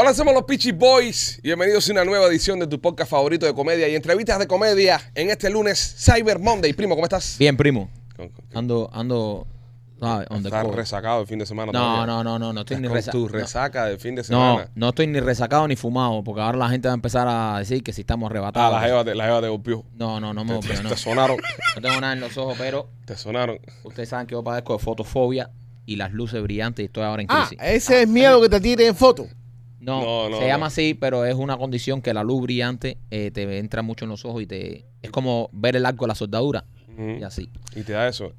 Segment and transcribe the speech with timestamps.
[0.00, 3.52] Hola, somos los Peachy Boys bienvenidos a una nueva edición de tu podcast favorito de
[3.54, 6.72] comedia y entrevistas de comedia en este lunes Cyber Monday.
[6.72, 7.34] Primo, ¿cómo estás?
[7.36, 7.90] Bien, primo.
[8.16, 9.46] Con- con- Ando, ando,
[9.98, 10.28] ¿sabes?
[10.30, 11.72] On the Estás resacado el fin de semana.
[11.72, 12.06] No, todavía.
[12.06, 13.26] no, no, no, no estoy Estás ni con resacado.
[13.26, 14.70] tu resaca del fin de No, semana.
[14.76, 17.82] no estoy ni resacado ni fumado, porque ahora la gente va a empezar a decir
[17.82, 18.80] que si estamos Ah, arrebatados.
[18.80, 19.84] la jeva, te, la jeva te golpeó.
[19.96, 20.88] No, no, no me Te, golpeo, no.
[20.90, 21.38] te sonaron.
[21.74, 23.58] No tengo nada en los ojos, pero Te sonaron.
[23.82, 25.50] ustedes saben que yo padezco de fotofobia
[25.86, 27.58] y las luces brillantes y estoy ahora en Ah, crisis.
[27.60, 29.26] ese es miedo que te tiren foto.
[29.80, 33.30] No, no, no, se llama así, pero es una condición que la luz brillante eh,
[33.30, 36.14] te entra mucho en los ojos y te es como ver el arco de la
[36.14, 36.64] soldadura
[36.98, 37.48] y así.
[37.76, 38.32] Y te da eso.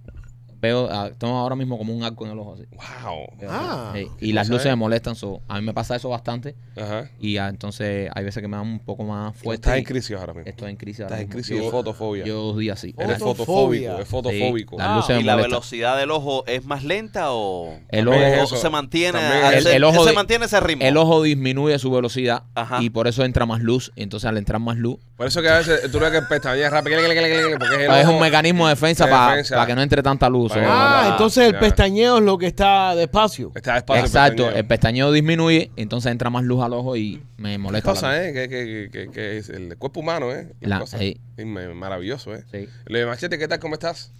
[0.61, 2.63] Veo, ah, tengo ahora mismo como un arco en el ojo así.
[2.71, 3.27] Wow.
[3.39, 3.93] Veo Ah.
[3.95, 6.55] Sí, y las luces me molestan, so, a mí me pasa eso bastante.
[6.75, 7.09] Ajá.
[7.19, 9.61] Y ya, entonces hay veces que me dan un poco más fuerte.
[9.67, 10.49] Estás en crisis ahora mismo.
[10.49, 10.99] Estoy en crisis.
[11.01, 11.33] Estás en mismo.
[11.33, 12.25] crisis de Yo- fotofobia.
[12.25, 12.93] Yo dos días sí.
[12.97, 13.93] Eres Fotofobia.
[13.95, 14.01] fotofóbico.
[14.01, 14.77] Es fotofóbico.
[14.77, 15.51] Las Ah, luces me ¿Y la molestan.
[15.51, 18.55] velocidad del ojo es más lenta o, El También ojo, es o eso.
[18.57, 19.65] se mantiene También es.
[19.65, 20.83] El ojo se de- mantiene ese ritmo?
[20.85, 22.81] el ojo disminuye su velocidad Ajá.
[22.83, 23.91] y por eso entra más luz.
[23.95, 26.71] Y entonces al entrar más luz, Por eso que a veces tú ves que pestañeas
[26.71, 26.97] rápido.
[26.99, 29.65] Porque es, el es ojo- un mecanismo de defensa de para defensa.
[29.65, 30.48] que no entre tanta luz.
[30.57, 31.59] Ah, Ah, entonces el ya.
[31.59, 33.51] pestañeo es lo que está despacio.
[33.55, 34.03] Está despacio.
[34.05, 34.59] Exacto, pestañeo.
[34.59, 37.89] el pestañeo disminuye, entonces entra más luz al ojo y me ¿Qué molesta.
[37.91, 38.25] cosa, luz.
[38.27, 38.33] eh?
[38.33, 40.53] Que, que, que, que es el cuerpo humano, ¿eh?
[40.61, 41.19] La- sí.
[41.37, 42.43] Me- maravilloso, ¿eh?
[42.51, 42.67] Sí.
[42.87, 43.59] Le Machete, ¿qué tal?
[43.59, 44.11] ¿Cómo estás?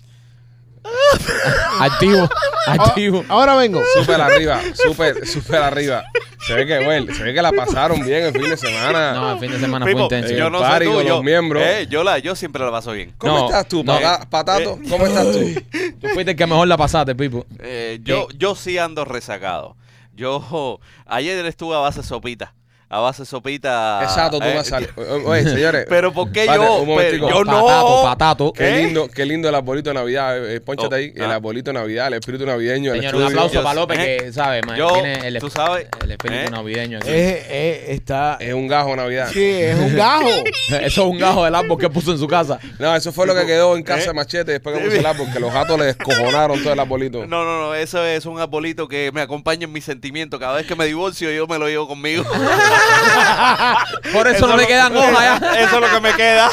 [1.79, 2.29] Activo,
[2.67, 3.23] Ah, activo.
[3.29, 3.81] Ahora vengo.
[3.97, 6.03] Súper arriba, súper, súper arriba.
[6.45, 9.13] Se ve que, bueno, se ve que la pasaron bien el fin de semana.
[9.13, 10.33] No, el fin de semana fue intenso.
[10.33, 11.63] eh, yo el no sé party tú, con yo, los miembros.
[11.65, 13.13] eh, yo, la, yo siempre la paso bien.
[13.17, 13.93] ¿Cómo No, estás tú, no.
[13.99, 14.79] Pata- Patato?
[14.89, 15.39] ¿Cómo estás tú?
[16.01, 17.45] Tú fuiste el que mejor la pasaste, Pipo.
[17.59, 19.75] Eh, yo, yo sí ando rezagado.
[20.13, 22.53] Yo ayer estuve a base de sopita.
[22.91, 23.99] A base de sopita.
[24.01, 24.89] Exacto, tú eh, me sales.
[24.97, 25.85] Oye, señores.
[25.89, 26.77] Pero ¿por qué Vale, yo?
[26.81, 26.97] un.
[26.97, 28.01] Pero yo Patato, no.
[28.03, 28.53] patato.
[28.53, 28.77] Qué ¿Qué?
[28.77, 30.37] lindo, qué lindo el arbolito de Navidad.
[30.43, 31.13] Eh, eh, Pónchate Oh, ahí.
[31.15, 31.35] El ah.
[31.35, 32.93] arbolito de Navidad, el espíritu navideño.
[32.95, 33.27] el Señor, un estudio.
[33.41, 34.65] aplauso Yo- para López eh, que, ¿sabes?
[34.65, 37.09] man, yo, tiene el, tú sabes, el espíritu eh, navideño aquí.
[37.09, 38.37] Es, es- está.
[38.39, 39.29] Es un gajo de Navidad.
[39.31, 40.27] Sí, es un gajo.
[40.69, 42.59] Eso es un gajo del árbol que puso en su casa.
[42.79, 44.07] No, eso fue lo que quedó en casa ¿Eh?
[44.07, 47.27] de Machete después que puso el árbol, que los gatos le descojonaron todo el arbolito.
[47.27, 50.39] No, no, no, eso es un arbolito que me acompaña en mis sentimientos.
[50.39, 52.23] Cada vez que me divorcio, yo me lo llevo conmigo.
[54.13, 55.53] Por eso, no le quedan hojas ya.
[55.63, 56.49] Eso es lo que me queda.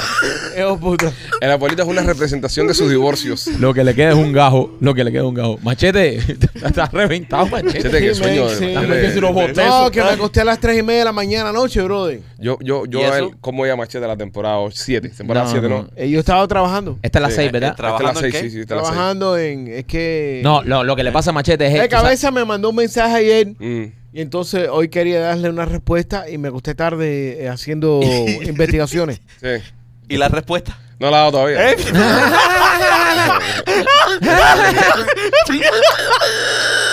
[0.81, 1.13] Puta.
[1.41, 3.47] El arbolito es una representación de sus divorcios.
[3.59, 4.77] Lo que le queda es un gajo.
[4.81, 5.59] Lo que le queda es un gajo.
[5.63, 6.17] Machete,
[6.65, 7.79] estás reventado, machete.
[7.79, 8.75] Machete, que Sí, sueño sí.
[8.75, 12.21] No, que me acosté a las 3 y media de la mañana anoche, brother.
[12.39, 13.31] Yo, yo, yo ¿Y a él?
[13.41, 15.09] ¿cómo voy a Machete la temporada 7?
[15.11, 15.83] Temporada No, 7, ¿no?
[15.83, 15.89] no.
[15.97, 16.99] Eh, yo estaba trabajando.
[17.03, 17.37] Esta es la Sí.
[17.37, 17.71] 6, ¿verdad?
[17.73, 18.51] Eh, ¿Trabajando Esta es la en seis, qué?
[18.51, 18.93] sí, sí, esta es la seis.
[18.95, 19.69] Trabajando en.
[19.69, 20.41] Es que.
[20.43, 21.73] No, lo, lo que le pasa a Machete es.
[21.75, 21.89] ¿sabes?
[21.91, 23.49] cabeza me mandó un mensaje ayer.
[23.59, 23.85] Mm.
[24.17, 28.01] Y entonces hoy quería darle una respuesta y me acosté tarde eh, haciendo
[28.43, 29.21] investigaciones.
[29.43, 29.63] Sí.
[30.09, 30.79] ¿Y la respuesta?
[30.99, 31.71] No la he dado todavía.
[31.71, 31.77] ¿Eh?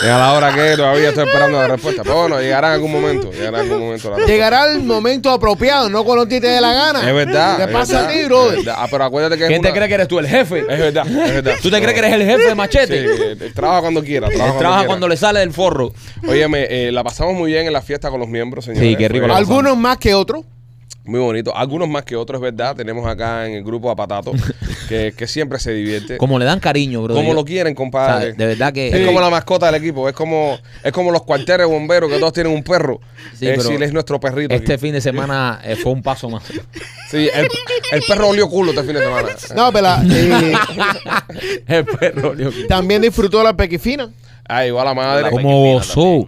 [0.02, 2.04] Llega la hora que todavía estoy esperando la respuesta.
[2.04, 3.32] Pero bueno, llegará en algún momento.
[3.32, 4.32] Llegará en algún momento la respuesta.
[4.34, 7.08] Llegará el momento apropiado, no cuando a ti te dé la gana.
[7.08, 7.56] Es verdad.
[7.58, 8.58] ¿Qué es te pasa verdad, a ti, es brother?
[8.58, 8.76] verdad.
[8.78, 10.60] Ah, pero acuérdate que es ¿Quién te una- cree que eres tú, el jefe?
[10.60, 11.54] Es verdad, es verdad.
[11.62, 12.88] ¿Tú te crees que eres el jefe de Machete?
[13.16, 14.28] Sí, él- él trabaja cuando quiera.
[14.30, 15.94] Trabaja, trabaja cuando, cuando le sale del forro.
[16.28, 18.90] Óyeme, eh, la pasamos muy bien en la fiesta con los miembros, señores.
[18.90, 20.44] Sí, qué rico la Algunos más que otros.
[21.06, 21.56] Muy bonito.
[21.56, 22.76] Algunos más que otros, es verdad.
[22.78, 24.32] Tenemos acá en el grupo a Patato,
[24.94, 26.18] que, que siempre se divierte.
[26.18, 27.16] Como le dan cariño, bro.
[27.16, 28.34] Como Yo- lo quieren, o sea, compadre.
[28.34, 28.90] de verdad que.
[28.90, 32.34] Es como la mascota del equipo, es como, es como los cuarteles bomberos que todos
[32.34, 33.00] tienen un perro.
[33.34, 34.54] Sí, pero decir, es nuestro perrito.
[34.54, 34.82] Este aquí.
[34.82, 36.44] fin de semana eh, fue un paso más.
[37.10, 37.48] Sí, el,
[37.92, 39.30] el perro olió culo este fin de semana.
[39.56, 40.54] No, pero eh,
[41.68, 42.54] el perro, Dios.
[42.68, 44.10] también disfrutó la pequifina.
[44.48, 45.30] Ah, igual la madre.
[45.30, 46.28] Como gozó.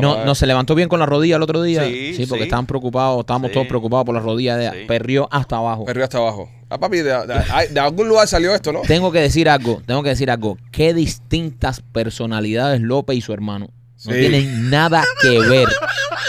[0.00, 1.84] No, no se levantó bien con la rodilla el otro día.
[1.84, 2.48] Sí, Sí, porque sí.
[2.48, 3.54] estaban preocupados, estábamos Sí.
[3.54, 4.84] todos preocupados por la rodilla de.
[4.86, 5.84] Perrió hasta abajo.
[5.84, 6.48] Perrió hasta abajo.
[6.72, 8.82] Ah, papi, de, de- ay, de algún lugar salió esto, ¿no?
[8.82, 10.56] Tengo que decir algo, tengo que decir algo.
[10.70, 13.68] Qué distintas personalidades López y su hermano.
[14.04, 14.20] No Sí.
[14.20, 15.68] tienen nada que ver.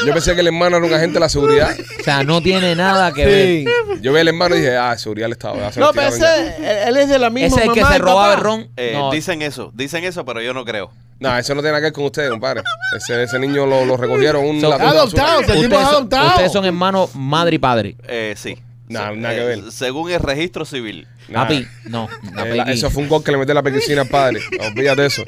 [0.06, 1.70] Yo pensé que el hermano era un agente de la seguridad.
[2.00, 3.66] O sea, no tiene nada que Sí.
[3.66, 4.02] ver.
[4.02, 5.56] Yo vi al hermano y dije, ah, seguridad del Estado.
[5.56, 6.26] No, lo pero ese,
[6.58, 8.34] él- él es de la misma Ese es el que se y robaba papá.
[8.34, 8.68] el ron.
[8.76, 10.92] Eh, No, Dicen eso, dicen eso, pero yo no creo.
[11.20, 12.64] No, eso no tiene nada que ver con ustedes, compadre.
[12.98, 15.24] Ese, ese niño lo, lo recogieron un So- latón de basura.
[15.24, 16.28] Adoptado, el tipo es ustedes, son, adoptado.
[16.30, 17.96] ustedes son hermanos, madre y padre.
[18.08, 18.58] Eh, sí.
[18.92, 19.72] Nada, Se- nada que eh, ver.
[19.72, 21.08] Según el registro civil.
[21.30, 21.44] Nah.
[21.44, 22.10] Papi, no.
[22.46, 24.40] Eh, la- eso fue un gol que le metió la pequicina al padre.
[24.68, 25.24] Olvídate de eso.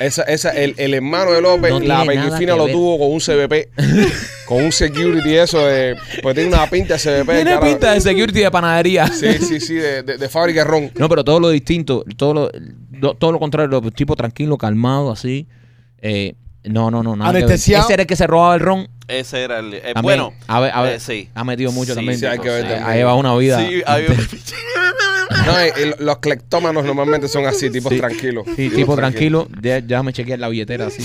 [0.00, 2.74] Esa, esa, el, el hermano de López, No la pequicina lo ver.
[2.74, 3.70] tuvo con un CBP,
[4.46, 5.96] con un security y eso de.
[6.22, 7.30] Pues tiene una pinta de CBP.
[7.34, 7.60] Tiene cara.
[7.66, 9.06] pinta de security de panadería.
[9.08, 10.90] Sí, sí, sí, de, de, de fábrica de ron.
[10.98, 12.50] No, pero todo lo distinto, todo
[13.00, 15.46] lo, todo lo contrario, tipo tranquilo, calmado, así.
[16.00, 16.34] Eh,
[16.64, 17.16] no, no, no.
[17.16, 17.44] nada que ver.
[17.44, 17.84] Anestesiado.
[17.84, 18.88] Ese era el que se robaba el ron.
[19.08, 19.74] Ese era el.
[19.74, 21.28] eh, También, bueno, a ver, a ver, eh, sí.
[21.34, 22.18] ha metido mucho Sí, también.
[22.18, 22.82] sí, hay que ver también.
[22.84, 23.58] Ha llevado una vida.
[23.60, 24.06] Sí, hay-
[25.46, 27.98] No, y- y los cleptómanos normalmente son así, tipos Sí.
[27.98, 28.44] tranquilos.
[28.54, 29.48] Sí, tipo tranquilo.
[29.60, 31.02] Ya, ya me chequeé la billetera así.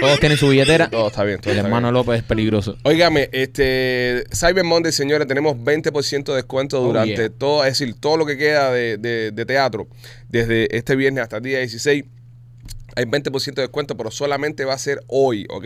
[0.00, 0.88] Todos tienen su billetera.
[0.88, 1.38] Todo está bien.
[1.40, 1.94] todo El está hermano bien.
[1.94, 2.76] López es peligroso.
[2.84, 7.28] Óigame, este Cyber Monday, señores, tenemos 20% de descuento Oh, durante yeah.
[7.28, 9.88] todo, es decir, todo lo que queda de, de- de teatro,
[10.28, 12.04] desde este viernes hasta el día 16.
[12.96, 15.64] Hay 20% de descuento, pero solamente va a ser hoy, ¿ok?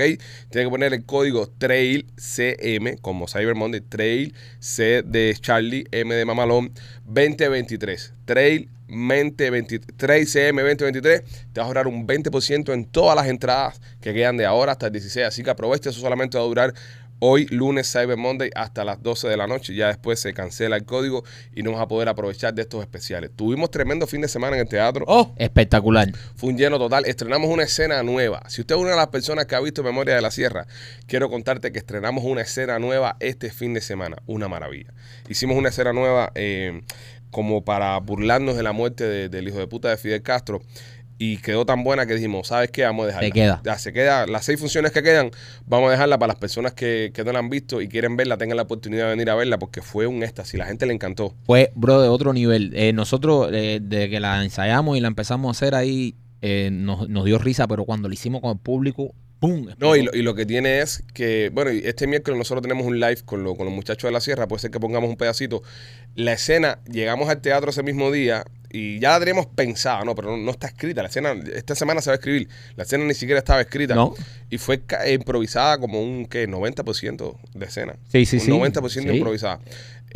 [0.50, 6.24] Tiene que poner el código TRAILCM, como Cyber Monday, TRAIL, C de Charlie, M de
[6.24, 6.72] Mamalón,
[7.06, 8.12] 2023.
[8.24, 11.22] TRAIL 2023, TRAIL CM 2023.
[11.52, 14.86] Te vas a ahorrar un 20% en todas las entradas que quedan de ahora hasta
[14.86, 15.26] el 16.
[15.26, 16.74] Así que aprovecha, eso solamente va a durar
[17.18, 19.74] hoy, lunes, Cyber Monday, hasta las 12 de la noche.
[19.74, 21.24] Ya después se cancela el código
[21.54, 23.30] y no vas a poder aprovechar de estos especiales.
[23.34, 25.04] Tuvimos tremendo fin de semana en el teatro.
[25.08, 26.12] Oh, espectacular.
[26.36, 27.04] Fue un lleno total.
[27.06, 28.42] Estrenamos una escena nueva.
[28.48, 30.66] Si usted es una de las personas que ha visto Memoria de la Sierra,
[31.06, 34.16] quiero contarte que estrenamos una escena nueva este fin de semana.
[34.26, 34.92] Una maravilla.
[35.28, 36.82] Hicimos una escena nueva eh,
[37.30, 40.62] como para burlarnos de la muerte de- del hijo de puta de Fidel Castro.
[41.16, 42.82] Y quedó tan buena que dijimos, ¿sabes qué?
[42.82, 43.28] Vamos a dejarla.
[43.28, 43.62] Se queda.
[43.64, 44.26] Ya, se queda.
[44.26, 45.30] Las seis funciones que quedan,
[45.64, 48.36] vamos a dejarla para las personas que, que no la han visto y quieren verla,
[48.36, 50.58] tengan la oportunidad de venir a verla porque fue un éxtasis.
[50.58, 51.34] La gente le encantó.
[51.46, 52.72] Fue, bro, de otro nivel.
[52.74, 57.08] Eh, nosotros, eh, de que la ensayamos y la empezamos a hacer ahí, eh, nos,
[57.08, 59.68] nos dio risa, pero cuando lo hicimos con el público, ¡pum!
[59.78, 62.98] No, y lo, y lo que tiene es que, bueno, este miércoles nosotros tenemos un
[62.98, 65.62] live con, lo- con los muchachos de la sierra, puede ser que pongamos un pedacito.
[66.16, 68.44] La escena, llegamos al teatro ese mismo día
[68.76, 70.16] y ya la teníamos pensada, ¿no?
[70.16, 71.00] Pero no, no está escrita.
[71.00, 72.48] La escena, esta semana se va a escribir.
[72.74, 73.94] La escena ni siquiera estaba escrita.
[73.94, 74.14] No.
[74.50, 74.82] Y fue
[75.12, 76.48] improvisada como un, ¿qué?
[76.48, 77.94] 90% de escena.
[78.08, 78.50] Sí, sí, un sí.
[78.50, 79.16] 90% Sí.
[79.16, 79.60] improvisada.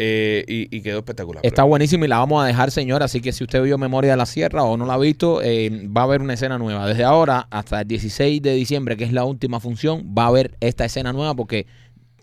[0.01, 1.45] Eh, y, y quedó espectacular.
[1.47, 3.05] Está buenísimo y la vamos a dejar, señora.
[3.05, 5.71] Así que si usted vio Memoria de la Sierra o no la ha visto, eh,
[5.97, 6.87] va a haber una escena nueva.
[6.89, 10.57] Desde ahora hasta el 16 de diciembre, que es la última función, va a haber
[10.61, 11.67] esta escena nueva porque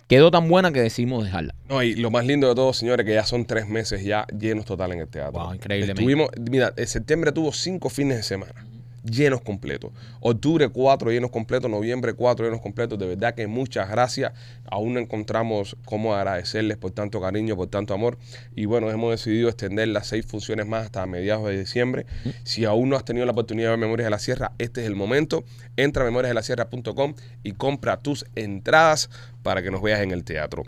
[0.07, 1.56] quedó tan buena que decidimos dejarla.
[1.69, 4.66] No, y lo más lindo de todo, señores, que ya son tres meses ya llenos
[4.66, 5.44] total en el teatro.
[5.44, 5.98] Wow, increíble, man.
[5.98, 8.66] Estuvimos, mira, en septiembre tuvo cinco fines de semana
[9.06, 9.92] llenos completos.
[10.19, 12.98] Octubre cuatro llenos completos, noviembre cuatro llenos completos.
[13.00, 14.34] De verdad que muchas gracias.
[14.66, 18.18] Aún no encontramos cómo agradecerles por tanto cariño, por tanto amor.
[18.56, 22.06] Y bueno, hemos decidido extender las seis funciones más hasta mediados de diciembre.
[22.44, 24.88] Si aún no has tenido la oportunidad de ver Memorias de la Sierra, este es
[24.88, 25.44] el momento.
[25.78, 29.10] Entra a memoriasdelasierra.com y compra tus entradas
[29.44, 30.63] para que nos veas en el teatro.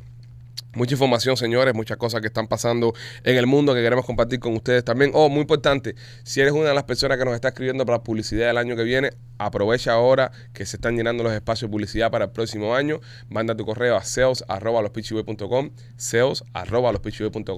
[0.78, 2.94] Mucha información, señores, muchas cosas que están pasando
[3.24, 5.10] en el mundo que queremos compartir con ustedes también.
[5.16, 8.04] Oh, muy importante, si eres una de las personas que nos está escribiendo para la
[8.04, 9.10] publicidad del año que viene,
[9.40, 13.00] aprovecha ahora que se están llenando los espacios de publicidad para el próximo año.
[13.28, 14.04] Manda tu correo a
[14.48, 15.72] arroba lospitchyboy.com,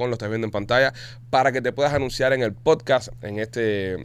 [0.07, 0.94] lo estás viendo en pantalla,
[1.30, 3.60] para que te puedas anunciar en el podcast en esta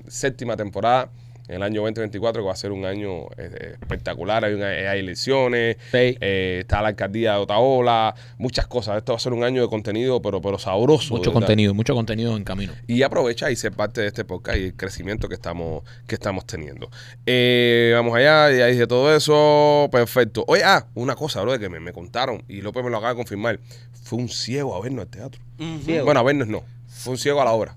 [0.08, 1.12] séptima temporada.
[1.46, 5.00] En el año 2024, que va a ser un año eh, espectacular, hay, una- hay
[5.00, 6.16] elecciones, Sí.
[6.20, 8.96] eh, está la alcaldía de Otaola, muchas cosas.
[8.96, 11.12] Esto va a ser un año de contenido, pero, pero sabroso.
[11.14, 11.40] Mucho ¿verdad?
[11.42, 12.72] contenido, mucho contenido en camino.
[12.86, 16.46] Y aprovecha y ser parte de este podcast y el crecimiento que estamos, que estamos
[16.46, 16.88] teniendo.
[17.26, 19.88] Eh, vamos allá, ya dije todo eso.
[19.92, 20.44] Perfecto.
[20.48, 23.16] Oye, ah, una cosa, bro, que me, me contaron y López me lo acaba de
[23.16, 23.60] confirmar.
[24.02, 25.42] Fue un ciego a vernos al teatro.
[25.58, 26.04] Ujú.
[26.04, 26.62] Bueno, a vernos no.
[26.88, 27.76] Fue un ciego a la obra.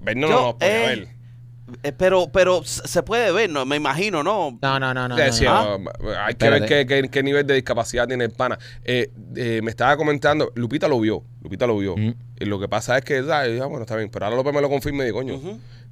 [0.00, 1.17] Vernos Yo, no nos podía
[1.82, 3.64] eh, pero, pero se puede ver, ¿no?
[3.66, 4.58] Me imagino, ¿no?
[4.60, 5.16] No, no, no, no.
[5.16, 5.50] Sí, no, sí, no.
[5.52, 5.76] Ah.
[5.76, 8.58] uh, hay que ver qué, qué- qué nivel de discapacidad tiene el pana.
[8.84, 11.94] Eh, eh, me estaba comentando, Lupita lo vio, Lupita lo vio.
[11.96, 14.60] Y lo que pasa es que, ah, ya, bueno, está bien, pero ahora López me
[14.60, 15.40] lo confirma y digo, coño,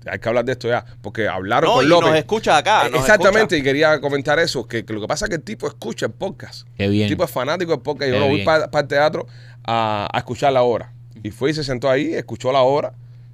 [0.08, 2.08] hay que hablar de esto ya, porque hablaron No, con y López.
[2.10, 2.86] nos escucha acá.
[2.86, 3.56] Eh, nos Exactamente, escucha.
[3.56, 6.12] y quería comentar eso, que, que lo que pasa es que el tipo escucha el
[6.12, 6.66] podcast.
[6.76, 7.08] Qué El bien.
[7.08, 8.12] tipo es fanático del podcast.
[8.12, 8.44] Yo lo voy bien.
[8.70, 9.26] para el teatro
[9.64, 10.92] a, a escuchar la obra.
[11.22, 12.92] Y fue y se sentó ahí, escuchó la obra.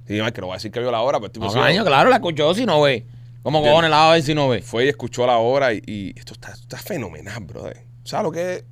[0.09, 1.59] Ay, que no voy a decir que vio la obra, pero el tipo No, sí-
[1.59, 3.05] coño, claro, la escuchó si no ve.
[3.41, 4.61] ¿Cómo cojones la va a ver si no ve?
[4.61, 7.83] fue y escuchó la obra y, y esto, está, está fenomenal, brother.
[8.03, 8.63] ¿Sabes lo que es?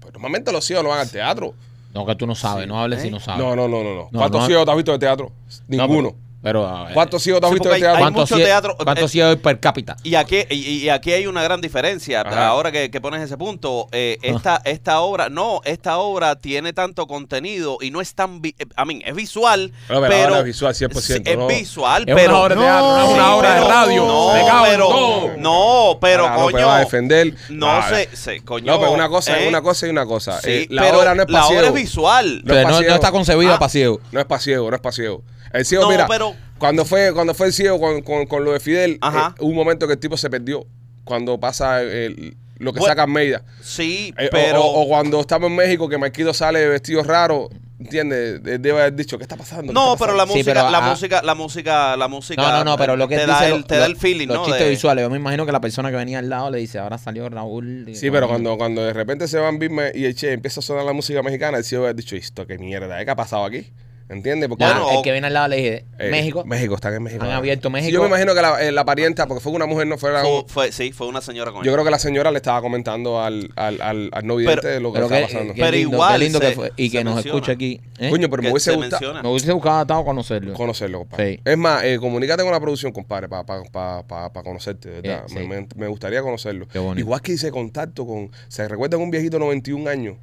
[0.00, 1.54] Pues normalmente los ciegos no van al teatro.
[1.94, 2.68] No, que tú no sabes, Sí.
[2.68, 3.02] no hables ¿Eh?
[3.02, 3.42] si no sabes.
[3.44, 3.94] No, no, no, no.
[3.94, 4.08] no.
[4.12, 4.46] ¿Cuántos no.
[4.46, 5.32] ciegos te has visto de teatro?
[5.68, 6.14] No, Ninguno.
[6.46, 7.98] Pero, pero, a ver, ¿Cuántos ciegos te has Sí, visto hay- teatro?
[8.00, 9.96] ¿Cuántos teatro- ¿Cuántos eh, ciegos hay per cápita?
[10.04, 12.20] Y aquí, y, y aquí hay una gran diferencia.
[12.20, 12.46] Ajá.
[12.48, 17.06] Ahora que, que pones ese punto, eh, esta, esta obra, no, esta obra tiene tanto
[17.08, 20.74] contenido y no es tan, vi- eh, mean, es visual, pero pero ahora es visual
[20.74, 21.46] 100%, Sí, es no.
[21.48, 23.68] visual, Es pero una obra de teatro, no es No, una sí, obra de pero-
[23.72, 24.06] radio.
[24.06, 25.30] No, Me cago en pero, todo.
[25.38, 27.34] no, pero López coño, va a defender.
[27.50, 28.72] no Ah, sé, se, coño.
[28.72, 29.48] No, pero una cosa es ¿eh?
[29.48, 30.40] una cosa y una cosa.
[30.40, 32.42] Sí, Eh, la pero obra no es la para obra es visual.
[32.44, 33.58] No es Pero está concebida Ah.
[33.58, 34.00] para ciego.
[34.12, 35.22] No es para ciego, no es para ciego.
[35.56, 38.52] El ciego, No, mira, pero- cuando fue cuando fue el ciego con, con- con lo
[38.52, 39.34] de Fidel, Ajá.
[39.36, 40.66] eh, hubo un momento que el tipo se perdió.
[41.04, 43.42] Cuando pasa el- lo que Bueno, saca Almeida.
[43.62, 48.42] Sí, Eh, pero o, o cuando estamos en México que Marquito sale vestido raro, ¿entiendes?
[48.42, 49.66] De- Debe haber dicho, ¿qué está pasando?
[49.66, 52.08] ¿Qué no, está pero la pasando?" Sí, música, pero, la ah, música, la música, la
[52.08, 52.42] música.
[52.42, 54.38] No, no, no, pero lo que te da el, lo- te da el feeling, los
[54.38, 54.44] ¿no?
[54.46, 55.02] chistes De- visuales.
[55.04, 57.90] Yo me imagino que la persona que venía al lado le dice, ahora salió Raúl.
[57.94, 60.84] Sí, pero cuando, cuando de repente se van Bismarck y el Che empieza a sonar
[60.86, 63.04] la música mexicana, el ciego ha dicho, ¿esto qué mierda?
[63.04, 63.70] ¿Qué ha pasado aquí?
[64.08, 64.48] ¿Entiendes?
[64.48, 66.44] Porque Ya, Bueno, el que viene al lado le dije, eh, México.
[66.44, 67.24] México, están en México.
[67.24, 67.92] Han abierto México.
[67.92, 70.38] Yo me imagino que la, eh, la parienta, porque fue una mujer, no fuera Fue,
[70.42, 73.20] un- fue- sí, fue una señora con Yo creo que la señora le estaba comentando
[73.20, 75.54] al, al, al, al no vidente Pero- de lo que estaba que, pasando.
[75.54, 76.72] qué Pero lindo, igual qué lindo se- que fue.
[76.76, 77.80] Y que nos escuche aquí.
[77.98, 78.10] ¿eh?
[78.10, 79.22] Coño, pero me hubiese se gustado.
[79.22, 80.52] Me hubiese gustado conocerlo.
[80.54, 81.34] conocerlo, compadre.
[81.36, 81.40] Sí.
[81.44, 85.24] Es más, eh, comunícate con la producción, compadre, para conocerte, ¿verdad?
[85.28, 85.46] Eh, Me- sí.
[85.48, 86.68] me, me gustaría conocerlo.
[86.68, 87.00] Qué bonito.
[87.00, 90.16] Igual que hice contacto con, ¿se recuerdan un viejito de 91 años?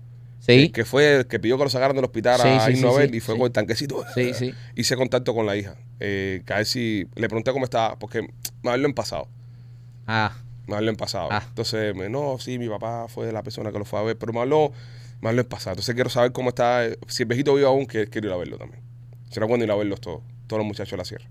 [0.46, 2.92] Sí, Que, fue el que pidió que lo sacaran del hospital Sí, a sí, a
[2.92, 4.04] ver sí, y fue con el tanquecito.
[4.14, 4.54] sí, sí.
[4.76, 5.76] Hice contacto con la hija.
[6.02, 8.28] Eh, que a ver si le pregunté cómo estaba, porque
[8.62, 9.30] me habló en pasado.
[10.06, 10.34] Ah,
[10.68, 11.30] Me habló en pasado.
[11.32, 11.44] Ah.
[11.48, 14.34] Entonces, me, no, sí, mi papá fue la persona que lo fue a ver, pero
[14.34, 14.74] me habló,
[15.22, 15.76] me habló en pasado.
[15.76, 18.38] Entonces quiero saber cómo está, eh, si el viejito vive aún, que quiero ir a
[18.38, 18.84] verlo también.
[19.30, 21.26] Será bueno ir a verlos todos, todos los muchachos de la sierra.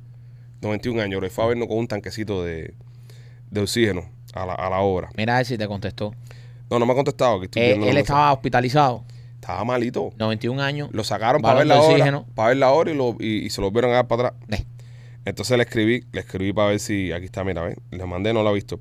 [0.63, 2.73] 91 años, y fue a vernos con un tanquecito de,
[3.51, 5.11] de oxígeno a la, a la obra.
[5.19, 6.15] mira a ver si te contestó.
[6.71, 7.39] No, no me ha contestado.
[7.41, 9.05] Que estoy Eh, él estaba hospitalizado.
[9.35, 10.11] Estaba malito.
[10.19, 10.89] 91 años.
[10.93, 13.61] Lo sacaron para ver la hora, para ver la hora y, lo, y, y se
[13.61, 14.41] lo vieron a dar para atrás.
[14.51, 14.65] Eh,
[15.25, 17.77] Entonces le escribí, le escribí para ver si, aquí está, mira, ¿ves?
[17.91, 18.79] le mandé, no lo ha visto.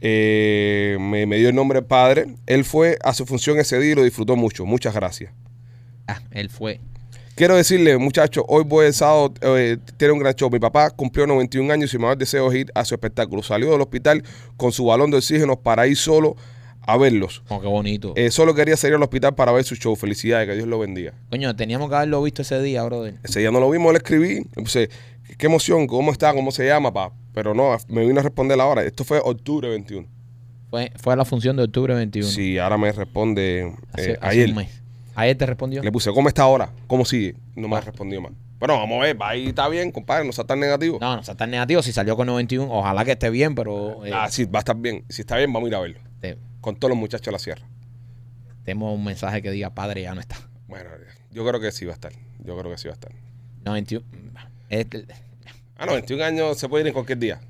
[0.00, 2.26] Eh, me, me dio el nombre del padre.
[2.46, 4.64] Él fue a su función ese día y lo disfrutó mucho.
[4.66, 5.32] Muchas gracias.
[6.06, 6.80] ah, él fue.
[7.34, 10.50] Quiero decirle, muchachos, hoy voy el sábado, eh, tiene un gran show.
[10.50, 13.42] Mi papá cumplió 91 años y mi mayor deseo es ir a su espectáculo.
[13.44, 14.24] Salió del hospital
[14.56, 16.36] con su balón de oxígeno para ir solo
[16.88, 17.42] a verlos.
[17.48, 18.12] Oh, qué bonito.
[18.16, 19.94] Eh, solo quería salir al hospital para ver su show.
[19.94, 21.12] Felicidades, que Dios lo bendiga.
[21.30, 23.16] Coño, teníamos que haberlo visto ese día, brother.
[23.22, 24.44] Ese día no lo vimos, le escribí.
[24.54, 24.88] Puse,
[25.36, 27.12] qué emoción, cómo está, cómo se llama, pa.
[27.34, 28.82] Pero no, me vino a responder ahora.
[28.84, 30.06] Esto fue octubre 21.
[30.70, 32.26] Fue, fue a la función de octubre 21.
[32.28, 34.48] Sí, ahora me responde Hace, eh, hace ayer.
[34.50, 34.82] un mes.
[35.14, 35.82] Ayer te respondió.
[35.82, 36.70] Le puse, ¿cómo está ahora?
[36.86, 37.34] ¿Cómo sigue?
[37.54, 38.32] No me ha respondido más.
[38.58, 40.98] Bueno, vamos a ver, va ahí está bien, compadre, no sea tan negativo.
[41.00, 41.80] No, no sea tan negativo.
[41.82, 44.76] Si salió con 91, ojalá que esté bien, pero eh, Ah, sí, va a estar
[44.76, 45.04] bien.
[45.08, 46.00] Si está bien, vamos a ir a verlo.
[46.20, 47.66] te- Con todos los muchachos de la sierra.
[48.64, 50.36] tenemos un mensaje que diga, padre, ya no está.
[50.66, 50.90] Bueno,
[51.30, 52.12] yo creo que sí va a estar.
[52.40, 53.12] Yo creo que sí va a estar.
[53.64, 54.04] 91.
[54.68, 55.06] Este-
[55.78, 57.40] Ah, no, 21 años se puede ir en cualquier día.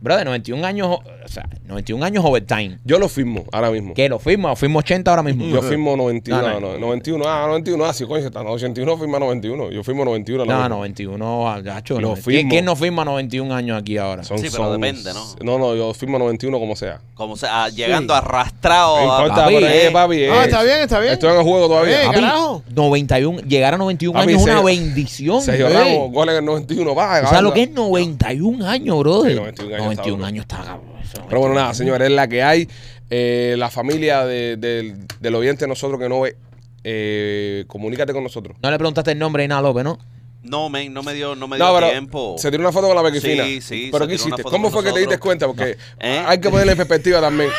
[0.00, 2.78] Brother, 91 años, o sea, 91 años overtime.
[2.84, 3.94] Yo lo firmo ahora mismo.
[3.94, 4.08] ¿Qué?
[4.08, 4.48] ¿Lo firmo?
[4.48, 5.44] ¿Lo firmo 80 ahora mismo?
[5.46, 6.42] Yo firmo 91.
[6.42, 6.72] No, No, no.
[6.74, 7.24] no, 91.
[7.28, 7.84] Ah, 91.
[7.84, 8.42] Ah, sí, coño, está.
[8.42, 9.70] No, 81 firma 91.
[9.70, 10.42] Yo firmo 91.
[10.42, 10.76] ahora No, mismo.
[10.78, 12.00] 91, ah, gacho.
[12.00, 12.16] Lo no.
[12.16, 12.50] firmo.
[12.50, 14.24] ¿Quién, no firma 91 años aquí ahora?
[14.24, 15.24] Son- Sí, pero son- depende, ¿no?
[15.44, 17.00] No, no, yo firmo 91 como sea.
[17.14, 18.96] Como sea, ah, llegando arrastrado.
[19.04, 19.86] No a- importa, papi, eh.
[19.86, 20.24] eh, papi.
[20.24, 21.12] Ah, eh, está bien, está bien.
[21.12, 22.02] Estoy en el juego todavía.
[22.02, 22.62] Eh, Papi, carajo.
[22.74, 25.42] 91, llegar a 91 Papi, años es una se- bendición.
[25.48, 25.62] Ey.
[25.62, 26.94] Ramos, gol en el 91.
[26.94, 29.52] Va, ¿Tú sabes lo que es 91 años, brother?
[29.56, 32.42] Sí, 91 años 91 está años está Pero bueno, 91 nada, señores, es la que
[32.42, 32.68] hay.
[33.10, 36.36] Eh, la familia de- del- del oyente de nosotros que no ve,
[36.84, 38.56] eh, comunícate con nosotros.
[38.62, 39.98] No le preguntaste el nombre de nada, López, ¿no?
[40.42, 42.36] No, men, no me dio, no me No, dio pero tiempo.
[42.38, 43.44] se tiró una foto con la Bequifina.
[43.44, 44.42] Sí, sí, Pero ¿qué hiciste?
[44.44, 45.46] ¿Cómo fue que te diste cuenta?
[45.46, 46.22] Porque ¿Eh?
[46.26, 47.50] hay que ponerle en perspectiva también.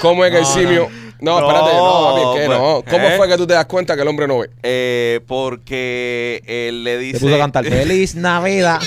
[0.00, 0.88] ¿Cómo es que el No, simio...
[1.20, 2.84] No, No, espérate, no, papi, es que pues, no.
[2.90, 3.16] ¿Cómo ¿eh?
[3.16, 4.50] fue que tú te das cuenta que el hombre no ve?
[4.62, 7.18] Eh, porque él le dice.
[7.18, 8.80] Te puso a cantar Feliz Navidad.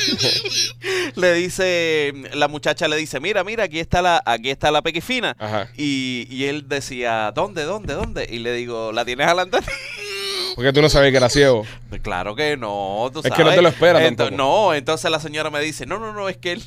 [1.16, 5.36] le dice, la muchacha le dice, mira, mira, aquí está la, aquí está la pequifina.
[5.40, 5.70] Ajá.
[5.78, 8.28] Y, y él decía, ¿dónde, dónde, dónde?
[8.30, 9.60] Y le digo, ¿la tienes adelante?
[10.56, 11.66] Porque tú no sabías que era ciego.
[11.90, 13.46] Pues claro que no, tú Es que sabes.
[13.46, 14.38] no te lo esperas Ento- tampoco.
[14.38, 16.64] No, entonces la señora me dice, no, no, no, es que él,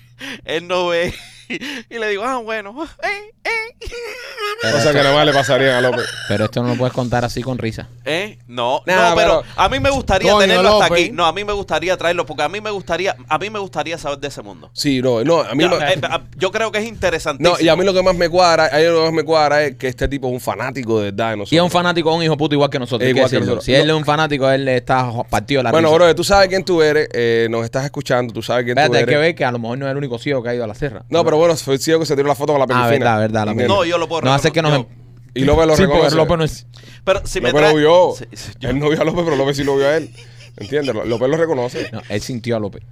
[0.44, 1.14] él no ve.
[1.90, 4.70] Y le digo, ah, bueno, eh, eh.
[4.74, 6.04] O sea que nada más le pasarían a López.
[6.28, 7.88] Pero esto no lo puedes contar así con risa.
[8.04, 8.38] ¿Eh?
[8.48, 11.04] No, Nah, no, pero, pero- a mí me gustaría Coño, tenerlo hasta López.
[11.04, 11.12] aquí.
[11.12, 13.96] No, a mí me gustaría traerlo porque a mí me gustaría, a mí me gustaría
[13.98, 14.70] saber de ese mundo.
[14.72, 17.56] Sí, no, no, a mí Ya, me- eh, a- yo creo que es interesantísimo.
[17.56, 19.22] No, y a mí lo que más me cuadra, a mí lo que más me
[19.24, 21.50] cuadra es que este tipo es un fanático de verdad de nosotros.
[21.50, 23.06] Si es un fanático, es un hijo puto igual que nosotros.
[23.06, 23.54] hay que Igual que decirlo.
[23.56, 23.64] nosotros.
[23.64, 25.96] Si él es un fanático, él está partido de la Bueno, risa.
[25.98, 28.96] bro, tú sabes quién tú eres, eh, nos estás escuchando, tú sabes quién Espérate, tú
[28.96, 29.14] hay eres.
[29.14, 30.66] que ver que a lo mejor no es el único ciego que ha ido a
[30.66, 31.04] la sierra.
[31.08, 32.90] No, pero bueno, fue el ciego que se tiró la foto con la Ah, pequifina.
[33.16, 33.44] verdad, verdad.
[33.46, 33.76] La ¿Entiendes?
[33.76, 34.86] No, yo lo puedo No hace que nos...
[35.34, 36.02] Y López lo sí, reconoce.
[36.02, 36.66] porque López no es...
[37.04, 38.14] Pero si me López trae- lo vio.
[38.18, 40.10] Sí, sí, yo- Él no vio a López, pero López sí lo vio a él.
[40.56, 40.94] ¿Entiendes?
[40.94, 41.88] López lo reconoce.
[41.92, 42.82] No, él sintió a López.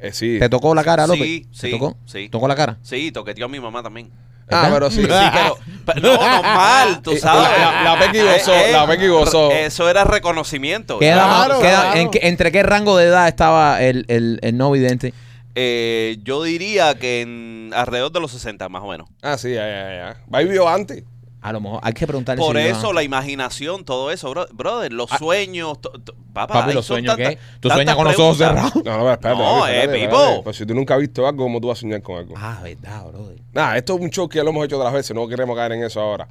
[0.00, 0.36] Eh, sí.
[0.38, 1.22] ¿Te tocó la cara, López?
[1.22, 1.96] Sí, ¿Te sí, tocó?
[2.06, 2.28] sí.
[2.28, 2.78] ¿Tocó la cara?
[2.82, 4.10] Sí, toqueteó a mi mamá también.
[4.50, 4.74] Ah, ¿Verdad?
[4.74, 5.02] pero sí.
[5.02, 7.48] Sí, pero, pero no, normal, tú Eh, sabes.
[7.58, 9.50] la- la Becky gozó, la Becky gozó.
[9.50, 10.98] Eso era reconocimiento.
[11.00, 12.00] ¿Qué edad más- Claro, qué edad- claro.
[12.00, 15.12] en qué- ¿Entre qué rango de edad estaba el, el, el no vidente?
[15.60, 19.08] Eh, yo diría que en alrededor de los 60 más o menos.
[19.22, 20.24] Ah, sí, ya, ya, ya.
[20.32, 21.02] Va y vio antes.
[21.40, 24.92] A lo mejor hay que preguntarle Por si eso la imaginación, todo eso, bro- brother,
[24.92, 27.38] los sueños, to- to- papá, Papi, los sueños, ¿qué?
[27.58, 28.72] ¿Tú sueñas con los ojos cerrados?
[28.84, 29.38] No, no, espérate.
[29.40, 30.26] No, espérate, eh, espérate.
[30.32, 30.44] Pipo.
[30.44, 32.34] Pues si tú nunca has visto algo, ¿cómo tú vas a soñar con algo?
[32.36, 33.38] Ah, verdad, brother.
[33.52, 35.72] Nada, esto es un show que ya lo hemos hecho otras veces, no queremos caer
[35.72, 36.28] en eso ahora.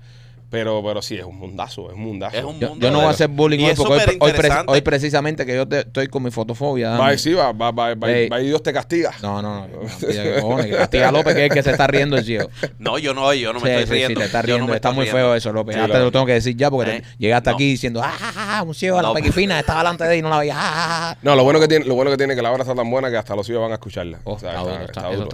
[0.50, 2.38] Pero, pero sí, es un mundazo, es un mundazo.
[2.38, 4.32] Es un Yo, mundo yo no voy a hacer bullying y hoy porque hoy, hoy
[4.32, 6.92] pre- hoy precisamente que yo te- estoy con mi fotofobia.
[6.98, 8.12] Va, y sí, va, va, va, va,
[8.42, 9.12] y Dios te castiga.
[9.22, 9.68] No, no, no.
[9.68, 12.16] no, pide que cojones, que castiga a López, que es el que se está riendo
[12.18, 12.50] el ciego.
[12.80, 14.20] No, yo no, yo no me Sí, estoy sí, sí, riendo.
[14.22, 15.18] te está Yo no me está muy riendo.
[15.20, 15.76] feo eso, López.
[15.76, 17.56] Sí, Ya te lo- tengo que decir ya porque Eh, te- llegaste no.
[17.58, 19.14] aquí diciendo, ah, ah, ah, un ciego a la No.
[19.16, 20.56] pequifina, estaba delante de él y no la veía.
[20.58, 21.18] ah, ah, ah".
[21.24, 22.90] No, lo bueno que tiene, lo bueno que tiene es que la obra está tan
[22.90, 24.20] buena que hasta los hijos van a escucharla.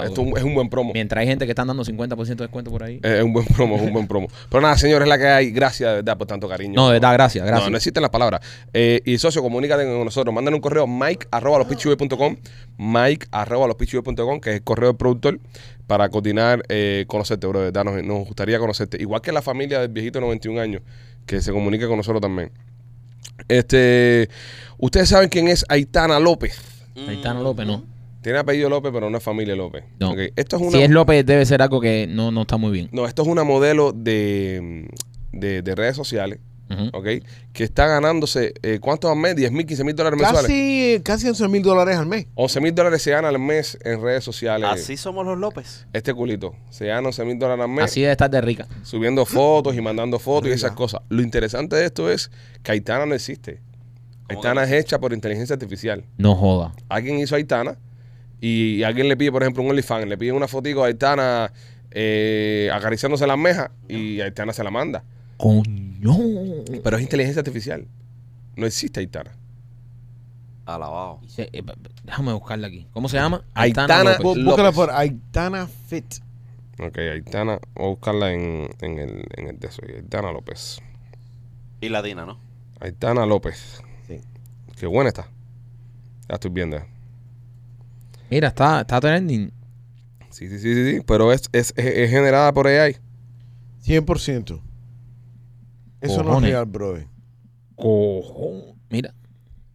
[0.03, 0.91] Es un buen promo.
[0.93, 2.99] Mientras hay gente que están dando 50% de descuento por ahí.
[3.03, 4.27] Es un buen promo, es un buen promo.
[4.49, 5.51] Pero nada, señores, es la que hay.
[5.51, 6.73] Gracias de verdad por tanto cariño.
[6.75, 7.67] No, de verdad, gracias, gracias.
[7.67, 8.41] No, no existen las palabras.
[8.73, 10.33] Eh, y socio, comunícate con nosotros.
[10.33, 12.37] Mándanos un correo mike arroba lospitchyboy.com,
[12.77, 15.39] mike arroba lospitchyboy.com, que es el correo del productor,
[15.87, 17.59] para coordinar, eh, conocerte, bro.
[17.59, 19.01] De verdad, nos, nos gustaría conocerte.
[19.01, 20.81] Igual que la familia del viejito de 91 años,
[21.25, 22.51] que se comunique con nosotros también.
[23.47, 24.29] Este,
[24.77, 26.57] ustedes saben quién es Aitana López.
[27.07, 27.92] Aitana López, no.
[28.23, 29.83] Tiene apellido López, pero no es familia López.
[29.99, 30.11] No.
[30.11, 32.71] Ok, Esto es una, Si es López, debe ser algo que no, no está muy
[32.71, 32.89] bien.
[32.91, 34.87] no, esto es una modelo de,
[35.31, 36.39] de, de redes sociales.
[36.93, 37.07] ¿ok?
[37.51, 39.35] Que está ganándose, eh, ¿cuántos al mes?
[39.35, 40.47] 10 mil, 15 mil dólares mensuales.
[40.49, 42.25] Casi, casi 11 mil dólares al mes.
[42.35, 44.67] 11 mil dólares se gana al mes en redes sociales.
[44.71, 45.85] Así somos los López.
[45.93, 46.55] Este culito.
[46.69, 48.67] Se gana 11 mil dólares al mes Así debe estar de rica.
[48.83, 51.01] subiendo fotos y mandando fotos y esas cosas.
[51.09, 52.31] Lo interesante de esto es
[52.63, 53.61] que Aitana no existe.
[54.27, 56.05] ¿Cómo Aitana es hecha por inteligencia artificial.
[56.17, 56.73] No joda.
[56.89, 57.77] Alguien hizo Aitana
[58.45, 61.53] y alguien le pide, por ejemplo, un OnlyFans, le pide una fotico a Aitana
[61.91, 65.03] eh, acariciándose las mejas y Aitana se la manda.
[65.37, 66.17] Coño.
[66.83, 67.87] Pero es inteligencia artificial.
[68.55, 69.31] No existe Aitana.
[70.65, 71.19] Alabado.
[71.27, 71.63] Se- eh,
[72.03, 72.87] Déjame buscarla aquí.
[72.91, 73.43] ¿Cómo se llama?
[73.53, 74.19] Aitana López.
[74.19, 74.45] Bú- López.
[74.45, 76.15] Búscala por Aitana Fit.
[76.79, 79.81] Ok, Aitana, voy a buscarla en, en el, en el de eso.
[79.85, 80.79] Aitana López.
[81.81, 82.37] Y Latina, ¿no?
[82.79, 83.81] Aitana López.
[84.07, 84.19] Sí.
[84.79, 85.27] Qué buena está.
[86.29, 86.77] Ya estoy viendo.
[88.33, 89.51] Mira, está, está trending.
[90.31, 91.01] Sí, sí, sí, sí, sí.
[91.05, 92.97] Pero es, es, es, es generada por AI.
[93.85, 94.61] 100%.
[96.01, 96.49] Eso no es Cojones.
[96.49, 96.97] real, bro.
[97.75, 98.75] Cojón.
[98.89, 99.13] Mira,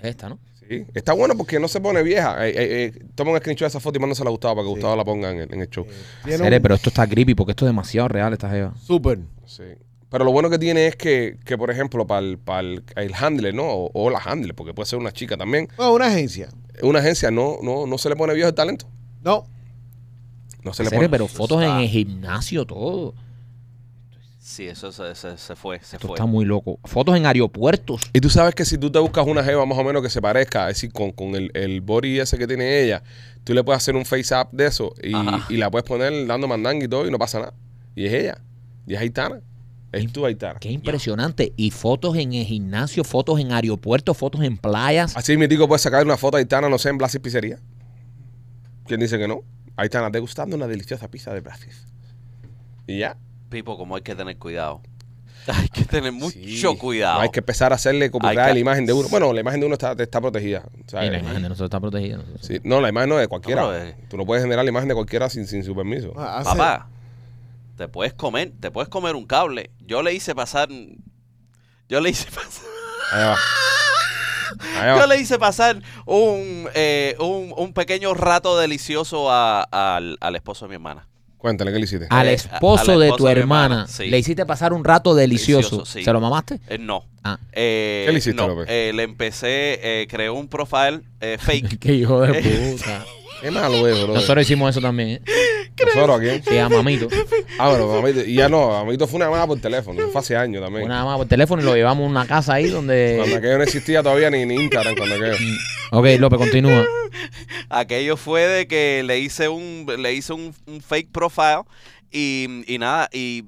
[0.01, 0.39] esta, ¿no?
[0.69, 0.85] Sí.
[0.93, 2.47] Está bueno porque no se pone vieja.
[2.47, 4.69] Eh, eh, eh, toma un screenshot de esa foto y mándasela a Gustavo para que
[4.69, 4.75] Sí.
[4.75, 5.87] Gustavo la ponga en el, en el show.
[6.25, 8.75] Tiene Sere, un- pero esto está creepy porque esto es demasiado real, esta jeva.
[8.77, 9.21] Súper.
[9.47, 9.63] Sí.
[10.11, 13.15] Pero lo bueno que tiene es que, que por ejemplo, para el, para el, el
[13.15, 13.65] handler, ¿no?
[13.65, 15.69] O, o la handler, porque puede ser una chica también.
[15.79, 16.49] No, una agencia.
[16.83, 18.87] Una agencia no, no, no se le pone viejo el talento.
[19.23, 19.47] No.
[20.65, 21.09] No se le Sere, pone.
[21.09, 23.15] pero fotos en el gimnasio, todo.
[24.41, 26.15] Sí, eso se, se, se fue, se Esto fue.
[26.17, 26.79] está muy loco.
[26.85, 28.01] Fotos en aeropuertos.
[28.15, 30.23] Y tú sabes que si tú te buscas una jeva más o menos que se
[30.23, 33.03] parezca, es decir, con, con el, el body ese que tiene ella,
[33.45, 35.13] tú le puedes hacer un face up de eso y,
[35.53, 37.55] y la puedes poner dando mandanga y todo y no pasa nada.
[37.95, 38.39] Y es ella.
[38.87, 39.41] Y es Aitana.
[39.91, 40.59] Es tú, Aitana.
[40.61, 41.53] Qué impresionante.
[41.57, 45.17] Y fotos en el gimnasio, fotos en aeropuertos, fotos en playas.
[45.17, 47.59] Así mi tico puede sacar una foto de Aitana, no sé, en Blasis Pizzería.
[48.87, 49.41] ¿Quién dice que no?
[49.77, 51.87] Aitana, degustando una deliciosa pizza de Blasis.
[52.87, 53.17] Y ya.
[53.49, 54.83] Pipo, como hay que tener cuidado.
[55.49, 56.77] Hay que tener mucho Sí.
[56.79, 57.15] cuidado.
[57.17, 59.09] No hay que empezar a hacerle copyright Hay que- a la imagen de uno.
[59.09, 60.65] Bueno, la imagen de uno está, está protegida.
[60.91, 62.23] Y la imagen de nosotros está protegida.
[62.43, 62.61] sí.
[62.65, 63.63] No, la imagen no es de cualquiera.
[63.63, 63.97] No, eh.
[64.11, 66.13] Tú no puedes generar la imagen de cualquiera sin, sin su permiso.
[66.19, 66.91] Ah, hace- Papá,
[67.79, 69.71] te puedes comer, te puedes comer un cable.
[69.81, 70.69] Yo le hice pasar.
[71.89, 72.65] Yo le hice pasar.
[73.15, 73.37] Va.
[74.77, 74.99] Va.
[75.01, 80.65] Yo le hice pasar un, eh, un, un pequeño rato delicioso a- al, al esposo
[80.65, 81.07] de mi hermana.
[81.37, 82.07] Cuéntale, ¿qué le hiciste?
[82.11, 83.65] Al Eh, esposo al de esposo tu de hermana.
[83.77, 84.07] hermana, sí.
[84.09, 85.77] Le hiciste pasar un rato delicioso.
[85.77, 86.05] Delicioso, sí.
[86.05, 86.59] ¿Se lo mamaste?
[86.69, 87.05] Eh, no.
[87.23, 87.39] Ah.
[87.53, 88.67] Eh, ¿Qué le hiciste, no, López?
[88.69, 91.79] eh, le empecé, eh, creó un profile eh, fake.
[91.81, 93.05] Qué hijo de puta.
[93.41, 94.15] Qué malo es, bro.
[94.15, 95.23] Nosotros hicimos eso también, ¿eh?
[95.95, 96.43] ¿Nosotros aquí?
[96.49, 97.09] Sí, a mamito.
[97.61, 98.21] Ah, bueno, mamito.
[98.21, 100.01] Y ya no, mamito fue una llamada por teléfono.
[100.11, 100.85] Fue hace años también.
[100.85, 103.35] Una más por teléfono y lo llevamos a una casa ahí Cuando donde...
[103.37, 105.37] aquello no existía todavía ni, ni Instagram, cuando aquello.
[105.91, 106.85] Ok, López, continúa.
[107.69, 111.63] Aquello fue de que le hice un, le hice un, un fake profile
[112.13, 113.45] y, y nada, y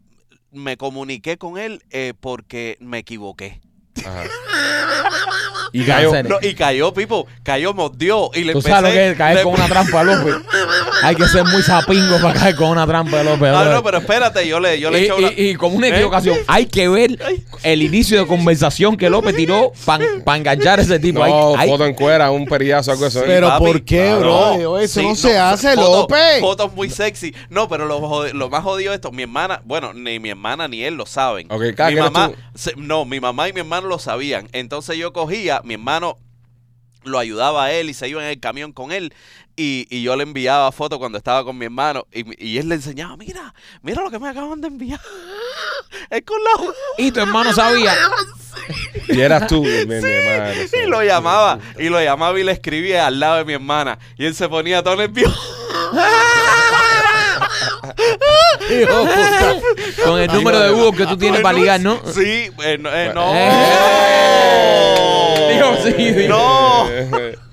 [0.51, 3.61] me comuniqué con él eh, porque me equivoqué.
[4.05, 4.25] Ajá.
[5.81, 6.23] Y cayó.
[6.25, 8.75] No, y cayó, Pipo, cayó, mordió y le Tú empecé...
[8.75, 10.35] sabes lo que es caer le- con una trampa, López.
[11.03, 13.49] Hay que ser muy sapingo para caer con una trampa de López.
[13.55, 15.29] Ah, no, pero espérate, yo le, yo le y, una...
[15.33, 15.91] y- y como una ¿Eh?
[15.95, 17.19] equivocación, hay que ver
[17.63, 21.23] el inicio de conversación que López tiró para enganchar a ese tipo.
[21.23, 23.23] Hay- No, hay- foto en cuera, un perillazo, algo de eso.
[23.27, 23.65] Pero papi.
[23.65, 24.55] ¿por qué, Claro.
[24.59, 24.79] bro?
[24.79, 26.41] Eso Sí, no se hace, foto- López.
[26.41, 27.35] Fotos muy sexy.
[27.49, 30.95] No, pero lo, más jodido de esto, mi hermana, bueno, ni mi hermana ni él
[30.95, 31.47] lo saben.
[31.51, 34.49] Ok, cada mi mamá, se- no, mi mamá y mi hermano lo sabían.
[34.53, 36.17] Entonces yo cogía, mi hermano
[37.05, 39.15] lo ayudaba a él y se iba en el camión con él.
[39.57, 42.07] Y, y yo le enviaba fotos cuando estaba con mi hermano.
[42.13, 45.01] Y, y él le enseñaba, mira, mira lo que me acaban de enviar.
[46.09, 46.73] Es con la...
[46.99, 47.93] y tu hermano sabía.
[49.09, 50.69] Y eras tú, mi mi madre.
[50.85, 53.99] Y lo llamaba, y lo llamaba y le escribía al lado de mi hermana.
[54.17, 55.37] Y él se ponía todo nervioso.
[58.71, 59.09] Hijo.
[60.05, 62.01] Con el número de Google que tú tienes para ligar, ¿no?
[62.13, 62.91] Sí, eh, no.
[62.93, 63.33] eh, no.
[63.35, 64.90] Eh.
[65.61, 66.29] Dijo sí, dijo.
[66.29, 66.87] No.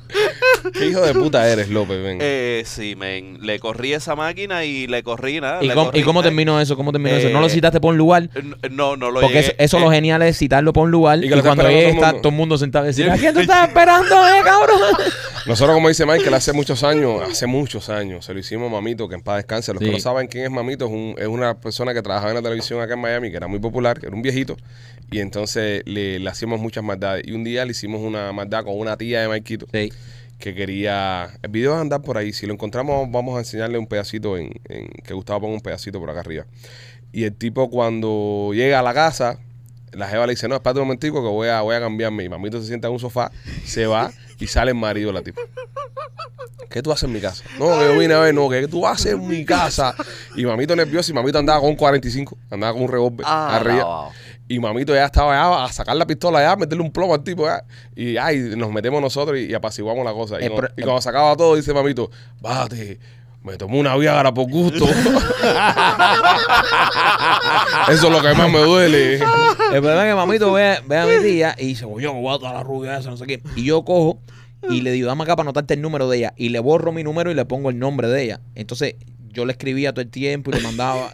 [0.73, 2.01] ¿Qué hijo de puta eres, López?
[2.01, 2.19] Ven.
[2.21, 3.39] Eh, sí, men.
[3.45, 5.61] Le corrí esa máquina y le corrí nada.
[5.61, 6.77] ¿Y le cómo, corrí y cómo terminó eso?
[6.77, 7.29] ¿Cómo terminó eso?
[7.29, 8.29] ¿No Eh, lo citaste por un lugar?
[8.71, 9.47] No, no lo Porque llegué.
[9.49, 12.13] eso, eso lo Eh, genial es citarlo por un lugar Y que cuando llegue está
[12.13, 14.77] todo el mundo sentado y decir, ¿a quién tú estás esperando, eh, cabrón?
[15.45, 19.07] Nosotros, como dice Michael, hace muchos años, hace muchos años, se lo hicimos a Mamito,
[19.09, 19.73] que en paz descanse.
[19.73, 19.85] Los Sí.
[19.87, 22.41] que no saben quién es Mamito, es, un- es una persona que trabajaba en la
[22.41, 24.55] televisión acá en Miami, que era muy popular, que era un viejito.
[25.11, 27.25] Y entonces le, le hacíamos muchas maldades.
[27.27, 29.91] Y un día le hicimos una maldad con una tía de Maikito Sí.
[30.39, 31.29] que quería.
[31.41, 32.33] El video va a andar por ahí.
[32.33, 35.99] Si lo encontramos, vamos a enseñarle un pedacito en, en- que Gustavo ponga un pedacito
[35.99, 36.45] por acá arriba.
[37.13, 39.39] Y el tipo, cuando llega a la casa,
[39.93, 42.25] la jeva le dice: No, espérate un momentico que voy a, voy a cambiarme.
[42.25, 43.31] Y mamito se sienta en un sofá,
[43.65, 45.41] se va y sale el marido de la tipa.
[46.69, 47.43] ¿Qué tú haces en mi casa?
[47.57, 49.95] No, que yo vine a ver, no, que tú haces en mi casa.
[50.35, 54.09] Y mamito nervioso, y mamito andaba con un 45, andaba con un revólver Ah, arriba.
[54.49, 57.23] Y mamito ya estaba ya a sacar la pistola ya, a meterle un plomo al
[57.23, 57.63] tipo ya.
[57.95, 60.37] Y ay, nos metemos nosotros y, y apaciguamos la cosa.
[60.37, 62.99] Y, cuando, pro- y cuando se acaba todo, dice mamito, bájate,
[63.43, 64.85] me tomé una viagra por gusto.
[67.89, 69.15] Eso es lo que más me duele.
[69.15, 69.21] El
[69.81, 72.35] problema es que mamito ve, ve a mi tía y dice, "Oye, yo me voy
[72.35, 73.41] a dar la rubia esa, no sé qué.
[73.55, 74.19] Y yo cojo
[74.69, 76.33] y le digo, dame acá para anotarte el número de ella.
[76.35, 78.41] Y le borro mi número y le pongo el nombre de ella.
[78.55, 78.95] Entonces
[79.37, 81.13] yo le escribía todo el tiempo y le mandaba.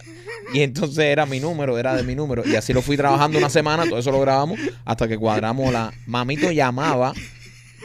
[0.54, 2.44] Y entonces era mi número, era de mi número.
[2.46, 5.94] Y así lo fui trabajando una semana, todo eso lo grabamos hasta que cuadramos la...
[6.06, 7.14] Mamito llamaba,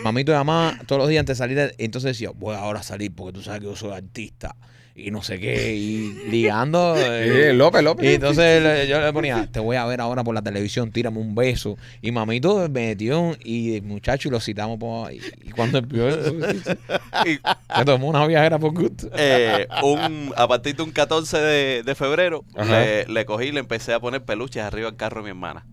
[0.04, 1.74] mamito llamaba todos los días antes de salir.
[1.78, 4.54] Entonces decía, voy ahora a salir porque tú sabes que yo soy artista.
[5.00, 6.94] Y no sé qué, y ligando.
[6.98, 8.04] eh, López, López.
[8.04, 11.18] y entonces le- yo le ponía, te voy a ver ahora por la televisión, tírame
[11.20, 11.76] un beso.
[12.02, 15.20] Y mamito me metió y el muchacho y lo citamos por ahí.
[15.44, 16.34] Y cuando eso,
[17.26, 17.34] Y,
[17.78, 19.08] se tomó una viajera por gusto.
[19.16, 22.80] eh, un, a partir de un 14 de, de febrero, Ajá.
[22.80, 25.64] le, le cogí y le empecé a poner peluches arriba al carro de mi hermana.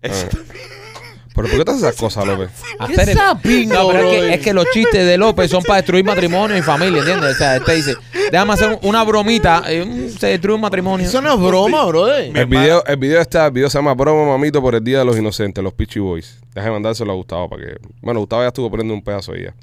[0.00, 0.38] Es- Ah.
[1.36, 2.50] Pero ¿por qué te haces esas cosas, López?
[2.78, 4.32] Hacer el- sapingo, No, pero es que, brother?
[4.32, 7.34] es que los chistes de López son para destruir matrimonio y familia, ¿entiendes?
[7.34, 7.94] O sea, él te dice,
[8.32, 11.06] déjame hacer una bromita, eh, mm, se destruye un matrimonio.
[11.06, 12.36] Eso no es broma, brother.
[12.36, 15.04] El video, el video está, el video se llama Broma Mamito por el Día de
[15.04, 16.38] los Inocentes, los Peachy Boys.
[16.56, 17.76] Déjame mandárselo a Gustavo para que.
[18.00, 19.54] Bueno, Gustavo ya estuvo poniendo un pedazo ahí ya.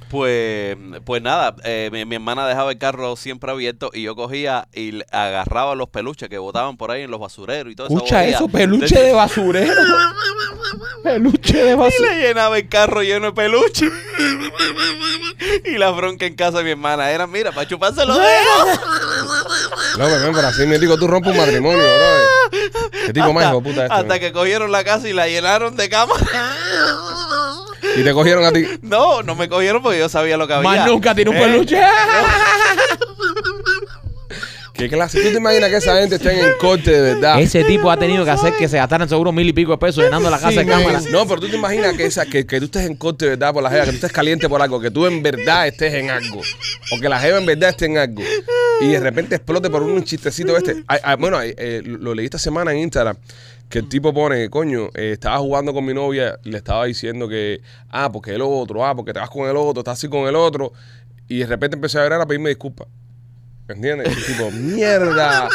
[0.10, 4.66] Pues, pues nada, eh, mi, mi hermana dejaba el carro siempre abierto y yo cogía
[4.72, 8.48] y agarraba los peluches que botaban por ahí en los basureros y todo Escucha eso,
[8.48, 9.74] peluche de basurero.
[11.04, 12.14] peluche de Y basurero.
[12.14, 13.86] le llenaba el carro lleno de peluche.
[15.66, 18.80] y la bronca en casa de mi hermana era, mira, para chuparse los dedos.
[19.98, 22.87] López, ven, pero así me digo, tú rompes un matrimonio, bro.
[23.08, 23.94] ¿Qué tipo más hijo puta es este?
[23.94, 26.14] Hasta que cogieron la casa y la llenaron de cama.
[27.96, 28.66] Y te cogieron a ti.
[28.82, 30.68] no, no me cogieron porque yo sabía lo que había.
[30.70, 31.80] Más nunca tiene un Eh, peluche.
[34.78, 35.20] ¿Qué clase?
[35.20, 37.40] ¿Tú te imaginas que esa gente esté en corte de verdad?
[37.40, 40.04] Ese tipo ha tenido que hacer que se gastaran seguro mil y pico de pesos
[40.04, 40.80] llenando la casa Sí, de man.
[40.84, 41.00] cámara.
[41.10, 43.52] No, pero tú te imaginas que, esa, que, que tú estés en corte de verdad
[43.52, 46.10] por la jeva, que tú estés caliente por algo, que tú en verdad estés en
[46.10, 46.40] algo.
[46.92, 48.22] O que la jeva en verdad esté en algo.
[48.80, 50.84] Y de repente explote por un chistecito este.
[50.86, 53.16] Ay, ay, bueno, eh, lo leí esta semana en Instagram.
[53.68, 57.60] Que el tipo pone, coño, eh, estaba jugando con mi novia le estaba diciendo que,
[57.90, 60.36] ah, porque el otro, ah, porque te vas con el otro, estás así con el
[60.36, 60.72] otro.
[61.26, 62.86] Y de repente empecé a llorar a pedirme disculpas.
[63.68, 64.16] ¿Entiendes?
[64.16, 65.48] Y tipo, mierda.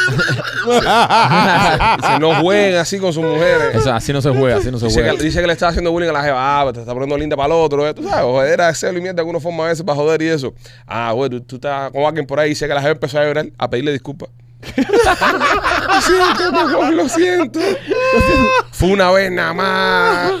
[2.12, 3.74] Se no jueguen así con sus mujeres.
[3.74, 5.16] Eso, así no se juega, así no se Dice juega.
[5.18, 6.36] que, dice que le está haciendo bullying a la jeva.
[6.38, 7.86] Ah, pues te está poniendo linda para el otro.
[7.88, 7.92] eh.
[7.92, 10.28] Tú sabes, joder, a celo y mierda de alguna forma a veces para joder y
[10.28, 10.54] eso.
[10.86, 13.18] Ah, güey, tú, tú estás con alguien por ahí y dice que la jeva empezó
[13.18, 14.28] a llorar a pedirle disculpas.
[14.76, 17.60] lo siento, lo siento.
[18.70, 20.32] Fue una vez nada más.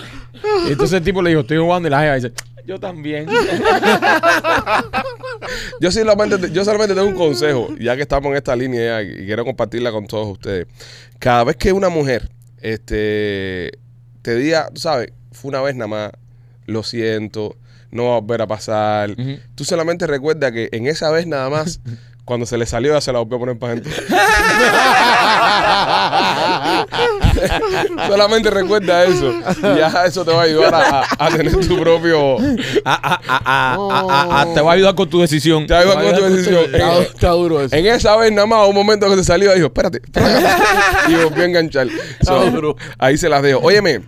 [0.68, 2.32] Y entonces el tipo le dijo, estoy jugando y la jeva dice,
[2.66, 3.26] yo también.
[5.80, 9.44] Yo solamente, yo solamente tengo un consejo, ya que estamos en esta línea y quiero
[9.44, 10.66] compartirla con todos ustedes.
[11.18, 12.30] Cada vez que una mujer
[12.60, 13.72] este,
[14.22, 16.12] te diga, tú sabes, fue una vez nada más,
[16.66, 17.56] lo siento,
[17.90, 19.14] no va a volver a pasar.
[19.54, 21.80] Tú solamente recuerda que en esa vez nada más,
[22.24, 23.92] cuando se le salió, ya se la volvió a poner para adentro.
[28.08, 29.32] solamente recuerda eso.
[29.32, 32.36] Y ya eso te va a ayudar a, a- a tener tu propio.
[32.84, 35.66] Ah, te va a ayudar con tu decisión.
[35.66, 36.64] Te va a ayudar con tu decisión.
[36.64, 37.74] Está, está duro eso.
[37.74, 40.46] En esa vez nada más, un momento que se salió, dijo, espérate, espérate.
[41.08, 41.88] y volvió a enganchar.
[42.22, 43.60] So, ahí se las dejo.
[43.60, 44.02] Óyeme,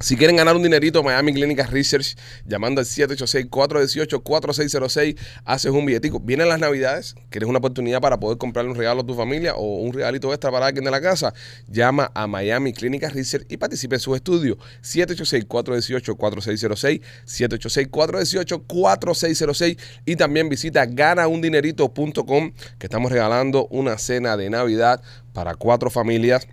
[0.00, 6.20] Si quieren ganar un dinerito, Miami Clinic Research, llamando al 786-418-4606, haces un billetico.
[6.20, 9.76] Vienen las navidades, quieres una oportunidad para poder comprarle un regalo a tu familia o
[9.78, 11.32] un regalito extra para alguien de la casa,
[11.68, 14.56] llama a Miami Clinic Research y participe en su estudio.
[14.82, 25.00] 786-418-4606, 786-418-4606 y también visita ganaundinerito.com que estamos regalando una cena de Navidad
[25.32, 26.48] para cuatro familias.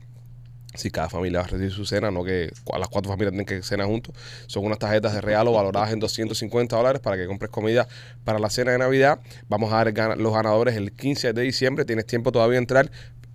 [0.75, 3.62] Si cada familia va a recibir su cena, no que las cuatro familias tienen que
[3.62, 4.15] cenar juntos.
[4.47, 7.88] Son unas tarjetas de regalo valoradas en 250 dólares para que compres comida
[8.23, 9.19] para la cena de Navidad.
[9.49, 11.86] Vamos a dar los ganadores el 15 de diciembre.
[11.86, 12.89] Tienes tiempo todavía de entrar.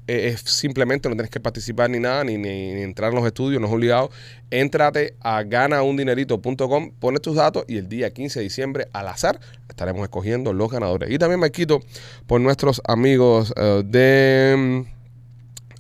[0.09, 3.61] Eh, es simplemente no tienes que participar ni nada, ni, ni- entrar en los estudios,
[3.61, 4.11] no es obligado.
[4.51, 10.03] Entrate a ganaundinerito.com, pones tus datos y el día 15 de diciembre, al azar, estaremos
[10.03, 11.11] escogiendo los ganadores.
[11.11, 11.81] Y también me quito
[12.27, 14.81] por nuestros amigos eh, de mm,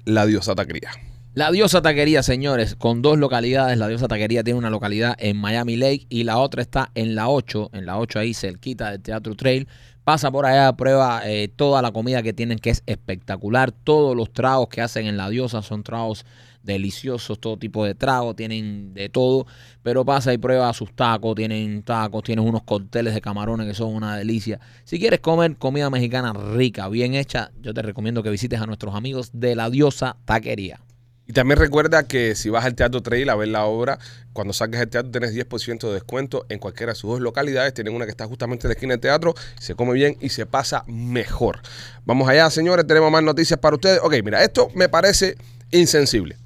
[0.04, 0.90] La Diosa Cría.
[1.34, 3.78] La Diosa Taquería, señores, con dos localidades.
[3.78, 7.28] La Diosa Taquería tiene una localidad en Miami Lake y la otra está en la
[7.28, 9.68] 8, en la 8 ahí cerquita del Teatro Trail.
[10.08, 13.72] Pasa por allá, prueba eh, toda la comida que tienen, que es espectacular.
[13.72, 16.24] Todos los tragos que hacen en La Diosa son tragos
[16.62, 19.46] deliciosos, todo tipo de tragos, tienen de todo.
[19.82, 23.94] Pero pasa y prueba sus tacos, tienen tacos, tienen unos cócteles de camarones que son
[23.94, 24.58] una delicia.
[24.84, 28.94] Si quieres comer comida mexicana rica, bien hecha, yo te recomiendo que visites a nuestros
[28.94, 30.80] amigos de La Diosa Taquería.
[31.28, 33.98] Y también recuerda que si vas al Teatro Trail a ver la obra,
[34.32, 37.74] cuando saques el teatro tienes 10% de descuento en cualquiera de sus dos localidades.
[37.74, 40.46] Tienen una que está justamente en la esquina del teatro, se come bien y se
[40.46, 41.60] pasa mejor.
[42.06, 44.00] Vamos allá, señores, tenemos más noticias para ustedes.
[44.02, 45.36] Ok, mira, esto me parece
[45.70, 46.36] insensible.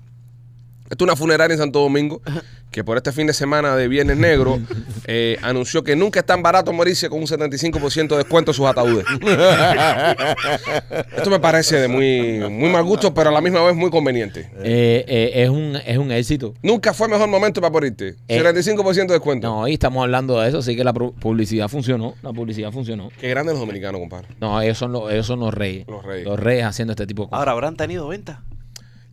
[0.93, 2.21] Esto es una funeraria en Santo Domingo
[2.71, 4.61] que por este fin de semana de Viernes Negro
[5.07, 8.67] eh, anunció que nunca es tan barato morirse con un 75% de descuento en sus
[8.67, 9.05] ataúdes.
[11.17, 14.51] Esto me parece de muy, muy mal gusto, pero a la misma vez muy conveniente.
[14.63, 16.53] Eh, eh, es, un, es un éxito.
[16.63, 18.17] Nunca fue mejor momento para morirte.
[18.29, 19.49] Eh, 75% de descuento.
[19.49, 22.15] No, hoy estamos hablando de eso, así que la pu- publicidad funcionó.
[22.23, 23.09] La publicidad funcionó.
[23.19, 24.29] Qué grandes los dominicanos, compadre.
[24.41, 25.87] No, ellos son los, ellos son los reyes.
[25.89, 26.27] Los reyes.
[26.27, 27.39] Los reyes haciendo este tipo de cosas.
[27.39, 28.43] Ahora, ¿habrán tenido venta?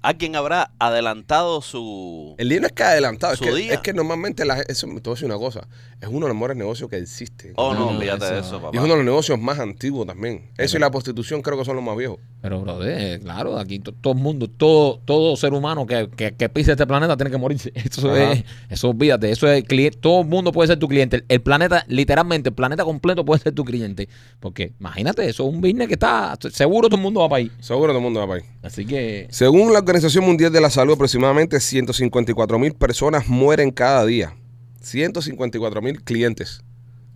[0.02, 2.36] ¿Alguien habrá adelantado su...?
[2.38, 3.74] El día no es que ha adelantado, es Su que, día.
[3.74, 5.68] es que normalmente, la, eso, te voy a decir una cosa,
[6.00, 7.54] es uno de los mejores negocios que existen.
[7.58, 8.78] Oh, no, No, olvídate de eso- eso, y papá.
[8.78, 10.50] es uno de los negocios más antiguos también.
[10.58, 12.18] Eso y la prostitución creo que son los más viejos.
[12.42, 16.34] Pero, brother, eh, claro, aquí to- todo el mundo, todo, todo ser humano que, que,
[16.34, 17.72] que pise este planeta tiene que morirse.
[17.76, 18.32] Eso Ajá.
[18.32, 21.18] es, eso olvídate, eso es cliente, todo el mundo puede ser tu cliente.
[21.18, 24.08] El, el planeta, literalmente, el planeta completo puede ser tu cliente.
[24.40, 27.52] Porque imagínate, eso es un business que está, seguro todo el mundo va para ahí.
[27.60, 28.46] Seguro todo el mundo va para ahí.
[28.64, 34.06] Así que, Según la Organización Mundial de la Salud, aproximadamente 154 mil personas mueren cada
[34.06, 34.36] día.
[34.82, 36.64] 154 mil clientes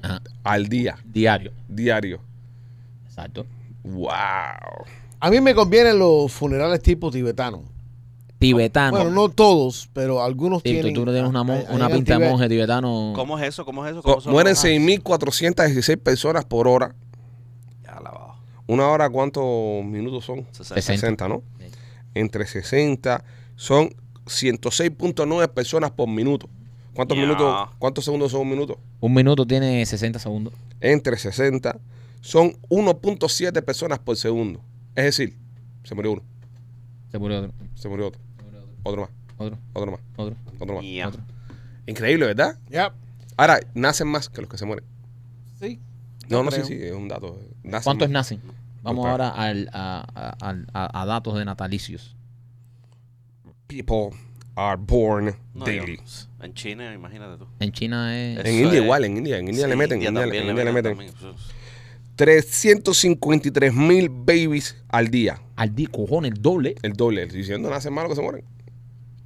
[0.01, 1.51] ajá, al día, diario.
[1.67, 2.19] diario.
[3.05, 3.45] Exacto.
[3.83, 4.09] ¡Wow!
[5.19, 7.63] A mí me convienen los funerales tipo tibetano.
[8.39, 8.97] Tibetano.
[8.97, 10.93] Bueno, no todos, pero algunos Sí, tú, tienen.
[10.95, 13.13] tú no tienes una, mon- una pinta de monje tibetano.
[13.15, 13.63] ¿Cómo es eso?
[13.65, 14.01] ¿Cómo es eso?
[14.01, 16.95] Co- ¿Cómo son Mueren los- 6.416 personas por hora.
[17.83, 18.33] Ya, lavado.
[18.65, 19.43] ¿Una hora cuántos
[19.85, 20.45] minutos son?
[20.51, 20.81] 60.
[20.81, 21.43] 60, ¿no?
[22.15, 23.23] Entre 60
[23.55, 23.89] son
[24.25, 26.49] 106.9 personas por minuto.
[26.93, 28.79] ¿Cuántos minutos, cuántos segundos son un minuto?
[28.99, 30.53] Un minuto tiene 60 segundos.
[30.79, 31.79] Entre 60
[32.21, 34.61] son 1.7 personas por segundo.
[34.95, 35.35] Es decir,
[35.83, 36.21] se murió uno,
[37.11, 37.53] Se murió otro.
[37.73, 38.21] se murió otro,
[38.83, 40.35] otro más, Otro, otro más, otro.
[40.59, 40.85] otro más.
[40.85, 41.07] Ya.
[41.07, 41.21] Otro.
[41.87, 42.57] Increíble, ¿verdad?
[42.69, 42.93] Ya.
[43.37, 44.85] Ahora, nacen más que los que se mueren.
[45.59, 45.79] Sí.
[46.29, 47.39] No, no, sí, sí, es un dato.
[47.63, 48.13] Nacen ¿Cuántos más.
[48.13, 48.41] nacen?
[48.83, 52.15] Vamos Compa- ahora al, a, a- al- a- a datos de natalicios.
[53.67, 54.09] People
[54.55, 55.97] are born No, daily.
[55.97, 56.03] yo-
[56.45, 57.47] en China, imagínate tú.
[57.59, 58.39] En China es...
[58.39, 60.49] Eso En India es- igual, en India, en India Sí, le meten, en India, en
[60.49, 60.91] India le meten.
[60.97, 61.13] también.
[62.17, 65.41] 353 mil babies al día.
[65.55, 66.75] Al día, cojones, el doble.
[66.83, 67.23] El doble.
[67.23, 68.45] Estoy diciendo, nacen más los que se mueren.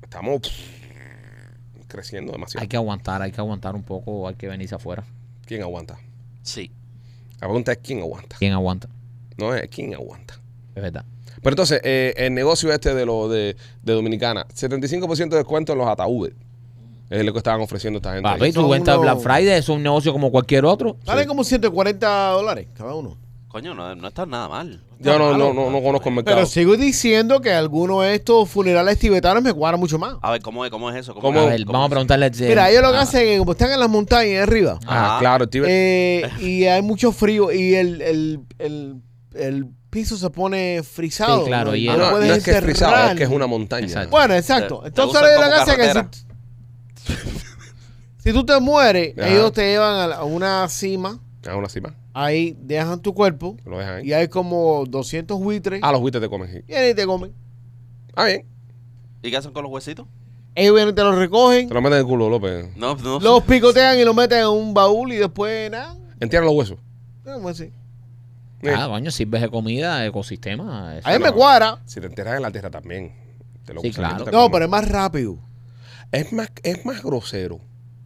[0.04, 2.62] Estamos pff, creciendo demasiado.
[2.62, 5.04] Hay que aguantar, hay que aguantar un poco, hay que venirse afuera.
[5.46, 5.98] ¿Quién aguanta?
[6.44, 6.72] Sí.
[7.42, 8.38] La pregunta es quién aguanta.
[8.40, 8.88] ¿Quién aguanta?
[9.38, 10.40] No es quién aguanta.
[10.76, 11.06] Es verdad.
[11.42, 15.78] Pero entonces, eh, el negocio este de lo de, de Dominicana, 75% de descuento en
[15.80, 16.34] los ataúdes.
[17.10, 18.24] Es lo que estaban ofreciendo esta gente.
[18.28, 20.98] Papi, Son cuentas unos- Black Friday, es un negocio como cualquier otro.
[21.06, 23.16] Sale como 140 dólares cada uno.
[23.48, 24.82] Coño, no, no está nada mal.
[25.00, 26.36] Yo no, no, no, no conozco el mercado.
[26.36, 30.16] Pero sigo diciendo que algunos de estos funerales tibetanos me cuadran mucho más.
[30.22, 31.14] A ver, ¿cómo es, cómo es eso?
[31.16, 31.40] ¿Cómo?
[31.40, 31.50] A es?
[31.52, 32.30] ver, ¿Cómo vamos a preguntarle a.
[32.30, 34.80] Mira, ellos lo que Ah, hacen es como están en las montañas de arriba.
[34.86, 35.20] Ah, Ajá.
[35.20, 35.70] claro, Tíbet.
[35.72, 38.96] eh, y hay mucho frío y el, el, el,
[39.40, 41.42] el piso se pone frisado.
[41.42, 41.76] Sí, claro, ¿no?
[41.76, 43.86] y no el- no, no puedes es que es frisado, es que es una montaña.
[43.88, 44.10] Exacto.
[44.12, 44.84] Bueno, exacto.
[44.86, 46.10] Entonces usan lo que
[47.06, 47.14] si,
[48.18, 49.30] si tú te mueres, Ajá.
[49.30, 51.94] ellos te llevan a, la- a una cima, Aún así más.
[52.14, 54.08] ahí dejan tu cuerpo Lo dejan ahí.
[54.08, 56.52] y hay como 200 buitres Ah, los huites te comen.
[56.52, 56.62] sí.
[56.68, 57.34] y ahí te comen.
[58.16, 58.46] Ah, bien.
[59.22, 60.06] ¿Y qué hacen con los huesitos?
[60.56, 62.76] Ellos vienen y te lo recogen, Te lo meten en el culo, López.
[62.76, 63.20] No, no.
[63.20, 65.96] los picotean y lo meten en un baúl y después nada.
[66.20, 66.78] Entierran los huesos.
[67.24, 67.66] Vamos así.
[67.66, 67.72] Sí.
[68.66, 70.98] Ah, coño, sirves de comida, ecosistema.
[71.04, 71.80] A mí me cuadra.
[71.86, 73.14] Si te entierran en la tierra también.
[73.66, 74.26] Te lo Sí, claro.
[74.32, 75.38] No, pero es más rápido.
[76.12, 77.60] es más, es más grosero.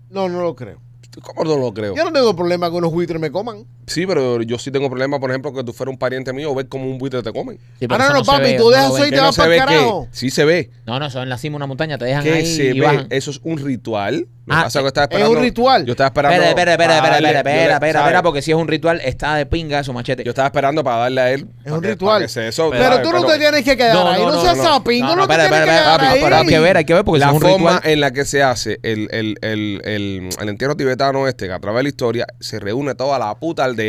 [0.10, 0.80] No, no lo creo.
[1.22, 1.96] ¿Cómo no lo creo?
[1.96, 3.66] Yo no tengo problema que unos buitres me coman.
[3.92, 6.56] Sí, pero yo sí tengo problema, por ejemplo, que tú fueras un pariente mío o
[6.56, 7.58] ver como un buitre te comen.
[7.80, 9.24] Sí, pero Ah, no, no, se papi, ve, tú no dejas eso y te no
[9.24, 10.08] vas pa'l ve carajo.
[10.12, 10.70] que sí se ve.
[10.86, 12.80] No, no, eso en la cima de una montaña, te dejan Que ahí se y
[12.80, 12.86] ve.
[12.86, 13.08] bajan.
[13.10, 14.28] Eso es un ritual.
[14.46, 15.38] Lo Ah, pasa es que estaba es esperando.
[15.38, 15.86] un ritual.
[15.86, 16.36] Yo estaba esperando.
[16.36, 19.46] Espera, espera, espera, para espera, espera, espera, espera, porque si es un ritual, está de
[19.46, 20.24] pinga eso, machete.
[20.24, 21.42] Yo estaba esperando para darle a él.
[21.60, 22.14] Es para un ritual.
[22.28, 23.02] para eso, Pero ¿sabes?
[23.04, 24.20] tú no te tienes que quedar No, ahí.
[24.22, 24.64] no, No, no, seas no.
[24.64, 25.02] sapín.
[25.02, 26.24] No, No, no, no te tienes que quedar ahí.
[26.24, 28.80] hay que ver, hay que ver, porque la es forma en la que se hace
[28.84, 32.60] el, el, el, el, el entierro tibetano este, que a través de la historia se
[32.60, 33.81] reúne toda la puta aldea,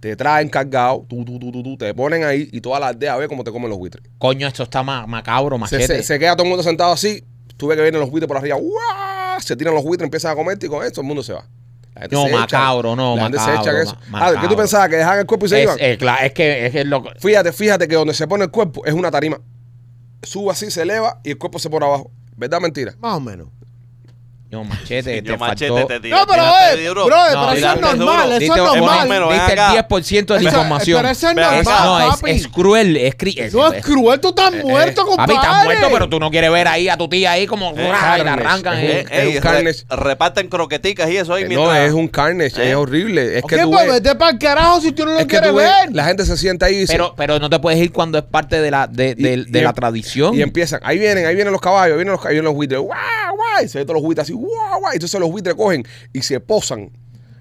[0.00, 3.16] te traen cargado, tú, tú, tú, tú, tú, te ponen ahí y toda la aldea
[3.16, 4.04] ve cómo te comen los buitres.
[4.18, 5.86] Coño, esto está ma- macabro, Se, machete.
[5.86, 7.24] se, se queda todo el mundo sentado así,
[7.56, 9.40] tú ves que vienen los buitres por arriba, ¡guau!
[9.40, 11.46] se tiran los buitres, empiezan a comer y con esto el mundo se va.
[12.10, 12.38] No, se echa.
[12.40, 13.96] macabro, no, La gente se echa eso.
[14.12, 14.90] Ah, ¿qué tú pensabas?
[14.90, 15.96] ¿Que dejaban el cuerpo y se es, iban?
[15.96, 18.92] claro, es que es que lo Fíjate, fíjate que donde se pone el cuerpo es
[18.92, 19.40] una tarima.
[20.22, 22.10] Sube así, se eleva y el cuerpo se pone abajo.
[22.36, 22.94] ¿Verdad mentira?
[22.98, 23.48] Más o menos.
[24.56, 26.00] No, machete, Yo te machete faltó.
[26.00, 26.42] te No, pero
[26.72, 27.04] eh, duro.
[27.06, 28.32] bro, No, pero eso es normal.
[28.42, 29.08] Eso es normal.
[29.32, 29.88] diste el acá.
[29.88, 30.98] 10% de la información.
[30.98, 32.30] Pero eso es normal, no, es, papi.
[32.30, 35.34] es cruel, es, cri- es- No es- cruel, tú estás muerto, compadre.
[35.34, 37.84] Papi, estás muerto, pero tú no quieres ver ahí a tu tía ahí como Eh,
[37.86, 38.20] ¡guau!
[38.20, 38.78] y la arrancan.
[38.78, 39.26] es eh.
[39.28, 39.84] un- Eh, carnage.
[39.90, 41.48] reparten croqueticas y eso ahí Eh.
[41.50, 42.70] No, es un carnage, ¿Eh?
[42.70, 43.38] es horrible.
[43.38, 45.92] Es que tú pues ves, vete para el carajo si tú no lo quieres ver.
[45.92, 48.24] la gente se sienta ahí y dice, Pero, pero no te puedes ir cuando es
[48.24, 50.34] parte de la, de, em- tradición.
[50.34, 52.96] y empiezan, ahí vienen, ahí vienen los caballos, vienen los, ahí vienen los buitres, guau,
[53.36, 55.84] guau, y se ven todos los buitres así, guau, guau, y entonces los buitres cogen
[56.12, 56.90] y se posan.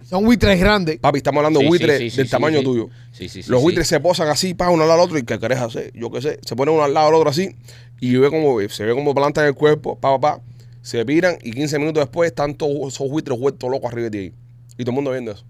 [0.03, 0.99] Son buitres grandes.
[0.99, 2.63] Papi, estamos hablando de Sí, buitres sí, sí, del sí, tamaño sí.
[2.63, 2.89] tuyo.
[3.11, 3.63] Sí, sí, sí, los sí.
[3.63, 5.91] buitres se posan así, para uno al lado del otro, y ¿qué querés hacer?
[5.95, 6.39] Yo qué sé.
[6.45, 7.55] Se ponen uno al lado del otro así,
[7.99, 10.43] y ve como, se ve como plantan el cuerpo, pa, pa, pa,
[10.83, 14.17] se piran, y 15 minutos después están todos esos buitres vueltos locos arriba de ti.
[14.17, 14.33] ahí.
[14.77, 15.43] Y todo el mundo viendo eso.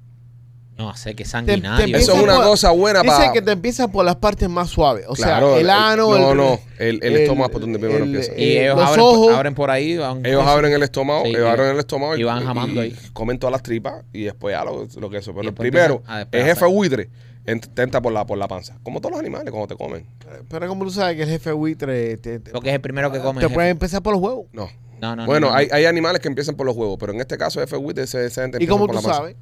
[0.77, 1.85] No, sé que Te- te sanguinario.
[1.85, 4.49] empieza Eso es una por- cosa buena Dice para- que te empieza por las partes
[4.49, 5.05] más suaves.
[5.07, 6.09] O Claro, sea, el ano.
[6.17, 8.33] no, el, no, el, el estómago es por donde primero el- empieza.
[8.37, 9.33] y ellos los abren, ojos.
[9.35, 9.95] abren por ahí.
[9.95, 12.93] van- Ellos abren el estómago, Sí, ellos y- abren el estómago y van jamando ahí.
[13.13, 15.33] comen todas las tripas y después ya lo, lo que eso.
[15.33, 17.09] Pero el primero, el jefe buitre,
[17.45, 18.77] ent- te entra por la, por la panza.
[18.83, 20.05] Como todos los animales cuando te comen.
[20.49, 23.19] Pero como tú sabes que el jefe buitre te, te, Porque es el primero que
[23.19, 23.39] come.
[23.39, 24.47] te el puede empezar por los huevos.
[24.51, 24.69] No.
[24.99, 25.57] No, no, no, bueno, no, no.
[25.57, 28.03] Hay, hay animales que empiezan por los huevos, pero en este caso el jefe buitre
[28.03, 29.33] ese, ese gente ¿Y cómo por tú la panza.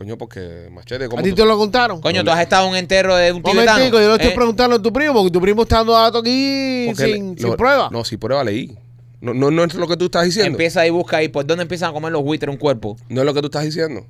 [0.00, 2.00] Coño, porque machete, ¿cómo ¿A ti tú- te lo contaron?
[2.00, 3.72] Coño, tú has estado en un entierro de un tibetano.
[3.72, 6.22] Momentico, yo lo estoy Eh, preguntando a tu primo, porque tu primo está dando datos
[6.22, 7.90] aquí porque sin, le- sin prueba.
[7.92, 8.78] No, sin prueba leí.
[9.20, 10.52] No, no, no es lo que tú estás diciendo.
[10.52, 11.28] Empieza ahí, busca ahí.
[11.28, 12.96] ¿Por dónde empiezan a comer los buitres un cuerpo?
[13.10, 14.06] No es lo que tú estás diciendo.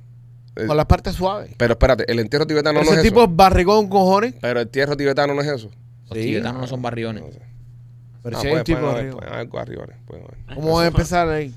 [0.55, 1.51] Eh, Con las partes suaves.
[1.57, 3.29] Pero espérate, el entierro tibetano Pero no ese es tipo eso.
[3.29, 4.33] es barrigón cojones.
[4.39, 5.69] Pero el entierro tibetano no es eso.
[6.09, 6.23] Los Sí.
[6.23, 7.21] tibetanos no son barriones.
[7.21, 7.41] No sé.
[8.23, 9.13] Pero Ah, si hay un tipo haber-
[9.51, 9.87] barrigón.
[10.55, 11.53] ¿Cómo van a empezar ahí?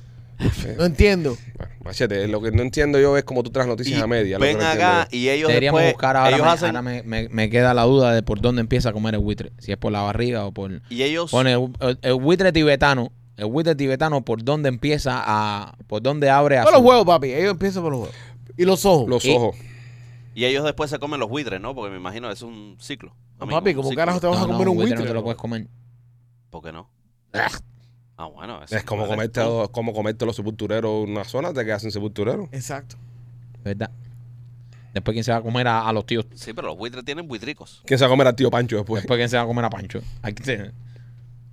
[0.79, 1.37] No entiendo.
[1.57, 4.39] Bueno, machete, lo que no entiendo yo es cómo tú traes noticias Y a media.
[4.39, 5.95] lo que ven no acá entiendo y ellos Deberíamos después...
[5.95, 6.31] buscar ahora.
[6.31, 6.67] ellos me, hacen...
[6.69, 9.53] ahora me, me- me queda la duda de por dónde empieza a comer el buitre.
[9.59, 10.83] Si es por la barriga o por.
[10.91, 11.31] Y ellos...
[11.31, 13.13] Pone el, el- el buitre tibetano.
[13.37, 15.77] El buitre tibetano, ¿por dónde empieza a.
[15.89, 16.63] ¿Por dónde abre a.
[16.63, 17.33] Por su- los huevos, papi.
[17.33, 18.17] Ellos empiezan por los huevos.
[18.57, 19.09] Y los ojos.
[19.09, 19.57] Los Y- ojos.
[20.37, 21.75] Y ellos después se comen los buitres, ¿no?
[21.75, 23.15] Porque me imagino es un ciclo.
[23.39, 23.97] Papi, un ¿cómo ciclo.
[24.01, 25.05] carajo te vas No, a no, comer un buitre buitre?
[25.05, 25.67] no te lo puedes comer.
[26.51, 26.89] ¿Por qué no?
[28.17, 28.63] Ah, bueno.
[28.63, 31.91] eso Es como comerte, es como comerte los sepultureros en una zona de que hacen
[31.91, 32.49] sepultureros.
[32.53, 32.97] Exacto.
[33.65, 33.91] ¿Verdad?
[34.93, 36.25] Después, ¿quién se va a comer a, a los tíos?
[36.35, 37.83] Sí, pero los buitres tienen buitricos.
[37.85, 39.03] ¿Quién se va a comer al tío Pancho después?
[39.03, 40.01] Después, ¿quién se va a comer a Pancho?
[40.23, 40.73] Que tener-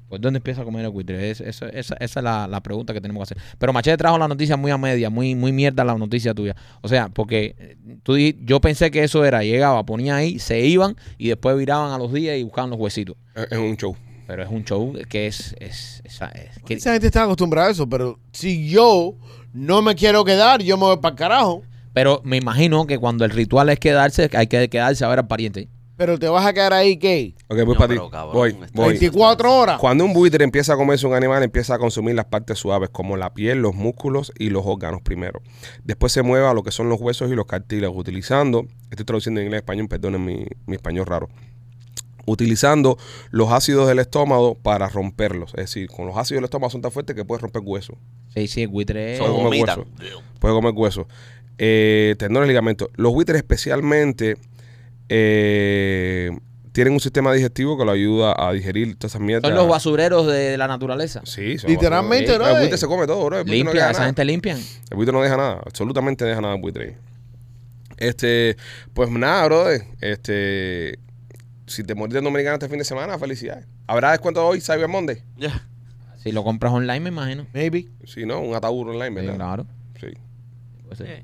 [0.08, 1.32] ¿Por dónde empieza a comer el buitre?
[1.32, 3.56] Es- eso- esa, esa es la, la pregunta que tenemos que hacer.
[3.58, 6.54] Pero Machete trajo la noticia muy a media, muy, muy mierda la noticia tuya.
[6.82, 10.60] O sea, porque eh, tú di- yo pensé que eso era, llegaba, ponía ahí, se
[10.60, 13.16] iban y después viraban a los días y buscaban los huesitos.
[13.36, 13.96] Es, es un show.
[14.32, 15.54] Pero es un show que es...
[15.60, 19.16] es, esa- es- que- Esa gente está acostumbrada a eso, pero si yo
[19.52, 21.64] no me quiero quedar, yo me voy para el carajo.
[21.92, 25.28] pero me imagino que cuando el ritual es quedarse, hay que quedarse a ver al
[25.28, 25.68] pariente.
[25.98, 27.36] Pero te vas a quedar ahí, ¿qué?
[27.50, 27.94] Ok, voy No, para ti.
[27.96, 28.90] pero, cabrón, Voy, está- voy.
[28.92, 29.80] 24 horas.
[29.80, 33.18] Cuando un buitre empieza a comerse un animal, empieza a consumir las partes suaves, como
[33.18, 35.42] la piel, los músculos y los órganos primero.
[35.84, 39.42] Después se mueve a lo que son los huesos y los cartílagos, utilizando, estoy traduciendo
[39.42, 41.28] en inglés español, perdonen mi, mi español raro,
[42.26, 42.98] utilizando
[43.32, 45.52] los ácidos del estómago para romperlos.
[45.56, 47.98] Es decir, con los ácidos del estómago son tan fuertes que puedes romper huesos.
[48.36, 49.18] Sí, sí, el buitre es...
[49.18, 49.86] Son- Son comer hueso.
[50.40, 51.06] Puedes comer huesos.
[51.58, 52.90] Eh, tendones, ligamentos.
[52.96, 54.38] Los buitres especialmente
[55.10, 56.32] eh,
[56.72, 59.50] tienen un sistema digestivo que lo ayuda a digerir todas esas mierdas.
[59.50, 61.22] Son los basureros de la naturaleza.
[61.26, 62.48] Sí, son Literalmente, bro.
[62.48, 63.38] El buitre se come todo, bro.
[63.40, 64.08] El buitre no Limpia, deja esa nada.
[64.10, 64.58] gente limpian.
[64.90, 65.62] El buitre no deja nada.
[65.66, 66.96] Absolutamente no deja nada el buitre ahí.
[67.98, 68.56] Este,
[68.94, 69.84] pues nada, brother.
[70.00, 70.98] Este,
[71.68, 73.66] si te moriste en Dominicana este fin de semana, felicidades.
[73.88, 75.24] ¿Habrá descuento hoy, Cyber Monday?
[75.38, 75.68] Ya.
[76.18, 77.48] Si lo compras online, me imagino.
[77.54, 77.88] Maybe.
[78.06, 79.36] Si no, un ataúd online, Sí, ¿verdad?
[79.36, 79.66] claro.
[80.00, 80.08] Sí.
[80.84, 81.24] Puede ser.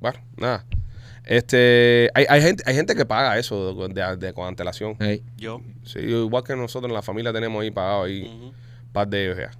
[0.00, 0.64] Bueno, nada.
[1.24, 4.96] Este, hay, hay gente, hay gente que paga eso de, de- de- con antelación.
[5.00, 5.22] Ey.
[5.36, 5.60] Yo.
[5.84, 8.52] Sí, igual que nosotros en la familia tenemos ahí pagado ahí Ujú.
[8.92, 9.50] par de ellos ya.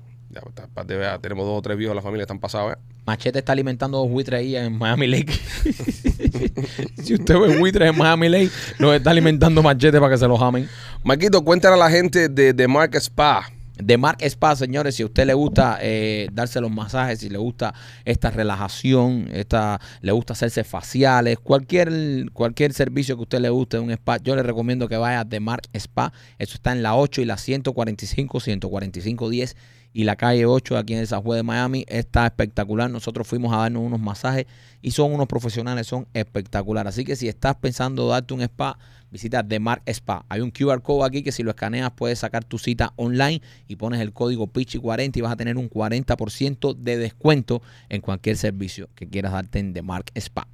[0.74, 1.18] Par de ya.
[1.18, 2.78] Tenemos dos o tres viejos de la familia que están pasados ya.
[3.04, 5.32] Machete está alimentando dos buitres ahí en Miami Lake.
[7.02, 10.40] si usted ve buitres en Miami Lake, los está alimentando Machete para que se los
[10.40, 10.68] amen.
[11.02, 13.50] Marquito, cuéntale a la gente de, de Mark Spa.
[13.76, 17.38] De Mark Spa, señores, si a usted le gusta eh, darse los masajes, si le
[17.38, 17.74] gusta
[18.04, 23.78] esta relajación, esta, le gusta hacerse faciales, cualquier, cualquier servicio que a usted le guste
[23.78, 26.12] de un spa, yo le recomiendo que vaya a The Mark Spa.
[26.38, 29.56] Eso está en la 8 y la 145, 145 10
[29.92, 31.84] y la calle 8 aquí en el San Juan de Miami.
[31.88, 32.90] Está espectacular.
[32.90, 34.46] Nosotros fuimos a darnos unos masajes
[34.80, 36.90] y son unos profesionales, son espectaculares.
[36.90, 38.78] Así que si estás pensando darte un spa,
[39.10, 40.24] visita The Mark Spa.
[40.28, 43.76] Hay un QR code aquí que si lo escaneas puedes sacar tu cita online y
[43.76, 48.88] pones el código PICHI40 y vas a tener un 40% de descuento en cualquier servicio
[48.94, 50.48] que quieras darte en The Mark Spa.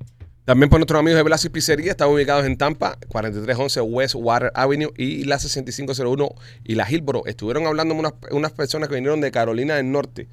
[0.48, 4.90] También por nuestros amigos de Velasquez Pizzería, están ubicados en Tampa, 4311 West Water Avenue
[4.96, 6.26] y la 6501
[6.64, 7.26] y la Hillboro.
[7.26, 10.26] Estuvieron hablando unas, unas personas que vinieron de Carolina del Norte.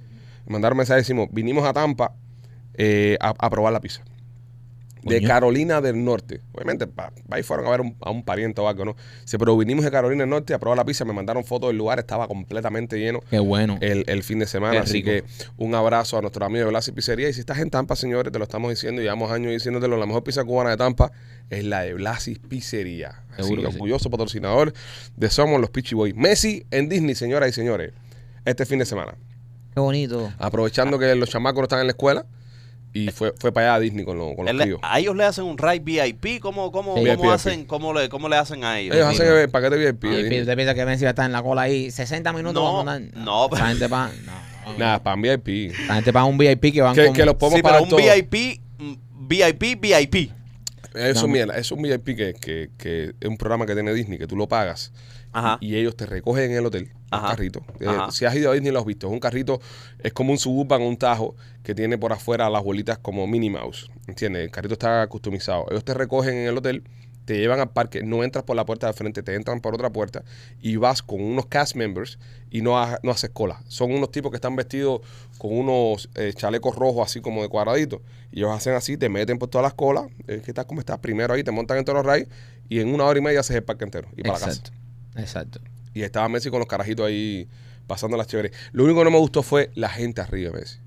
[0.45, 2.13] Me mandaron mensaje, decimos, vinimos a Tampa
[2.75, 4.05] eh, a probar la pizza.
[5.05, 5.27] De Coño.
[5.27, 6.41] Carolina del Norte.
[6.51, 8.95] Obviamente, pa- ahí fueron a ver un- a un pariente o algo, ¿no?
[9.23, 11.05] Sí, pero vinimos de Carolina del Norte a probar la pizza.
[11.05, 13.77] Me mandaron fotos del lugar, estaba completamente lleno Qué bueno.
[13.81, 14.81] el, el fin de semana.
[14.81, 15.05] Así rico.
[15.11, 15.23] que
[15.57, 17.29] un abrazo a nuestro amigo de Blasi Pizzería.
[17.29, 20.23] Y si estás en Tampa, señores, te lo estamos diciendo, llevamos años diciéndotelo, la mejor
[20.23, 21.11] pizza cubana de Tampa
[21.51, 23.21] es la de Blasi Pizzería.
[23.33, 23.77] Así Seguro que que sí.
[23.77, 24.73] orgulloso patrocinador
[25.15, 26.15] de Somos los Pichi Boys.
[26.15, 27.93] Messi en Disney, señoras y señores,
[28.43, 29.13] este fin de semana.
[29.73, 30.31] Qué bonito.
[30.39, 32.25] Aprovechando que los chamacos no están en la escuela
[32.95, 34.79] y fue, fue para allá a Disney con, lo- con los tíos.
[34.81, 36.39] a ellos le hacen un ride VIP.
[36.39, 37.01] ¿Cómo, cómo, Sí.
[37.05, 37.31] cómo VIP.
[37.31, 38.95] hacen, cómo, le, ¿Cómo le hacen a ellos?
[38.95, 40.03] Ellos hacen el paquete VIP.
[40.05, 40.41] Y de Disney.
[40.41, 42.55] usted piensa que Messi va a estar en la cola ahí 60 minutos.
[42.55, 44.11] No, vamos a andar- no, La gente paga.
[44.65, 44.77] No.
[44.79, 45.73] Nada, para VIP.
[45.87, 47.81] La gente paga un VIP que van Que, con- que los podemos Sí, pero pagar
[47.83, 48.01] un todos.
[48.01, 48.93] VIP, mm,
[49.27, 50.31] VIP, VIP.
[50.93, 54.27] Eso, mira, es un VIP que, que, que es un programa que tiene Disney, que
[54.27, 54.93] tú lo pagas
[55.37, 55.57] Ajá.
[55.61, 57.59] y ellos te recogen en el hotel un carrito.
[57.79, 59.07] Eh, si has ido a Disney lo has visto.
[59.07, 59.59] Es un carrito,
[59.99, 63.89] es como un Suburban, un Tajo que tiene por afuera las bolitas como Minnie Mouse.
[64.07, 64.43] ¿Entiendes?
[64.43, 65.65] El carrito está customizado.
[65.69, 66.83] Ellos te recogen en el hotel,
[67.25, 69.89] te llevan al parque, no entras por la puerta de frente, te entran por otra
[69.89, 70.23] puerta
[70.61, 72.19] y vas con unos cast members
[72.51, 73.61] y no, ha- no haces cola.
[73.67, 75.01] Son unos tipos que están vestidos
[75.39, 78.01] con unos eh, chalecos rojos así como de cuadraditos.
[78.31, 80.05] Y ellos hacen así, te meten por todas las colas.
[80.27, 80.65] Eh, ¿Qué tal?
[80.67, 80.99] ¿Cómo estás?
[80.99, 82.27] Primero ahí, te montan en todos los rides
[82.69, 84.61] y en una hora y media haces el parque entero y para la casa.
[85.15, 85.59] Exacto.
[85.93, 87.47] Y estaba Messi con los carajitos ahí
[87.87, 88.51] pasando las chéveres.
[88.71, 90.79] Lo único que no me gustó fue la gente arriba de Messi.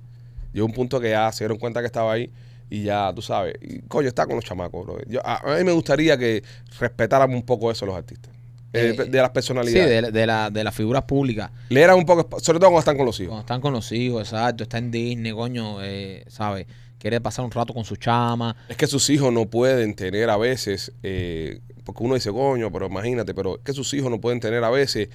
[0.52, 2.30] Llegó un punto que ya se dieron cuenta que estaba ahí
[2.70, 4.84] y ya, tú sabes, y, coño, está con los chamacos.
[4.84, 4.98] bro.
[5.06, 6.42] Yo, a, a mí me gustaría que
[6.78, 8.32] respetaran un poco eso los artistas.
[8.74, 9.88] Eh, Eh, de las Sí, personalidades.
[9.88, 11.50] de, la- de, la, de las figuras públicas.
[11.70, 13.28] Le eran un poco, sobre todo cuando están con los hijos.
[13.30, 14.64] Cuando están con los hijos, exacto.
[14.64, 16.66] Está en Disney, coño, eh, ¿sabes?
[16.98, 18.56] Quiere pasar un rato con su chama.
[18.68, 22.86] Es que sus hijos no pueden tener a veces, eh, porque uno dice, coño, pero
[22.86, 25.08] imagínate, pero es que sus hijos no pueden tener a veces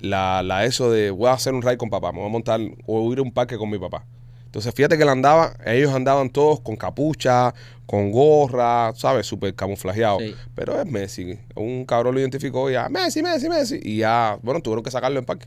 [0.00, 2.60] la, la eso de voy a hacer un ride con papá, me voy a montar
[2.86, 4.04] o ir a un parque con mi papá.
[4.48, 7.52] Entonces, fíjate que él andaba, ellos andaban todos con capucha,
[7.84, 9.26] con gorra, ¿sabes?
[9.26, 10.20] Súper camuflajeado.
[10.20, 10.34] Sí.
[10.54, 11.38] Pero es Messi.
[11.54, 13.78] Un cabrón lo identificó y ya, Messi, Messi, Messi.
[13.82, 15.46] Y ya, bueno, tuvieron que sacarlo del parque.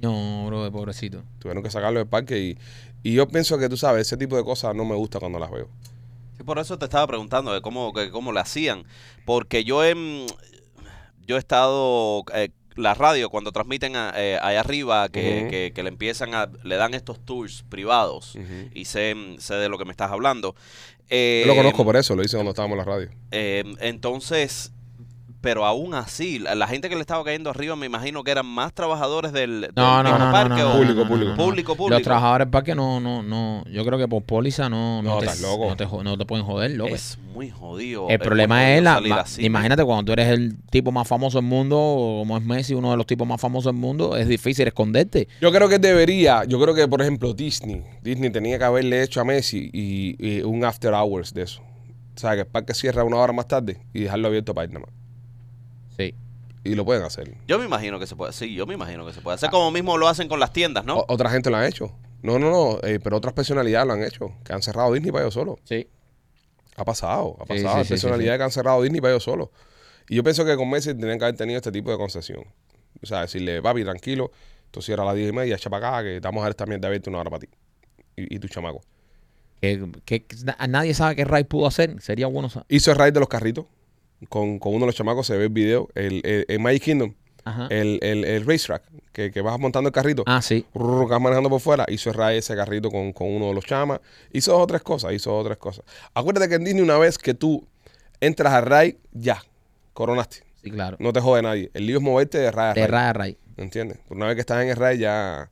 [0.00, 1.22] No, bro, pobrecito.
[1.38, 2.58] Tuvieron que sacarlo del parque y,
[3.02, 5.50] y yo pienso que tú sabes, ese tipo de cosas no me gusta cuando las
[5.50, 5.68] veo.
[6.36, 8.84] Sí, por eso te estaba preguntando de cómo, que cómo le hacían.
[9.24, 9.94] Porque yo he,
[11.26, 12.24] yo he estado.
[12.34, 16.48] eh, la radio, cuando transmiten a- eh, allá arriba, que, que- que le empiezan a.
[16.62, 18.38] le dan estos tours privados.
[18.72, 20.54] Y sé, sé de lo que me estás hablando.
[21.10, 23.10] Eh, Yo lo conozco por eso, lo hice cuando estábamos en la radio.
[23.32, 24.70] eh, entonces.
[25.40, 28.44] Pero aún así, la, la gente que le estaba cayendo arriba, me imagino que eran
[28.44, 31.34] más trabajadores del, del No, no, mismo no, no, parque no, o Público, público.
[31.36, 31.90] Público, público.
[31.94, 33.62] Los trabajadores del parque no, no, no.
[33.70, 35.68] Yo creo que por póliza no, no, No, te, estás loco.
[35.68, 36.92] no, te, jo- no te pueden joder, loco.
[36.92, 38.08] Es muy jodido.
[38.08, 39.00] el muy problema es la.
[39.00, 39.44] ma- así.
[39.46, 42.96] imagínate cuando tú eres el tipo más famoso del mundo, como es Messi, uno de
[42.96, 45.28] los tipos más famosos del mundo, es difícil esconderte.
[45.40, 49.20] Yo creo que debería, yo creo que por ejemplo Disney, Disney tenía que haberle hecho
[49.20, 51.62] a Messi y, y un after hours de eso.
[52.16, 54.72] O sea, que el parque cierra una hora más tarde y dejarlo abierto para ir
[54.74, 54.97] nada más.
[55.98, 56.14] Sí.
[56.64, 57.34] Y lo pueden hacer.
[57.46, 58.32] Yo me imagino que se puede.
[58.32, 60.84] Sí, yo me imagino que se puede hacer como mismo lo hacen con las tiendas,
[60.84, 60.98] ¿no?
[60.98, 61.94] O- otra gente lo han hecho.
[62.22, 65.24] No, no, no, eh, pero otras personalidades lo han hecho, que han cerrado Disney para
[65.24, 65.56] ellos solos.
[65.64, 65.86] Sí.
[66.76, 67.72] Ha pasado, ha Sí, pasado.
[67.74, 69.48] sí, Hay sí, personalidades sí, que han cerrado Disney para ellos solos.
[70.08, 72.44] Y yo pienso que con Messi tenían que haber tenido este tipo de concesión.
[73.02, 74.30] O sea, decirle, papi, tranquilo,
[74.70, 76.50] tú cierras a las 10 y media, echa para acá, que te vamos a dar
[76.50, 77.48] esta mierda abierta una hora para ti.
[78.16, 78.80] Y, y tu chamaco.
[79.60, 82.00] Que, que- que na- nadie sabe qué Ray pudo hacer.
[82.02, 83.66] Sería bueno sa- Hizo el ride de los carritos.
[84.28, 85.88] Con, con uno de los chamacos se ve el video.
[85.94, 87.14] El, el, el Magic Kingdom.
[87.44, 87.66] Ajá.
[87.70, 90.22] el, el, el racetrack, que, que vas montando el carrito.
[90.26, 90.66] Ah, sí.
[90.74, 94.00] Rrr, vas manejando por fuera, hizo Ray ese carrito con, con uno de los chamas.
[94.34, 95.82] Hizo otras cosas, hizo otras cosas.
[96.12, 97.66] Acuérdate que en Disney una vez que tú
[98.20, 99.42] entras a Ray, ya,
[99.94, 100.42] coronaste.
[100.62, 100.98] Sí, claro.
[101.00, 101.70] No te jode nadie.
[101.72, 102.90] El lío es moverte de Ray a De Ray.
[102.90, 103.38] ray a ray.
[103.56, 103.98] ¿Entiendes?
[104.10, 105.50] Una vez que estás en el Ray, ya,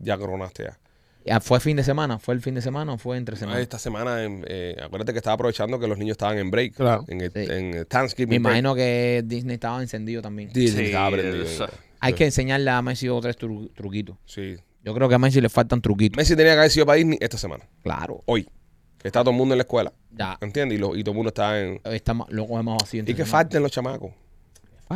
[0.00, 0.78] ya coronaste ya.
[1.26, 2.18] Ya, ¿Fue fin de semana?
[2.18, 3.60] ¿Fue el fin de semana o fue entre Ah, semana?
[3.60, 6.74] Esta semana, en- eh, acuérdate que estaba aprovechando que los niños estaban en break.
[6.74, 7.04] Claro.
[7.08, 7.40] En el, Sí.
[7.50, 8.28] en el Thanksgiving.
[8.30, 8.52] Me break.
[8.58, 10.50] imagino que Disney estaba encendido también.
[10.52, 11.44] Disney Sí, estaba prendido.
[12.00, 14.16] Hay que enseñarle a Messi dos o tres tru- truquitos.
[14.24, 14.56] Sí.
[14.84, 16.16] Yo creo que a Messi le faltan truquitos.
[16.16, 17.64] Messi tenía que haber sido para Disney esta semana.
[17.82, 18.22] Claro.
[18.26, 18.48] Hoy.
[18.98, 19.92] Que está todo el mundo en la escuela.
[20.12, 20.38] Ya.
[20.40, 20.78] ¿Entiendes?
[20.78, 21.80] Y, lo- y todo el mundo está en...
[21.84, 22.98] Está ma- lo cogemos así.
[22.98, 23.26] ¿Y semana.
[23.26, 24.12] falten los chamacos?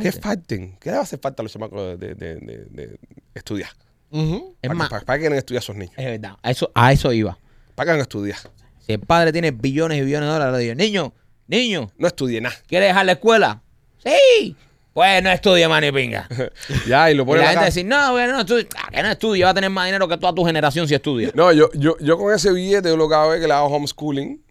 [0.01, 0.77] ¿Qué falten?
[0.81, 2.99] ¿Qué le va a hacer falta a los chamacos de, de- de- de
[3.35, 3.71] estudiar?
[4.13, 4.23] Es
[4.63, 5.95] ¿Para, más, que- para, para que quieren estudiar esos niños?
[5.97, 6.37] es verdad.
[6.43, 7.39] A eso, a eso iba.
[7.75, 8.39] ¿Para que a estudiar?
[8.85, 11.13] Si el padre tiene billones y billones de dólares, le digo, niño,
[11.47, 12.57] niño, No estudie nada.
[12.67, 13.63] ¿quieres dejar la escuela?
[14.05, 14.57] Sí.
[14.93, 16.29] Pues no estudie, man, ni pinga.
[16.89, 18.67] ya, y lo Y ponen la gente dice, no, bueno, no estudie.
[18.77, 21.31] Ah, que no estudie, va a tener más dinero que toda tu generación si estudia.
[21.35, 23.67] No, yo, yo, yo con ese billete yo lo que hago es que le hago
[23.69, 24.43] homeschooling.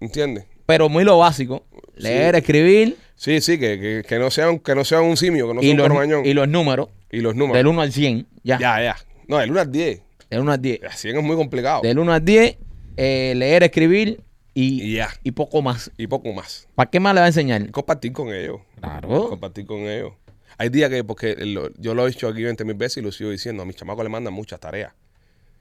[0.00, 0.44] ¿Entiendes?
[0.66, 1.64] Pero muy lo básico.
[1.94, 5.54] Leer, escribir Sí, sí, que, que, que no sean, que no sean un simio, que
[5.54, 6.88] no sea y, un los, y los números.
[7.10, 7.56] Y los números.
[7.58, 8.26] Del 1 al 100.
[8.42, 8.58] Ya.
[8.58, 8.96] Ya, ya.
[9.28, 10.02] No, del 1 al 10.
[10.30, 10.82] Del 1 al 10.
[10.82, 11.82] El 100 es muy complicado.
[11.82, 12.56] Del 1 al 10,
[12.96, 14.22] eh, leer, escribir
[14.54, 15.08] y, Y ya.
[15.22, 15.90] y poco más.
[15.96, 16.68] Y poco más.
[16.74, 17.70] ¿Para qué más le va a enseñar?
[17.70, 18.60] Compartir con ellos.
[18.80, 19.28] Claro.
[19.28, 20.12] Compartir con ellos.
[20.58, 23.12] Hay días que, porque lo- yo lo he dicho aquí 20 mil veces y lo
[23.12, 24.92] sigo diciendo, a mis chamacos le mandan muchas tareas.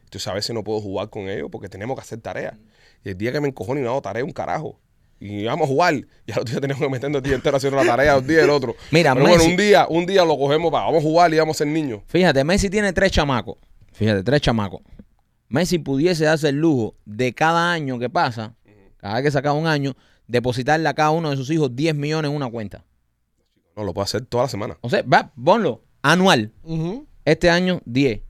[0.05, 2.55] Entonces a veces no puedo jugar con ellos porque tenemos que hacer tareas.
[3.03, 4.79] Y el día que me encojono y no hago tarea, un carajo.
[5.19, 5.93] Y vamos a jugar.
[6.27, 8.43] Y al otro día tenemos que meternos el día entero haciendo la tarea, un día
[8.43, 8.75] el otro.
[8.91, 11.37] Mira, Pero bueno, Messi- un día, un día lo cogemos para, vamos a jugar y
[11.37, 12.01] vamos a ser niños.
[12.07, 13.57] Fíjate, Messi tiene tres chamacos.
[13.93, 14.81] Fíjate, tres chamacos.
[15.47, 18.55] Messi pudiese darse el lujo de cada año que pasa,
[18.97, 19.95] cada vez que saca un año,
[20.27, 22.83] depositarle a cada uno de sus hijos 10 millones en una cuenta.
[23.75, 24.77] No, lo puedo hacer toda la semana.
[24.81, 26.51] O sea, va, ponlo, anual.
[27.25, 28.21] Este año, 10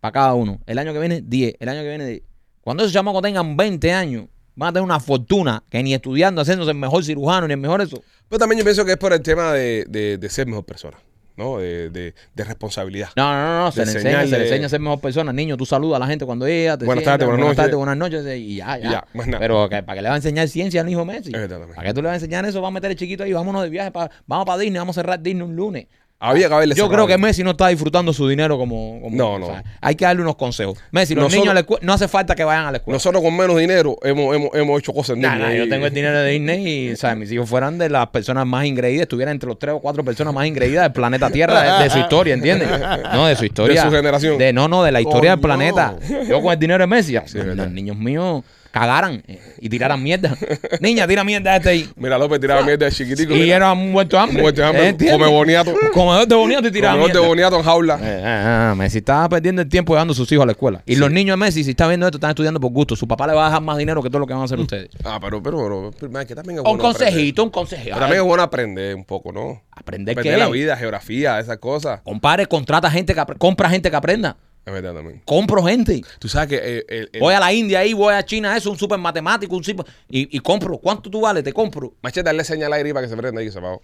[0.00, 0.60] para cada uno.
[0.66, 1.54] El año que viene, 10.
[1.60, 2.22] El año que viene, 10.
[2.60, 4.26] Cuando esos chamacos tengan 20 años,
[4.56, 7.80] van a tener una fortuna que ni estudiando, haciéndose el mejor cirujano, ni el mejor
[7.82, 8.02] eso.
[8.28, 10.96] Pero también yo pienso que es por el tema de, de- de ser mejor persona,
[11.36, 11.58] ¿no?
[11.58, 13.10] De, de- de responsabilidad.
[13.16, 15.32] No, no, no, no, se le enseña, se le enseña a ser mejor persona.
[15.32, 17.56] Niño, tú saludas a la gente cuando llega, te Buenas tardes, buenas noches.
[17.56, 18.88] tardes, buenas noches, y ya, ya.
[18.88, 19.38] Y ya, más nada.
[19.38, 21.30] Pero ¿para qué le va a enseñar ciencia al hijo Messi?
[21.30, 21.46] ¿Para
[21.84, 22.60] qué tú le vas a enseñar eso?
[22.62, 25.02] Va a meter el chiquito ahí, vámonos de viaje, pa- vamos para Disney, vamos a
[25.02, 25.86] cerrar Disney un lunes.
[26.18, 29.00] Había que haberle Yo creo que Messi no está disfrutando su dinero como...
[29.02, 29.46] como- No, o no.
[29.48, 30.78] sea, hay que darle unos consejos.
[30.90, 32.94] Messi, los Nosotros- niños a la escuela- no hace falta que vayan a la escuela.
[32.96, 35.84] Nosotros con menos dinero hemos, hemos, hemos hecho cosas en Nah, Disney nah, yo tengo
[35.86, 39.02] el dinero de Disney y, o sea, mis hijos fueran de las personas más ingreídas,
[39.02, 41.98] estuvieran entre los tres o cuatro personas más ingreídas del planeta Tierra, de, de su
[41.98, 42.68] historia, ¿entiendes?
[43.12, 43.82] No, de su historia.
[43.84, 44.38] De su generación.
[44.38, 45.54] De, no, no, de la historia del Coño.
[45.54, 45.96] planeta.
[46.26, 50.36] Yo con el dinero de Messi, los niños míos cagaran eh, y tiraran mierda.
[50.80, 51.90] Niña, tira mierda este ahí.
[51.96, 53.34] Mira, López tiraba mierda de chiquitico.
[53.34, 53.56] Y mira.
[53.56, 54.42] era un muerto de hambre.
[54.42, 55.18] Muerto de hambre, ¿Entiendes?
[55.18, 55.74] come boniato.
[55.92, 57.28] Comedor de boniato y tiraba Comedor de mierda.
[57.28, 57.98] boniato en jaula.
[58.02, 60.82] Eh, Messi estaba perdiendo el tiempo llevando a sus hijos a la escuela.
[60.86, 62.96] Y los niños de Messi, si está viendo esto, están estudiando por gusto.
[62.96, 64.58] Su papá le va a dejar más dinero que todo lo que van a hacer
[64.60, 64.90] ustedes.
[65.04, 67.88] Ah, pero, pero, pero, pero, man, que también es Un bueno consejito, un consejito.
[67.90, 69.62] Pero también es bueno aprender un poco, ¿no?
[69.72, 70.44] Aprender Aprender qué.
[70.44, 72.00] la vida, geografía, esas cosas.
[72.02, 74.36] Compadre, contrata gente que compra gente que aprenda.
[74.66, 75.22] Es verdad también.
[75.24, 76.02] Compro gente.
[76.18, 78.70] Tú sabes que eh, el, el- Voy a la India ahí, voy a China, eso,
[78.70, 79.86] un super matemático, un super...
[80.10, 80.76] Y, y compro.
[80.78, 81.44] ¿Cuánto tú vales?
[81.44, 81.94] Te compro.
[82.02, 83.80] Machete, dale señal al aire para que se prenda ahí, se apagó.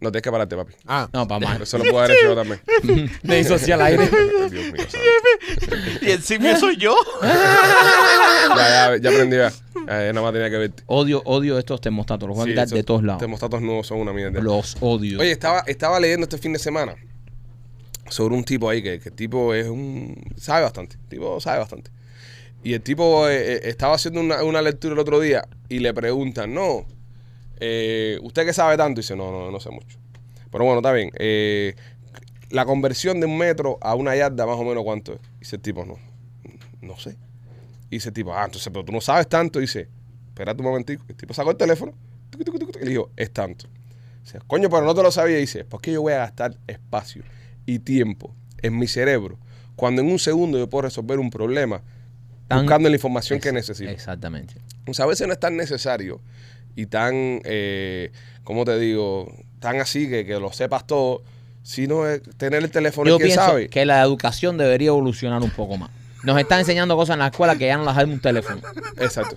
[0.00, 0.72] No tienes que pararte, papi.
[0.86, 1.60] Ah, No, para más.
[1.60, 2.60] Eso lo puedo haber hecho yo también.
[3.22, 4.08] Me hizo así al aire.
[4.50, 5.76] Dios mío, santo.
[6.02, 6.96] Y encima soy yo.
[8.56, 9.50] Ya, ya, ya aprendí, ya.
[9.86, 10.82] Ya, nada más tenía que verte.
[10.86, 12.28] Odio, odio estos termostatos.
[12.28, 13.20] Los voy a Sí, quitar esos de todos lados.
[13.20, 14.40] Termostatos nuevos son una mierda.
[14.40, 15.20] Los odio.
[15.20, 16.94] Oye, estaba, estaba leyendo este fin de semana
[18.08, 20.14] sobre un tipo ahí que, que el tipo es un.
[20.36, 20.96] sabe bastante.
[20.96, 21.90] El tipo sabe bastante.
[22.62, 25.92] Y el tipo eh, eh, estaba haciendo una, una lectura el otro día y le
[25.92, 26.86] preguntan, no,
[27.60, 29.00] eh, ¿usted qué sabe tanto?
[29.00, 29.98] Y dice, no, no, no sé mucho.
[30.50, 31.10] Pero bueno, está bien.
[32.50, 35.20] La conversión de un metro a una yarda, más o menos, ¿cuánto es?
[35.40, 35.98] Dice el tipo, no,
[36.80, 37.16] no sé.
[37.90, 39.58] Y dice el tipo, ah, entonces, pero tú no sabes tanto.
[39.58, 39.88] Y dice,
[40.28, 41.04] espérate un momentico.
[41.08, 41.92] El tipo sacó el teléfono
[42.80, 43.66] y le dijo, es tanto.
[44.22, 45.36] Dice, coño, pero no te lo sabía.
[45.36, 47.24] Y dice, ¿por qué yo voy a gastar espacio
[47.66, 49.38] y tiempo en mi cerebro
[49.76, 51.82] cuando en un segundo yo puedo resolver un problema
[52.48, 53.90] Tan- buscando la información que necesito?
[53.90, 54.54] Exactamente.
[54.86, 56.20] O sea, a veces no es tan necesario
[56.76, 58.12] y tan, eh,
[58.44, 59.32] ¿cómo te digo?
[59.60, 61.22] Tan así que, que lo sepas todo,
[61.62, 63.68] sino es tener el teléfono Yo y que pienso sabe.
[63.68, 65.90] que la educación debería evolucionar un poco más.
[66.22, 68.60] Nos están enseñando cosas en la escuela que ya no las hay en un teléfono.
[68.98, 69.36] Exacto.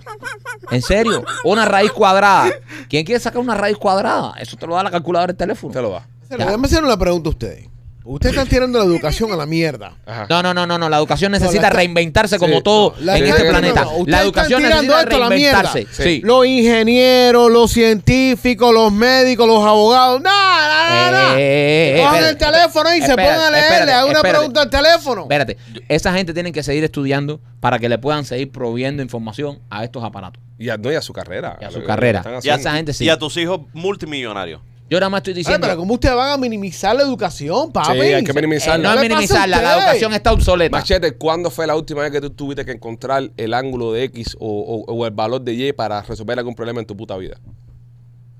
[0.70, 2.50] En serio, una raíz cuadrada.
[2.88, 4.34] ¿Quién quiere sacar una raíz cuadrada?
[4.38, 5.72] Eso te lo da la calculadora del teléfono.
[5.72, 6.06] Te lo da.
[6.30, 7.68] Déjame hacer una pregunta a ustedes.
[8.10, 9.96] Ustedes están tirando la educación a la mierda.
[10.06, 10.26] Ajá.
[10.30, 10.88] No, no, no, no, no.
[10.88, 13.84] La educación la necesita está- reinventarse como Sí, todo no, en este planeta.
[13.84, 15.62] no, La educación están tirando necesita esto a la mierda.
[15.62, 16.02] reinventarse.
[16.02, 16.02] Sí.
[16.16, 16.20] Sí.
[16.24, 20.22] Los ingenieros, los científicos, los médicos, los abogados.
[20.22, 21.36] No, no, no, no.
[21.36, 24.38] Eh, eh, eh, Cojan el teléfono y se pongan a leer, espérate, hagan una espérate.
[24.38, 25.22] pregunta al teléfono.
[25.22, 25.56] Espérate,
[25.88, 30.02] esa gente tiene que seguir estudiando para que le puedan seguir proveyendo información a estos
[30.02, 30.42] aparatos.
[30.58, 31.58] Y a, no, y a su carrera.
[31.60, 32.24] Y a lo su carrera.
[32.42, 33.04] Y a, esa gente sí.
[33.04, 34.60] y a tus hijos multimillonarios.
[34.90, 35.66] Yo nada más estoy Ay, diciendo.
[35.66, 37.92] pero ¿cómo ustedes van a minimizar la educación, papi?
[37.92, 38.88] Sí, hay que eh, minimizarla.
[38.88, 40.76] no es ¿Qué le pasa a minimizarla, la educación está obsoleta.
[40.76, 44.36] Machete, ¿cuándo fue la última vez que tú tuviste que encontrar el ángulo de X
[44.40, 47.36] o, o- o el valor de Y para resolver algún problema en tu puta vida?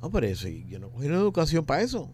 [0.00, 2.08] No, pero eso, yo no cogí una educación para eso.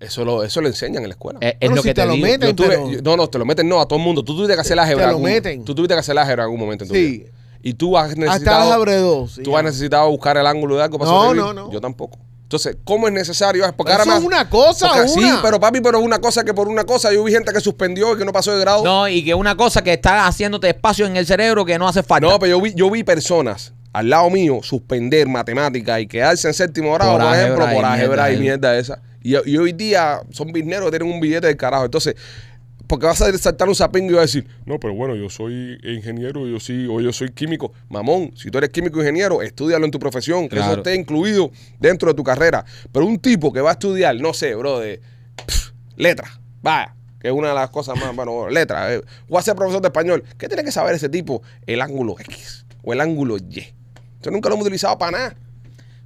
[0.00, 1.38] Eso lo, eso lo enseñan en la escuela.
[1.40, 2.26] Eh, es lo si que te te, lo digo.
[2.26, 4.22] meten, Yo tuve- pero- yo- no, no, te lo meten no a todo el mundo.
[4.24, 5.04] Tú tuviste que hacer álgebra.
[5.04, 5.64] Te lo algún- meten.
[5.64, 7.18] Tú tuviste que hacer álgebra en algún momento en tu Sí.
[7.18, 7.30] vida.
[7.62, 9.32] Y tú has Hasta las necesitado, abredos.
[9.36, 9.42] sí.
[9.42, 11.54] tú has necesitado buscar el ángulo de algo para No, sobrevivir.
[11.54, 11.72] no, no.
[11.72, 12.18] Yo tampoco.
[12.44, 13.64] Entonces, ¿cómo es necesario?
[13.76, 15.42] Porque ahora Eso más- es una cosa, porque Sí, una.
[15.42, 18.14] pero papi, pero es una cosa que por una cosa yo vi gente que suspendió
[18.14, 18.84] y que no pasó de grado.
[18.84, 22.02] No, y que una cosa que está haciéndote espacio en el cerebro que no hace
[22.02, 22.28] falta.
[22.28, 26.54] No, pero yo vi, yo vi personas al lado mío suspender matemáticas y quedarse en
[26.54, 29.00] séptimo grado, Por por, ejemplo, por álgebra y mierda, esa.
[29.22, 31.86] Y, y hoy día son bizneros que tienen un billete del carajo.
[31.86, 32.14] Entonces,
[32.86, 35.78] porque vas a saltar un sapingo y vas a decir, no, pero bueno, yo soy
[35.82, 37.72] ingeniero, yo sí, o yo soy químico.
[37.88, 42.08] Mamón, si tú eres químico ingeniero, estudialo en tu profesión, que eso esté incluido dentro
[42.08, 42.64] de tu carrera.
[42.92, 45.00] Pero un tipo que va a estudiar, no sé, bro, de
[45.96, 49.54] letras, vaya, que es una de las cosas más, bueno, letras, eh, o a ser
[49.54, 51.42] profesor de español, ¿qué tiene que saber ese tipo?
[51.66, 53.60] El ángulo X o el ángulo Y.
[54.20, 55.36] Eso nunca lo hemos utilizado para nada.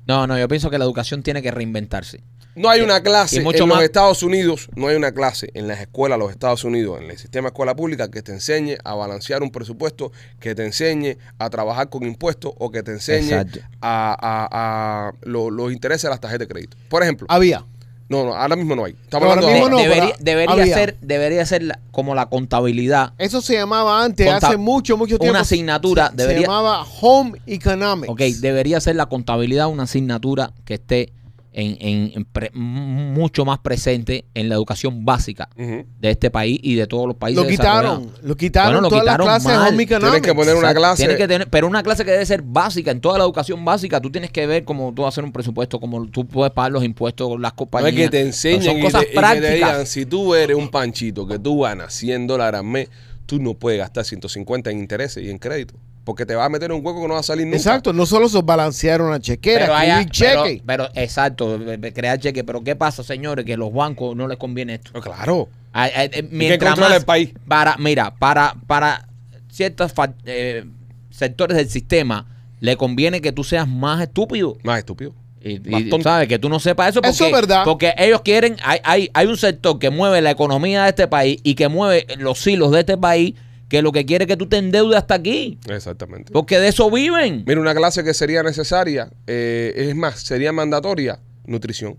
[0.06, 2.22] No, no, yo pienso que la educación tiene que reinventarse.
[2.58, 5.68] No hay una clase mucho en más- los Estados Unidos, no hay una clase en
[5.68, 8.76] las escuelas de los Estados Unidos, en el sistema de escuela pública, que te enseñe
[8.84, 13.30] a balancear un presupuesto, que te enseñe a trabajar con impuestos o que te enseñe
[13.32, 13.60] Exacto.
[13.80, 16.76] a, a- a lo- los intereses de las tarjetas de crédito.
[16.88, 17.64] Por ejemplo, Había.
[18.08, 18.96] no, no, ahora mismo no hay.
[19.02, 20.74] Estamos hablando mismo de- no, debería debería había.
[20.74, 23.12] ser, debería ser la- como la contabilidad.
[23.18, 25.30] Eso se llamaba antes, Conta- hace mucho, mucho tiempo.
[25.32, 28.08] una asignatura, Se, debería- se llamaba Home Economics.
[28.10, 31.12] Ok, debería ser la contabilidad una asignatura que esté
[31.52, 36.74] en, en- en pre- mucho más presente en la educación básica de este país y
[36.74, 37.42] de todos los países.
[37.42, 38.10] Lo quitaron.
[38.22, 39.76] Lo quitaron Bueno, lo todas quitaron las clases.
[39.98, 41.02] Tienes que poner una clase.
[41.04, 42.90] tiene que tener, pero una clase que debe ser básica.
[42.90, 46.06] En toda la educación básica, tú tienes que ver cómo tú hacer un presupuesto, cómo
[46.08, 47.92] tú puedes pagar los impuestos, las No compañías.
[47.94, 49.54] es que te enseñen Son y cosas y que te prácticas.
[49.54, 52.88] digan, si tú eres un panchito que tú ganas 100 dólares al mes,
[53.26, 55.74] tú no puedes gastar 150 en intereses y en crédito.
[56.08, 57.58] Porque te va a meter en un hueco que no va a salir nunca.
[57.58, 60.62] Exacto, no solo se balancearon una chequera, pero, hay- escribir pero- cheque.
[60.64, 61.60] pero, exacto,
[61.94, 62.44] crear cheque.
[62.44, 63.44] Pero ¿qué pasa, señores?
[63.44, 64.98] Que a los bancos no les conviene esto.
[65.02, 65.50] Claro.
[65.70, 67.34] Ay, ay, eh, mientras más el país.
[67.46, 69.06] Para, mira, para, para
[69.50, 69.92] ciertos
[70.24, 70.64] eh,
[71.10, 72.24] sectores del sistema
[72.58, 74.56] le conviene que tú seas más estúpido.
[74.62, 75.12] Más estúpido.
[75.44, 77.64] Y, y, sabes que tú no sepas eso porque, Eso es verdad.
[77.66, 81.38] porque ellos quieren, hay, hay, hay un sector que mueve la economía de este país
[81.42, 83.34] y que mueve los hilos de este país
[83.68, 85.58] que lo que quiere es que tú te endeudes hasta aquí.
[85.68, 86.32] Exactamente.
[86.32, 87.44] Porque de eso viven.
[87.46, 91.96] Mira, una clase que sería necesaria, eh, es más, sería mandatoria, nutrición.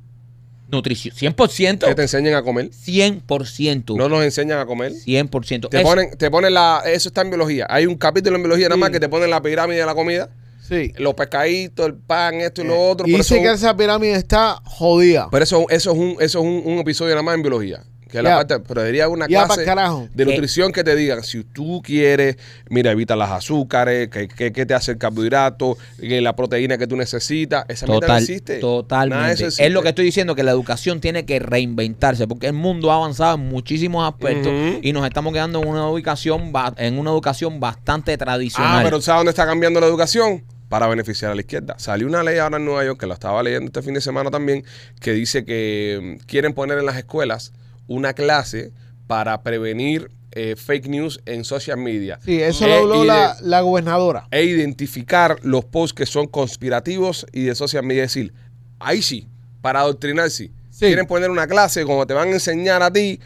[0.72, 1.88] Nutrición, 100%.
[1.88, 2.70] Que te enseñen a comer.
[2.72, 3.96] 100%.
[3.98, 4.94] No nos enseñan a comer.
[4.94, 5.68] 100%.
[5.70, 7.66] Te Es- ponen, te ponen la, eso está en biología.
[7.70, 10.30] Hay un capítulo en biología nada más que te ponen la pirámide de la comida.
[10.68, 10.94] Sí.
[10.98, 13.08] Los pescaditos, el pan, esto y lo otro.
[13.08, 15.28] Y dice eso, que esa pirámide está jodida.
[15.32, 17.82] pero eso, eso es, un, eso es un, un episodio nada más en biología.
[18.10, 20.26] Que es la parte, pero debería haber una Ya clase de ¿Qué?
[20.26, 22.38] nutrición que te digan, si tú quieres,
[22.70, 26.88] mira, evita las azúcares, que, que, que te hace el carbohidrato, que la proteína que
[26.88, 27.66] tú necesitas.
[27.68, 28.56] Esa mierda no Total, existe.
[28.58, 29.16] totalmente.
[29.16, 32.48] Nada de eso es lo que estoy diciendo, que la educación tiene que reinventarse, porque
[32.48, 34.52] el mundo ha avanzado en muchísimos aspectos
[34.82, 38.84] y nos estamos quedando en una educación ba- en una educación bastante Ah, tradicional.
[38.84, 40.44] pero ¿sabes dónde está cambiando la educación?
[40.70, 41.76] Para beneficiar a la izquierda.
[41.80, 44.30] Salió una ley ahora en Nueva York, que la estaba leyendo este fin de semana
[44.30, 44.64] también,
[45.00, 47.54] que dice que mm, quieren poner en las escuelas
[47.90, 48.72] una clase
[49.08, 52.20] para prevenir eh, fake news en social media.
[52.24, 53.08] Sí, eso Eh, lo habló y
[53.42, 54.28] la, gobernadora.
[54.32, 58.04] e identificar los posts que son conspirativos y de social media.
[58.04, 58.34] Es decir,
[58.80, 59.28] ahí sí,
[59.62, 60.52] para adoctrinar sí.
[60.70, 60.86] Sí.
[60.86, 63.20] Quieren poner una clase como te van a enseñar a ti.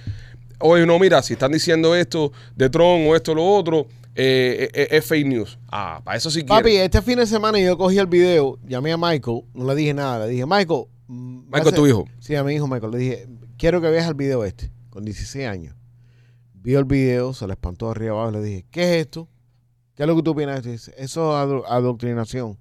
[0.59, 3.86] Oye, no, mira, si están diciendo esto de Trump o esto o lo otro,
[4.16, 5.59] eh, eh, es fake news.
[5.70, 8.97] Ah, para eso sí Papi, este fin de semana yo cogí el video, llamé a
[8.97, 10.86] Michael, no le dije nada, le dije, Michael.
[11.07, 12.05] mm, Michael, hace- tu hijo.
[12.20, 13.28] Sí, a mi hijo Michael, le dije,
[13.64, 15.74] quiero que veas el video este, con 16 años.
[16.53, 19.30] Vio el video, se le espantó arriba abajo, le dije, ¿qué es esto?
[19.95, 20.91] ¿Qué es lo que tú opinas de esto?
[20.91, 22.57] Dice, Eso es ado- adoctrinación.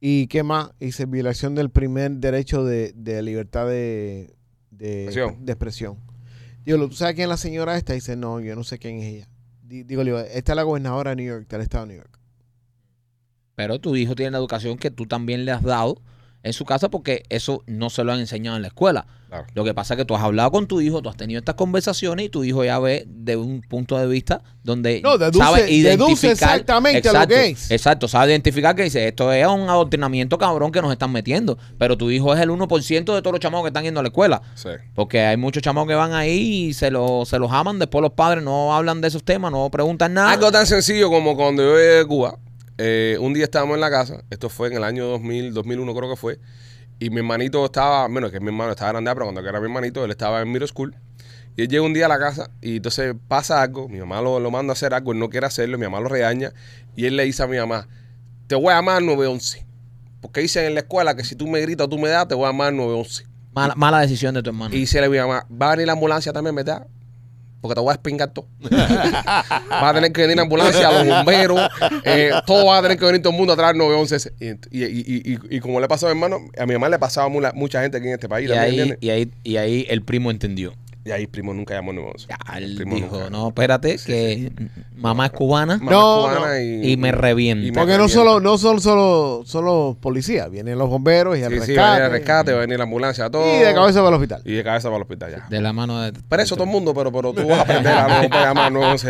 [0.00, 0.70] ¿Y qué más?
[0.80, 4.34] Dice, violación del primer derecho de, de libertad de,
[4.70, 5.44] de, Expresión.
[5.44, 5.98] de expresión.
[6.64, 7.92] Digo, ¿tú sabes quién es la señora esta?
[7.92, 9.28] Dice, no, yo no sé quién es ella.
[9.62, 12.18] Digo, esta es la gobernadora de New York, del estado de New York.
[13.56, 16.00] Pero tu hijo tiene la educación que tú también le has dado
[16.42, 19.06] en su casa porque eso no se lo han enseñado en la escuela.
[19.28, 19.44] Claro.
[19.52, 21.54] Lo que pasa es que tú has hablado con tu hijo, tú has tenido estas
[21.56, 25.70] conversaciones y tu hijo ya ve de un punto de vista donde No, deduce- sabe
[25.70, 27.70] identificar exactamente lo que es.
[27.70, 31.98] Exacto, sabe identificar que dice, esto es un adoctrinamiento cabrón que nos están metiendo, pero
[31.98, 34.40] tu hijo es el 1% de todos los chamacos que están yendo a la escuela.
[34.54, 34.70] Sí.
[34.94, 38.12] Porque hay muchos chamacos que van ahí y se, lo, se los aman, después los
[38.12, 40.32] padres no hablan de esos temas, no preguntan nada.
[40.32, 42.38] Algo tan sencillo como cuando yo llegué de Cuba,
[42.78, 46.10] eh, un día estábamos en la casa, esto fue en el año 2000, 2001 creo
[46.10, 46.38] que fue,
[47.00, 50.04] y mi hermanito estaba, bueno, que mi hermano estaba grande, pero cuando era mi hermanito,
[50.04, 50.94] él estaba en middle school,
[51.56, 54.38] y él llega un día a la casa y entonces pasa algo, mi mamá lo,
[54.38, 56.52] lo manda a hacer algo, él no quiere hacerlo, mi mamá lo regaña,
[56.94, 57.88] y él le dice a mi mamá,
[58.46, 59.66] te voy a llamar 911,
[60.20, 62.34] porque dicen en la escuela que si tú me gritas o tú me das, te
[62.34, 63.26] voy a llamar 911.
[63.52, 64.74] Mala, mala decisión de tu hermano.
[64.74, 66.86] Y dice a mi mamá, va a venir la ambulancia también, ¿verdad?
[67.60, 68.46] Porque te voy a espingar todo.
[68.72, 71.60] va a tener que venir la ambulancia, los bomberos,
[72.04, 74.32] eh, todo va a tener que venir todo el mundo a traer 911.
[74.40, 76.98] Y, y, y, y, y como le pasó a mi hermano, a mi mamá le
[76.98, 78.48] pasaba a mula- mucha gente aquí en este país.
[78.48, 78.98] y, ahí, ¿entiendes?
[79.00, 80.74] y, ahí, y ahí el primo entendió.
[81.08, 82.26] Y ahí primo nunca llamó 911.
[82.28, 83.30] Ya, El primo dijo, nunca.
[83.30, 84.52] no, espérate, Sí, que
[84.96, 86.60] mamá es cubana Mamá No, cubana no.
[86.60, 87.66] Y, y me revienta.
[87.66, 91.60] y me Porque no solo, no son solo, solo policías, vienen los bomberos y el
[91.62, 92.04] Sí, sí, va a venir rescate.
[92.04, 93.42] el rescate, va a venir la ambulancia, todo.
[93.56, 94.42] y de cabeza para el hospital.
[94.44, 95.46] Y de cabeza para el hospital ya.
[95.48, 96.12] de la mano de...
[96.28, 99.08] Preso todo el mundo, pero, pero tú vas a aprender a no llamar 911.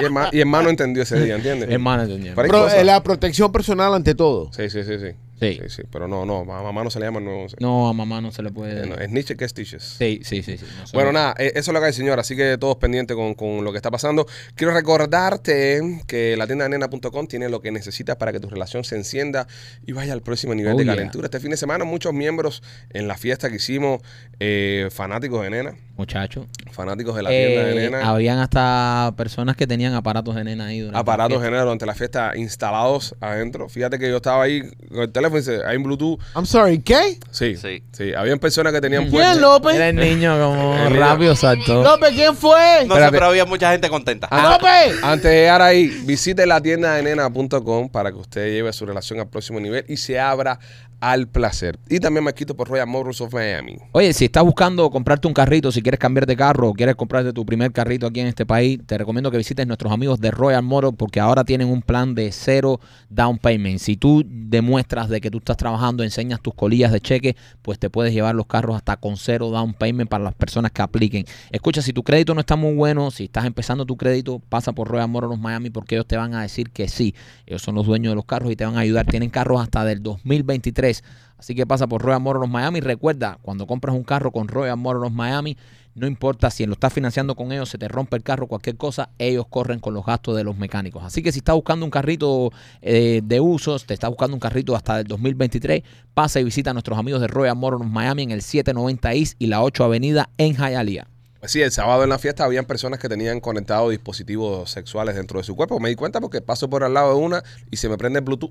[0.00, 1.68] Y hermano, y hermano entendió ese día, ¿entiendes?
[1.68, 2.32] Hermano, ¿entendés?
[2.36, 4.52] Pero hay cosas- eh, la protección personal ante todo.
[4.52, 5.08] Sí, sí, sí, sí.
[5.40, 5.58] Sí.
[5.62, 5.82] Sí, sí.
[5.90, 7.56] Pero no, no, a mamá no se le llama 911.
[7.60, 8.84] No, a mamá no se le puede...
[8.84, 9.82] Eh, no, es Nietzsche que es Stitches.
[9.98, 10.56] Sí, sí, sí.
[10.58, 12.18] sí, no Bueno, nada, eh, eso es lo que hay, señor.
[12.20, 14.26] Así que todos pendientes con, con lo que está pasando.
[14.54, 18.84] Quiero recordarte que la tienda de nena.com tiene lo que necesitas para que tu relación
[18.84, 19.46] se encienda
[19.86, 20.94] y vaya al próximo nivel Oh, de yeah.
[20.94, 21.26] calentura.
[21.26, 24.00] Este fin de semana, muchos miembros en la fiesta que hicimos,
[24.40, 26.46] eh, fanáticos de nena, Muchacho.
[26.72, 28.08] fanáticos de la tienda de Eh, nena.
[28.08, 30.80] habían hasta personas que tenían aparatos de nena ahí.
[30.80, 33.68] durante Aparatos de nena durante la fiesta instalados adentro.
[33.68, 36.18] Fíjate que yo estaba ahí con el teléfono y dice, hay un Bluetooth.
[36.34, 37.18] I'm sorry, ¿qué?
[37.30, 37.82] Sí, sí.
[37.92, 38.12] Sí.
[38.14, 39.40] Habían personas que tenían ¿Quién, puesto.
[39.40, 39.74] López?
[39.76, 41.00] Era el niño como El niño.
[41.00, 41.82] rápido saltó.
[41.82, 42.50] López, ¿quién fue?
[42.56, 43.12] No sé, Espérate.
[43.12, 44.28] pero había mucha gente contenta.
[44.30, 45.02] Ah, ¡López!
[45.02, 49.20] Antes de llegar ahí, visite la tienda de nena.com para que usted lleve su relación
[49.20, 50.58] al próximo nivel y se abra
[51.04, 51.78] al placer.
[51.90, 53.76] Y también me quito por Royal Motors of Miami.
[53.92, 57.34] Oye, si estás buscando comprarte un carrito, si quieres cambiar de carro o quieres comprarte
[57.34, 60.62] tu primer carrito aquí en este país, te recomiendo que visites nuestros amigos de Royal
[60.62, 62.80] Motors porque ahora tienen un plan de cero
[63.10, 63.80] down payment.
[63.80, 67.90] Si tú demuestras de que tú estás trabajando, enseñas tus colillas de cheque, pues te
[67.90, 71.26] puedes llevar los carros hasta con cero down payment para las personas que apliquen.
[71.50, 74.88] Escucha, si tu crédito no está muy bueno, si estás empezando tu crédito, pasa por
[74.88, 77.14] Royal Motors Miami porque ellos te van a decir que sí.
[77.44, 79.04] Ellos son los dueños de los carros y te van a ayudar.
[79.04, 80.93] Tienen carros hasta del 2023.
[81.36, 82.80] Así que pasa por Royal Motors Miami.
[82.80, 85.56] Recuerda, cuando compras un carro con Royal Motors Miami,
[85.94, 89.10] no importa si lo estás financiando con ellos, se te rompe el carro, cualquier cosa,
[89.18, 91.04] ellos corren con los gastos de los mecánicos.
[91.04, 92.50] Así que si estás buscando un carrito
[92.82, 95.82] eh, de usos, te estás buscando un carrito hasta el 2023,
[96.12, 99.46] pasa y visita a nuestros amigos de Royal Motors Miami en el 790 East y
[99.46, 101.06] la 8 Avenida en Hialeah.
[101.46, 105.44] Sí, el sábado en la fiesta habían personas que tenían conectados dispositivos sexuales dentro de
[105.44, 105.78] su cuerpo.
[105.78, 108.24] Me di cuenta porque paso por al lado de una y se me prende el
[108.24, 108.50] Bluetooth.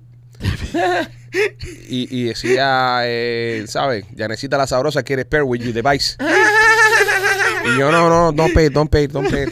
[1.90, 4.06] Y, y decía, eh, ¿sabes?
[4.16, 6.16] Yanecita la sabrosa quiere pair with you device.
[7.66, 9.46] y yo, no, no, don't pay, don't pay, don't pay.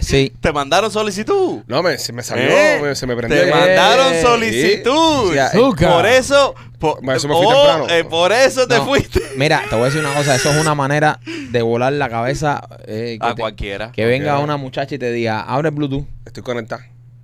[0.00, 0.32] Sí.
[0.40, 1.62] Te mandaron solicitud.
[1.66, 2.80] No, me, se me salió, ¿Eh?
[2.82, 3.40] me- se me prendió.
[3.40, 5.28] Te Eh, mandaron solicitud.
[5.28, 5.92] Sí, sí, Azúcar.
[5.92, 6.54] Por eso.
[6.78, 7.88] Por, eso me fui oh, temprano.
[7.90, 8.84] eh, por eso te No.
[8.86, 9.20] fuiste.
[9.36, 11.20] Mira, te voy a decir una cosa, eso es una manera
[11.50, 12.66] de volar la cabeza.
[12.86, 13.92] eh, que A te- cualquiera.
[13.92, 16.82] Que venga una muchacha y te diga, abre el Bluetooth, Estoy conectado.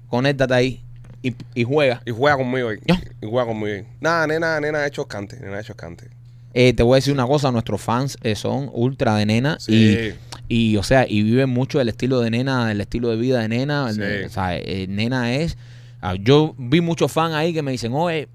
[0.09, 0.85] conéctate ahí
[1.23, 2.03] y, y juega.
[2.07, 2.79] Y juega conmigo ahí.
[2.87, 3.01] Ya.
[3.23, 3.85] Y juega conmigo.
[4.01, 5.39] Nada, nena, nena ha hecho cante.
[5.41, 6.09] Nena ha hecho cante.
[6.55, 10.11] Eh, te voy a decir una cosa, nuestros fans eh, son ultra de nena Sí.
[10.49, 13.41] y, y, o sea, y viven mucho el estilo de nena, el estilo de vida
[13.41, 13.93] de nena.
[13.93, 14.01] Sí.
[14.27, 15.57] O sea, eh, nena es...
[16.01, 18.29] ah, yo vi muchos fans ahí que me dicen, oye,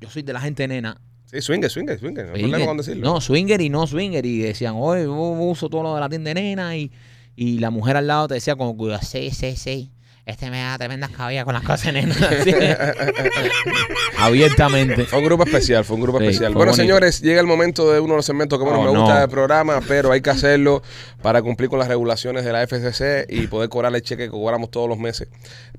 [0.00, 1.00] yo soy de la gente nena.
[1.26, 2.26] Sí, swinger, swinger, swinger.
[2.26, 2.50] No hay Swinger.
[2.50, 3.02] problema con decirlo.
[3.14, 4.24] No, swinger y no swinger.
[4.24, 6.76] Y decían, oye, yo uso todo lo de la tienda de nena.
[6.76, 6.92] Y,
[7.34, 9.90] y la mujer al lado te decía como, cuidado, sí, sí, sí.
[10.26, 11.94] Este me da tremendas cabillas con las cosas.
[11.94, 12.52] Así.
[14.18, 15.04] Abiertamente.
[15.06, 16.52] Fue un grupo especial, fue un grupo Sí, especial.
[16.52, 16.82] Bueno, bonito.
[16.82, 19.00] señores, llega el momento de uno de los segmentos que bueno, Oh, me no.
[19.02, 20.82] gusta del programa, pero hay que hacerlo
[21.22, 24.70] para cumplir con las regulaciones de la FCC y poder cobrar el cheque que cobramos
[24.70, 25.28] todos los meses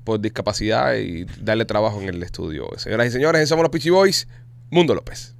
[0.04, 2.68] por discapacidad y darle trabajo en el estudio.
[2.78, 4.28] Señoras y señores, somos los Pichi Boys,
[4.70, 5.34] Mundo López.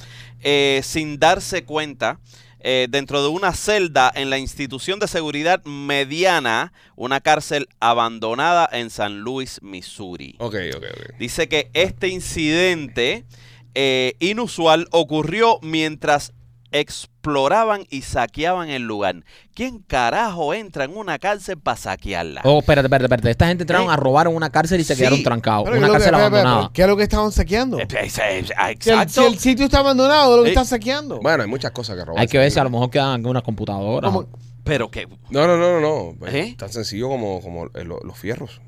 [0.43, 2.19] eh, sin darse cuenta
[2.63, 8.89] eh, dentro de una celda en la institución de seguridad mediana, una cárcel abandonada en
[8.89, 10.35] San Luis, Missouri.
[10.39, 11.17] Ok, ok, ok.
[11.19, 13.25] Dice que este incidente
[13.73, 16.33] eh, inusual ocurrió mientras
[16.71, 19.23] exploraban y saqueaban el lugar.
[19.53, 22.41] ¿Quién carajo entra en una cárcel para saquearla?
[22.43, 23.29] Oh, espérate, espérate, espérate.
[23.31, 23.93] Esta gente entraron Eh.
[23.93, 24.99] a robar en una cárcel y se Sí.
[24.99, 25.65] quedaron trancados.
[25.65, 26.69] pero Una ¿qué es lo que- cárcel abandonada.
[26.73, 27.79] ¿Qué es lo que estaban saqueando?
[27.79, 29.11] Eh, eh, eh, Si el, Exacto.
[29.21, 30.53] si el sitio está abandonado, lo que Eh.
[30.53, 31.19] está saqueando.
[31.19, 32.21] Bueno, hay muchas cosas que robar.
[32.21, 34.11] Hay que ver si a lo mejor quedan algunas computadoras.
[34.11, 34.27] ¿Cómo?
[34.63, 36.27] Pero que No, no, no, no, no.
[36.27, 36.55] ¿Eh?
[36.57, 38.61] Tan sencillo como, como lo- los fierros.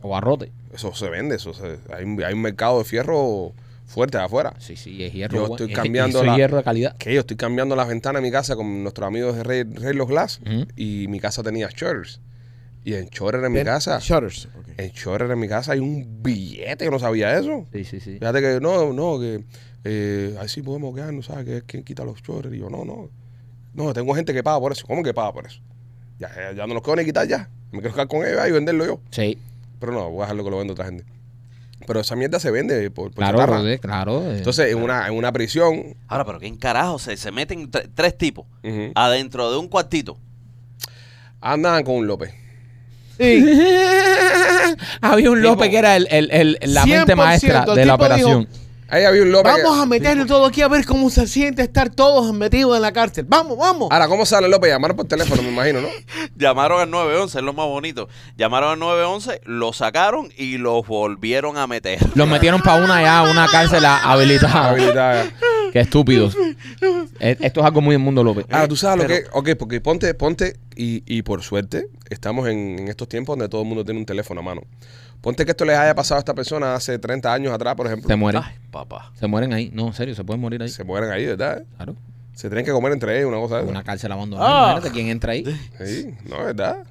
[0.00, 0.52] O barrote.
[0.74, 3.52] Eso se vende, eso se- hay, un, hay un mercado de fierro
[3.92, 4.54] fuerte de afuera.
[4.58, 5.46] Sí, sí, es hierro.
[5.46, 6.96] Yo estoy Es- cambiando es la- hierro de calidad.
[6.96, 9.94] Que yo estoy cambiando las ventanas de mi casa con nuestros amigos de Rey, Rey
[9.94, 10.40] Los Glass
[10.76, 12.20] y mi casa tenía shutters.
[12.84, 14.48] Y en shutter en mi casa, Shutters.
[14.76, 17.64] en shutter en mi casa hay un billete, yo no sabía eso.
[17.72, 18.14] Sí, sí, sí.
[18.18, 19.44] Fíjate que no, no, que
[19.84, 21.44] eh, ahí sí podemos quedarnos, ¿sabes?
[21.44, 22.52] Que es quien quita los shutters.
[22.54, 23.08] Y yo, no, no.
[23.74, 24.84] No, tengo gente que paga por eso.
[24.86, 25.60] ¿Cómo que paga por eso?
[26.18, 27.48] Ya, ya, ya no los quiero ni quitar ya.
[27.70, 29.00] Me quiero quedar con ellos y venderlo yo.
[29.10, 29.38] Sí,
[29.78, 31.04] Pero no, voy a dejarlo que lo venda otra gente.
[31.86, 33.58] Pero esa mierda se vende por, por claro, chatarra.
[33.58, 34.22] brother, claro.
[34.32, 34.38] eh.
[34.38, 36.98] Entonces, en una, en una prisión, Ahora, pero ¿quién carajo?
[36.98, 40.16] Se, se meten tre- tres tipos ujú, adentro de un cuartito.
[41.40, 42.32] andaban con un López.
[43.18, 43.44] Sí.
[45.00, 48.48] Había un López que era el, el- el- la mente 100%, maestra de la operación.
[48.92, 49.54] Ahí había un López.
[49.54, 52.82] que- Vamos a meterle todo aquí a ver cómo se siente estar todos metidos en
[52.82, 53.24] la cárcel.
[53.26, 53.88] Vamos, vamos.
[53.90, 54.70] Ahora, ¿cómo sale López?
[54.70, 55.88] Llamar por teléfono, me imagino, ¿no?
[56.36, 58.08] Llamaron al 911, es lo más bonito.
[58.36, 61.98] Llamaron al 911, lo sacaron y los volvieron a meter.
[62.14, 64.68] Los metieron para una ya, una cárcel habilitada.
[64.70, 65.24] Habilitada.
[65.72, 66.36] Qué estúpidos.
[67.24, 68.46] Eh, Esto es algo muy del mundo López.
[68.50, 69.52] Ahora, tú sabes Pero- lo que.
[69.52, 73.62] Ok, porque ponte, ponte, y, y por suerte, estamos en, en estos tiempos donde todo
[73.62, 74.62] el mundo tiene un teléfono a mano.
[75.22, 78.08] Ponte que esto les haya pasado a esta persona hace 30 años atrás, por ejemplo.
[78.08, 78.42] Se mueren.
[78.44, 79.12] Ay, papá.
[79.14, 79.70] Se mueren ahí.
[79.72, 80.68] No, en serio, se pueden morir ahí.
[80.68, 81.62] Se mueren ahí, ¿verdad?
[81.76, 81.94] Claro.
[82.34, 83.70] Se tienen que comer entre ellos, una cosa de esa.
[83.70, 84.50] Una cárcel abandonada.
[84.50, 84.62] Ah.
[84.72, 85.44] Imagínate quién entra ahí.
[85.84, 86.84] Sí, no, ¿verdad?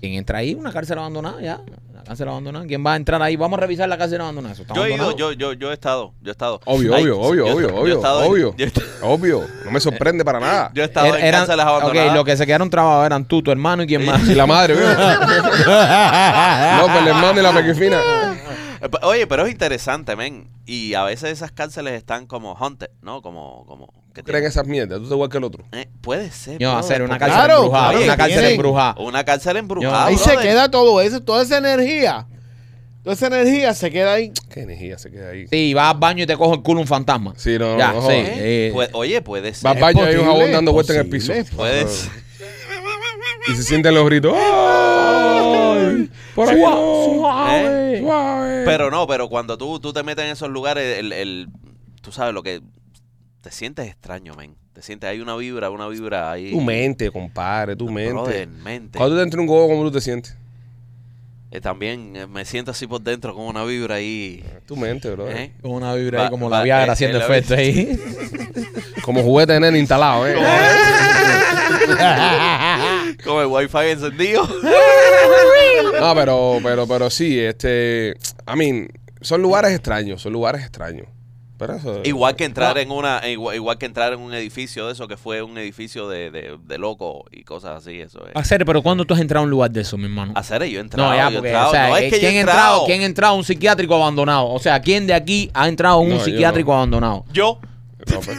[0.00, 0.54] ¿Quién entra ahí?
[0.54, 1.60] Una cárcel abandonada, ya.
[1.90, 2.66] Una cárcel abandonada.
[2.66, 3.36] ¿Quién va a entrar ahí?
[3.36, 4.52] Vamos a revisar la cárcel abandonada.
[4.52, 5.32] Eso está Yo he ido, abandonado.
[5.32, 6.60] yo, yo, yo he estado, yo he estado.
[6.66, 8.54] Obvio, Ay, obvio, obvio, yo obvio, esta- yo he obvio, estado en- obvio.
[8.56, 9.46] Yo, he esta- Obvio.
[9.64, 10.70] No me sorprende para nada.
[10.74, 12.14] yo he estado Er- en eran- cárceles ok, abandonadas.
[12.14, 14.28] los que se quedaron trabados eran tú, tu hermano y quién más.
[14.28, 14.84] Y la madre, ¿vio?
[14.86, 18.00] López, el hermano y la pequifina.
[18.82, 20.48] Eh, Oye, pero es interesante, men.
[20.66, 23.22] Y a veces esas cárceles están como haunted, ¿no?
[23.22, 23.92] Como, como.
[24.16, 24.98] Que ¿Creen tienen- esas mierdas?
[25.00, 25.64] Tú te igual que el otro.
[25.72, 26.58] Eh, puede ser.
[26.58, 27.88] Yo, hacer una cárcel Claro, embrujada.
[27.90, 28.50] claro, una cárcel tienen.
[28.54, 28.94] embrujada.
[28.98, 30.06] Una cárcel embrujada.
[30.06, 32.26] Ahí se queda todo eso, toda esa energía.
[33.04, 34.32] Toda esa energía se queda ahí.
[34.50, 35.46] Qué energía se queda ahí.
[35.48, 37.34] Sí, vas al baño y te coge el culo un fantasma.
[37.36, 38.06] Sí, no, Ya, no, sí.
[38.06, 38.16] jodas.
[38.18, 39.66] eh, Pu- oye, puede ser.
[39.66, 41.32] Va al baño y hay un jabón dando vueltas en el piso.
[41.54, 42.10] Puede ser.
[43.48, 44.34] Y se sienten los gritos.
[44.36, 46.10] ¡Ay!
[46.34, 47.04] Por ahí no.
[47.14, 48.00] Suave.
[48.00, 48.62] Suave.
[48.64, 51.48] Pero no, pero cuando tú, tú te metes en esos lugares, el, el-
[52.02, 52.60] tú sabes lo que.
[53.46, 54.56] Te sientes extraño, men.
[54.72, 56.50] Te sientes, hay una vibra, una vibra ahí.
[56.50, 58.12] Tu mente, compadre, tu mente.
[58.12, 58.98] Brother, mente.
[58.98, 60.36] Cuando tú te entras en un gogo, ¿cómo tú te sientes?
[61.52, 64.42] Eh, también eh, me siento así por dentro como una vibra ahí.
[64.66, 65.30] Tu mente, bro.
[65.30, 65.52] ¿eh?
[65.62, 67.96] Con una vibra ahí como va- la Viagra eh, haciendo efecto ahí.
[69.02, 70.34] Como juguete de nene instalado, ¿eh?
[73.24, 74.42] Con el wifi encendido.
[76.00, 78.16] No, pero, pero, pero sí, este.
[78.52, 78.88] I mean,
[79.20, 81.06] son lugares extraños, son lugares extraños.
[81.58, 82.00] Pero eso.
[82.04, 85.16] igual que entrar en una, igual, igual que entrar en un edificio de eso que
[85.16, 88.32] fue un edificio de, de, de loco y cosas así, eso es.
[88.36, 90.32] Hacer, pero ¿cuándo tú has entrado a un lugar de eso, mi hermano?
[90.36, 91.10] Hacer yo he entrado.
[91.10, 91.68] No, ya, yo he porque, entrado.
[91.68, 92.60] o sea, no, eh, es que yo ¿quién, he ha entrado.
[92.60, 94.48] entrado, ¿quién ha entrado a un psiquiátrico abandonado?
[94.48, 96.76] O sea, ¿quién de aquí ha entrado a un No, yo psiquiátrico no.
[96.76, 97.24] abandonado?
[97.32, 97.58] Yo.
[98.12, 98.38] No, pues.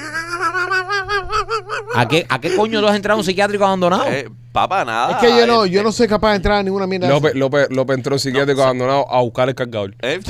[1.95, 4.05] ¿A qué, ¿A qué coño tú has entrado a un psiquiátrico abandonado?
[4.09, 4.29] Eh,
[4.61, 5.11] papá, nada.
[5.11, 7.07] Es que yo no, eh, yo no soy capaz de entrar a ninguna mierda.
[7.07, 9.93] López, López, López entró en psiquiátrico abandonado a buscar el cargador.
[10.01, 10.19] eh,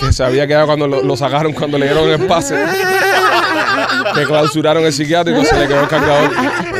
[0.00, 2.56] Que se había quedado cuando lo, lo sacaron, cuando le dieron el pase.
[4.14, 6.30] que clausuraron el psiquiátrico, se le quedó el cargador.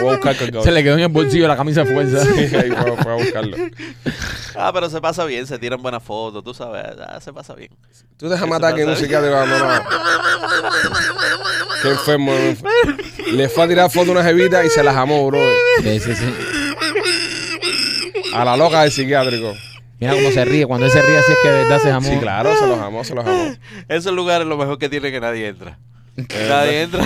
[0.01, 0.65] Voy a buscar el cargador.
[0.65, 2.25] Se le quedó en el bolsillo la camisa de fuerza.
[2.25, 3.57] Sí, ahí fue, fue a buscarlo.
[4.57, 7.71] ah, pero se pasa bien, se tiran buenas fotos, tú sabes, ah, se pasa bien.
[8.17, 9.83] Tú dejas matar que en un psiquiátrico abandonado.
[11.83, 12.33] Qué enfermo.
[13.33, 15.41] Le fue a tirar foto a una jevita y se las amó, bro.
[15.83, 16.35] Sí, sí, sí.
[18.35, 19.55] A la loca del psiquiátrico.
[19.99, 20.67] Mira cómo se ríe.
[20.67, 22.09] Cuando él se ríe así es que de verdad se amó.
[22.09, 23.55] Sí, claro, se los amó, se los amó.
[23.89, 25.79] Esos lugares lo mejor que tiene que nadie entra.
[26.49, 27.05] nadie entra.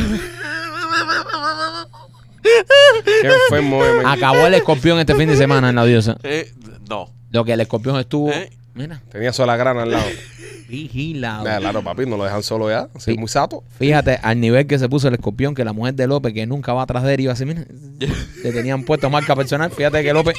[3.04, 4.06] Qué enfermo, eh, man.
[4.06, 6.16] Acabó el escorpión este fin de semana en la diosa.
[6.22, 6.52] Eh,
[6.88, 7.10] no.
[7.30, 8.30] Lo que el escorpión estuvo.
[8.30, 8.50] ¿Eh?
[8.74, 10.06] Mira, Tenía sola grana al lado.
[10.74, 11.44] Vigilado.
[11.44, 12.88] Nah, claro, papi, no lo dejan solo ya.
[12.98, 13.18] Sí, Sí.
[13.18, 13.62] muy sato.
[13.78, 16.72] Fíjate, al nivel que se puso el escorpión, que la mujer de López, que nunca
[16.72, 17.64] va atrás de él, iba así, mira,
[18.42, 19.70] le tenían puesto marca personal.
[19.70, 20.36] Fíjate que López,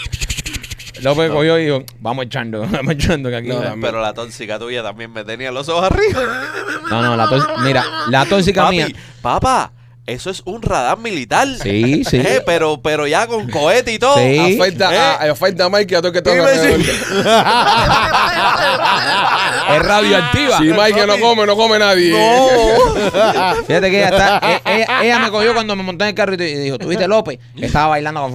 [1.01, 3.47] López cogió y dijo, vamos echando, vamos echando que aquí.
[3.49, 3.81] No, No.
[3.81, 6.43] Pero la tóxica tuya también me tenía los ojos arriba.
[6.89, 8.87] no, la tóxica, mira, la tóxica mía.
[9.21, 9.71] Papá,
[10.07, 11.47] eso es un radar militar.
[11.61, 12.17] Sí, sí.
[12.17, 14.17] Eh, pero, pero ya con cohete y todo.
[14.17, 14.57] Sí.
[14.59, 15.29] Afecta, ¿Eh?
[15.29, 16.25] a, afecta a Mike y a todo que si-
[19.75, 20.57] Es radioactiva.
[20.59, 22.13] Si Mike no come, no come nadie.
[23.67, 26.33] Fíjate que ella está, e- ella, ella me cogió cuando me monté en el carro
[26.35, 27.39] y dijo, ¿tuviste López?
[27.57, 28.33] Que estaba bailando con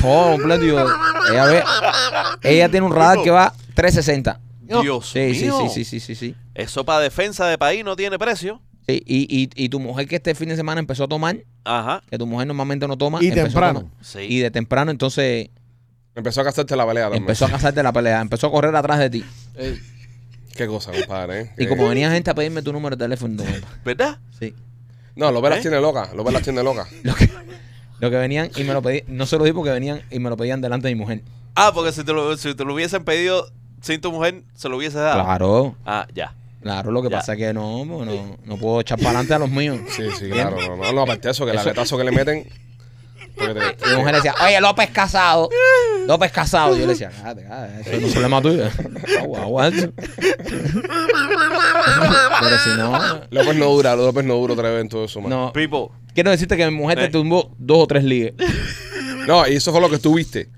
[0.00, 0.86] todo completo.
[1.30, 1.64] ella ve,
[2.42, 4.40] ella tiene un radar que va 360.
[4.80, 5.68] Dios Sí, sí, mío.
[5.68, 6.34] sí, sí, sí, sí, sí.
[6.54, 8.60] Eso para defensa de país no tiene precio.
[8.88, 12.02] Sí, y, y, y tu mujer que este fin de semana empezó a tomar, Ajá.
[12.10, 13.18] que tu mujer normalmente no toma.
[13.22, 13.80] Y empezó a temprano.
[13.80, 13.94] tomar.
[14.04, 14.18] Sí.
[14.28, 15.50] Y de temprano entonces
[16.14, 17.22] Empezó a casarte la pelea también.
[17.22, 19.24] empezó a casarte la pelea, empezó a correr atrás de ti.
[20.56, 21.40] Qué cosa, compadre.
[21.40, 21.50] ¿eh?
[21.56, 23.44] Y Qué- como venía gente a pedirme tu número de teléfono, no,
[23.84, 24.18] ¿Verdad?
[24.38, 24.54] sí.
[25.16, 25.62] No, López las ¿Eh?
[25.62, 26.10] tiene loca.
[26.14, 26.86] López las tiene loca.
[27.02, 27.30] Lo que,
[28.00, 30.28] lo que venían y me lo pedí, no se lo di porque venían y me
[30.28, 31.22] lo pedían delante de mi mujer.
[31.54, 33.46] Ah, porque si te lo, si te lo hubiesen pedido
[33.80, 35.22] sin tu mujer, se lo hubiese dado.
[35.24, 36.34] Claro, Ah, ya.
[36.62, 37.18] Claro, lo que Ya.
[37.18, 39.78] pasa es que no, no, no, no puedo echar para adelante a los míos.
[39.88, 40.56] Sí, sí, claro.
[40.60, 42.46] No, no, no, aparte de eso, que el Eso- aletazo que le meten.
[43.36, 45.48] porque te- Y mi mujer decía, oye, López casado.
[46.06, 46.74] López casado.
[46.76, 48.64] Yo le decía, cállate, cállate, eso no es un problema tuyo.
[49.20, 49.70] Agua, agua.
[49.70, 49.92] Pero
[52.64, 52.98] si no,
[53.30, 55.30] López no dura, López no dura otra vez en todo eso, man.
[55.30, 55.52] no.
[55.52, 55.88] People.
[56.14, 57.10] Quiero decirte que mi mujer te Eh.
[57.10, 58.34] tumbó dos o tres ligues.
[59.26, 60.50] No, y eso fue lo que tú viste.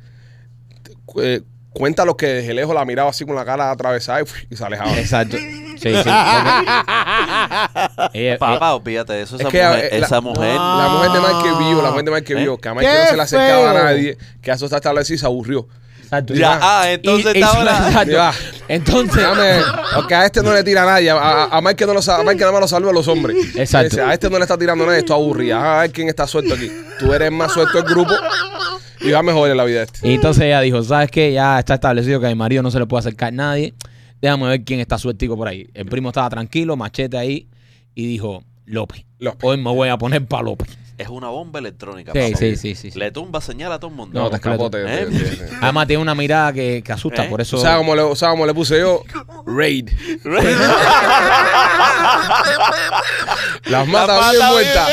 [1.23, 1.43] Eh,
[1.75, 4.65] cuenta lo que desde lejos la miraba así con la cara atravesada y, y se
[4.65, 4.97] alejaba.
[4.99, 5.37] Exacto.
[5.37, 5.93] Sí, sí.
[8.13, 9.35] Ella- Papá, olvídate de eso.
[9.37, 10.55] Es Esa que, mujer, eh, la- esa mujer.
[10.55, 12.37] La mujer de Mike que vio, la mujer de Mike que ¿Eh?
[12.43, 13.69] vio, que a Mike ¡Qué no se le acercaba feo!
[13.69, 15.67] a nadie, que eso está establecido y se aburrió.
[16.03, 16.35] exacto.
[16.35, 18.13] Ya, ah, entonces Y- y- estaba la- exacto.
[18.13, 18.33] Ya.
[18.69, 19.61] Entonces, Déjame,
[19.95, 22.17] porque a este no le tira a nadie, a, a, a Mike no lo sa-
[22.21, 23.37] a Mike nada más lo saluda a los hombres.
[23.57, 23.97] Exacto.
[23.97, 25.59] Dice, a este no le está tirando a nadie, esto aburrido.
[25.59, 26.71] A ver quién está suelto aquí.
[26.99, 28.15] Tú eres más suelto del grupo
[29.01, 30.09] y va mejor en la vida este.
[30.09, 31.33] y entonces ella dijo, ¿sabes qué?
[31.33, 33.75] Ya está establecido que a mi marido no se le puede acercar nadie.
[34.21, 35.69] Déjame ver quién está sueltico por ahí.
[35.75, 37.49] El primo estaba tranquilo, machete ahí,
[37.95, 39.41] y dijo, López, López.
[39.43, 40.84] hoy me voy a poner para López.
[40.97, 42.13] Es una bomba electrónica.
[42.13, 42.39] Sí, papá.
[42.39, 42.99] sí, sí, sí, sí.
[42.99, 44.21] Le tumba señal a todo el mundo.
[44.21, 44.67] No, te completo.
[44.67, 44.71] escapó.
[44.71, 45.49] Te, ¿Eh?
[45.61, 47.29] Además tiene una mirada que, que asusta, ¿Eh?
[47.29, 47.57] por eso...
[47.57, 49.03] ¿Tú sabes cómo, le, sabes cómo le puse yo?
[49.45, 49.91] Raid.
[53.67, 54.91] Las mata bien muertas.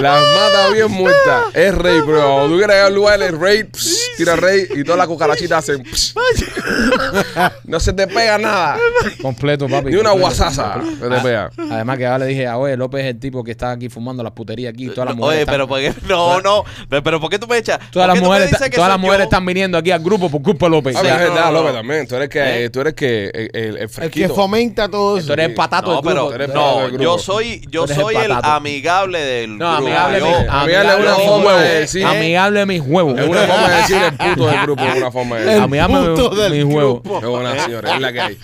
[0.00, 1.44] Las mata bien muertas.
[1.54, 2.22] Es rey, bro.
[2.34, 3.64] Cuando tú quieres ir al lugar, es rey.
[3.64, 5.82] pss, tira rey y todas las cucarachitas hacen.
[5.82, 6.14] pss.
[7.64, 8.78] No se te pega nada.
[9.20, 9.90] Completo, papi.
[9.90, 10.36] Ni una completo.
[10.36, 11.50] guasaza se te pega.
[11.70, 14.03] Además que ahora le dije, ah, oye, López es el tipo que está aquí fumando
[14.12, 14.88] las puterías aquí.
[14.88, 15.94] Todas las mujeres Oye, están- pero ¿por qué?
[16.08, 16.64] No, no.
[16.88, 17.78] Pero, ¿por qué tú me echas?
[17.90, 20.70] Todas ¿Por las mujeres, todas las mujeres están viniendo aquí al grupo por culpa de
[20.70, 20.96] López.
[20.96, 21.78] Sí, es no, verdad, no, López no.
[21.78, 22.06] también.
[22.06, 25.28] Tú eres que eh, tú eres que el, el, el El que fomenta todo eso.
[25.28, 26.28] Tú eres el patato No, del grupo.
[26.30, 29.86] pero Eres patato del no, yo soy, yo soy el, amigable del No, grupo.
[29.86, 31.62] amigable, Yo- mis, amigable es una mis forma huevos.
[31.62, 33.18] de decir- Amigable de mis huevos.
[33.18, 35.54] Es una forma de decir el puto del grupo, es una forma de.
[35.54, 35.98] Amigable
[36.50, 37.02] mis, huevos.
[37.02, 38.38] buena, señores, es la que hay.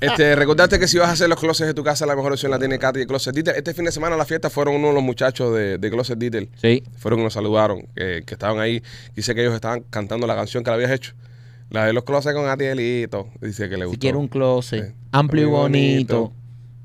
[0.00, 2.50] Este, recordarte que si vas a hacer los closets de tu casa, la mejor opción
[2.50, 3.36] la tiene Katy de Closet.
[3.36, 6.48] Este fin de semana a la fiesta fueron uno los muchachos de, de Closet Detail.
[6.60, 6.82] Sí.
[6.96, 8.82] Fueron que nos saludaron, que, que estaban ahí.
[9.14, 11.12] Dice que ellos estaban cantando la canción que le habías hecho.
[11.70, 13.28] La de los closets con Atielito.
[13.40, 13.94] Dice que le gustó.
[13.94, 14.94] Si quiere un closet Sí.
[15.12, 16.32] amplio y bonito,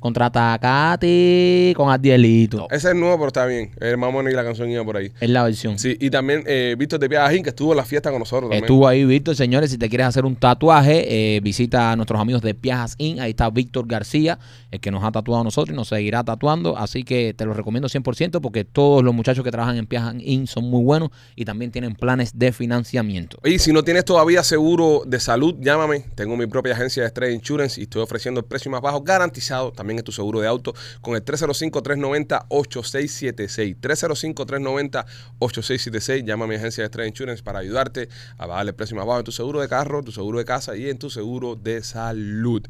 [0.01, 2.67] contrata a Katy con Adielito.
[2.71, 3.71] Ese es nuevo, pero está bien.
[3.79, 5.11] El mamón y la canción iba por ahí.
[5.21, 5.77] Es la versión.
[5.77, 8.63] Sí, y también eh, Víctor de Piajín, que estuvo en la fiesta con nosotros también.
[8.63, 9.71] Estuvo ahí Víctor, señores.
[9.71, 13.19] Si te quieres hacer un tatuaje, eh, visita a nuestros amigos de Piajas Inc.
[13.19, 14.39] Ahí está Víctor García,
[14.71, 16.77] el que nos ha tatuado a nosotros y nos seguirá tatuando.
[16.77, 20.47] Así que te lo recomiendo 100% porque todos los muchachos que trabajan en Piajas Inc.
[20.47, 23.37] son muy buenos y también tienen planes de financiamiento.
[23.43, 26.05] Y si no tienes todavía seguro de salud, llámame.
[26.15, 29.71] Tengo mi propia agencia de Estrella Insurance y estoy ofreciendo el precio más bajo garantizado.
[29.71, 33.77] También es tu seguro de auto con el 305-390-8676.
[33.79, 36.25] 305-390-8676.
[36.25, 39.19] Llama a mi agencia de Estrella Insurance para ayudarte a bajar el precio más bajo
[39.19, 42.63] en tu seguro de carro, tu seguro de casa y en tu seguro de salud.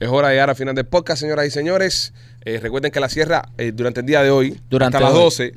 [0.00, 2.12] Es hora de llegar al final del podcast, señoras y señores.
[2.44, 5.24] Eh, recuerden que la sierra eh, durante el día de hoy, Durante hasta las hoy.
[5.24, 5.44] 12.
[5.46, 5.54] Eh,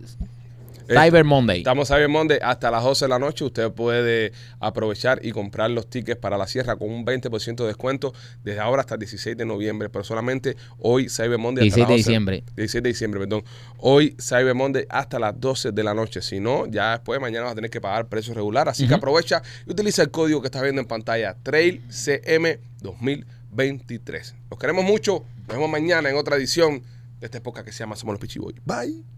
[0.87, 1.59] Cyber Monday.
[1.59, 3.45] Estamos Cyber Monday hasta las 12 de la noche.
[3.45, 8.13] Usted puede aprovechar y comprar los tickets para la sierra con un 20% de descuento
[8.43, 9.89] desde ahora hasta el 16 de noviembre.
[9.89, 11.95] Pero solamente hoy Cyber Monday hasta 16 de las 12.
[11.97, 12.43] diciembre.
[12.55, 13.43] 16 de diciembre, perdón.
[13.79, 16.21] Hoy Cyber Monday hasta las 12 de la noche.
[16.21, 18.69] Si no, ya después mañana vas a tener que pagar precio regular.
[18.69, 21.35] Así que aprovecha y utiliza el código que estás viendo en pantalla.
[21.43, 24.35] TrailCM 2023.
[24.49, 25.25] Los queremos mucho.
[25.47, 26.83] Nos vemos mañana en otra edición
[27.19, 28.55] de esta época que se llama Somos los Pichiboy.
[28.65, 29.16] Bye.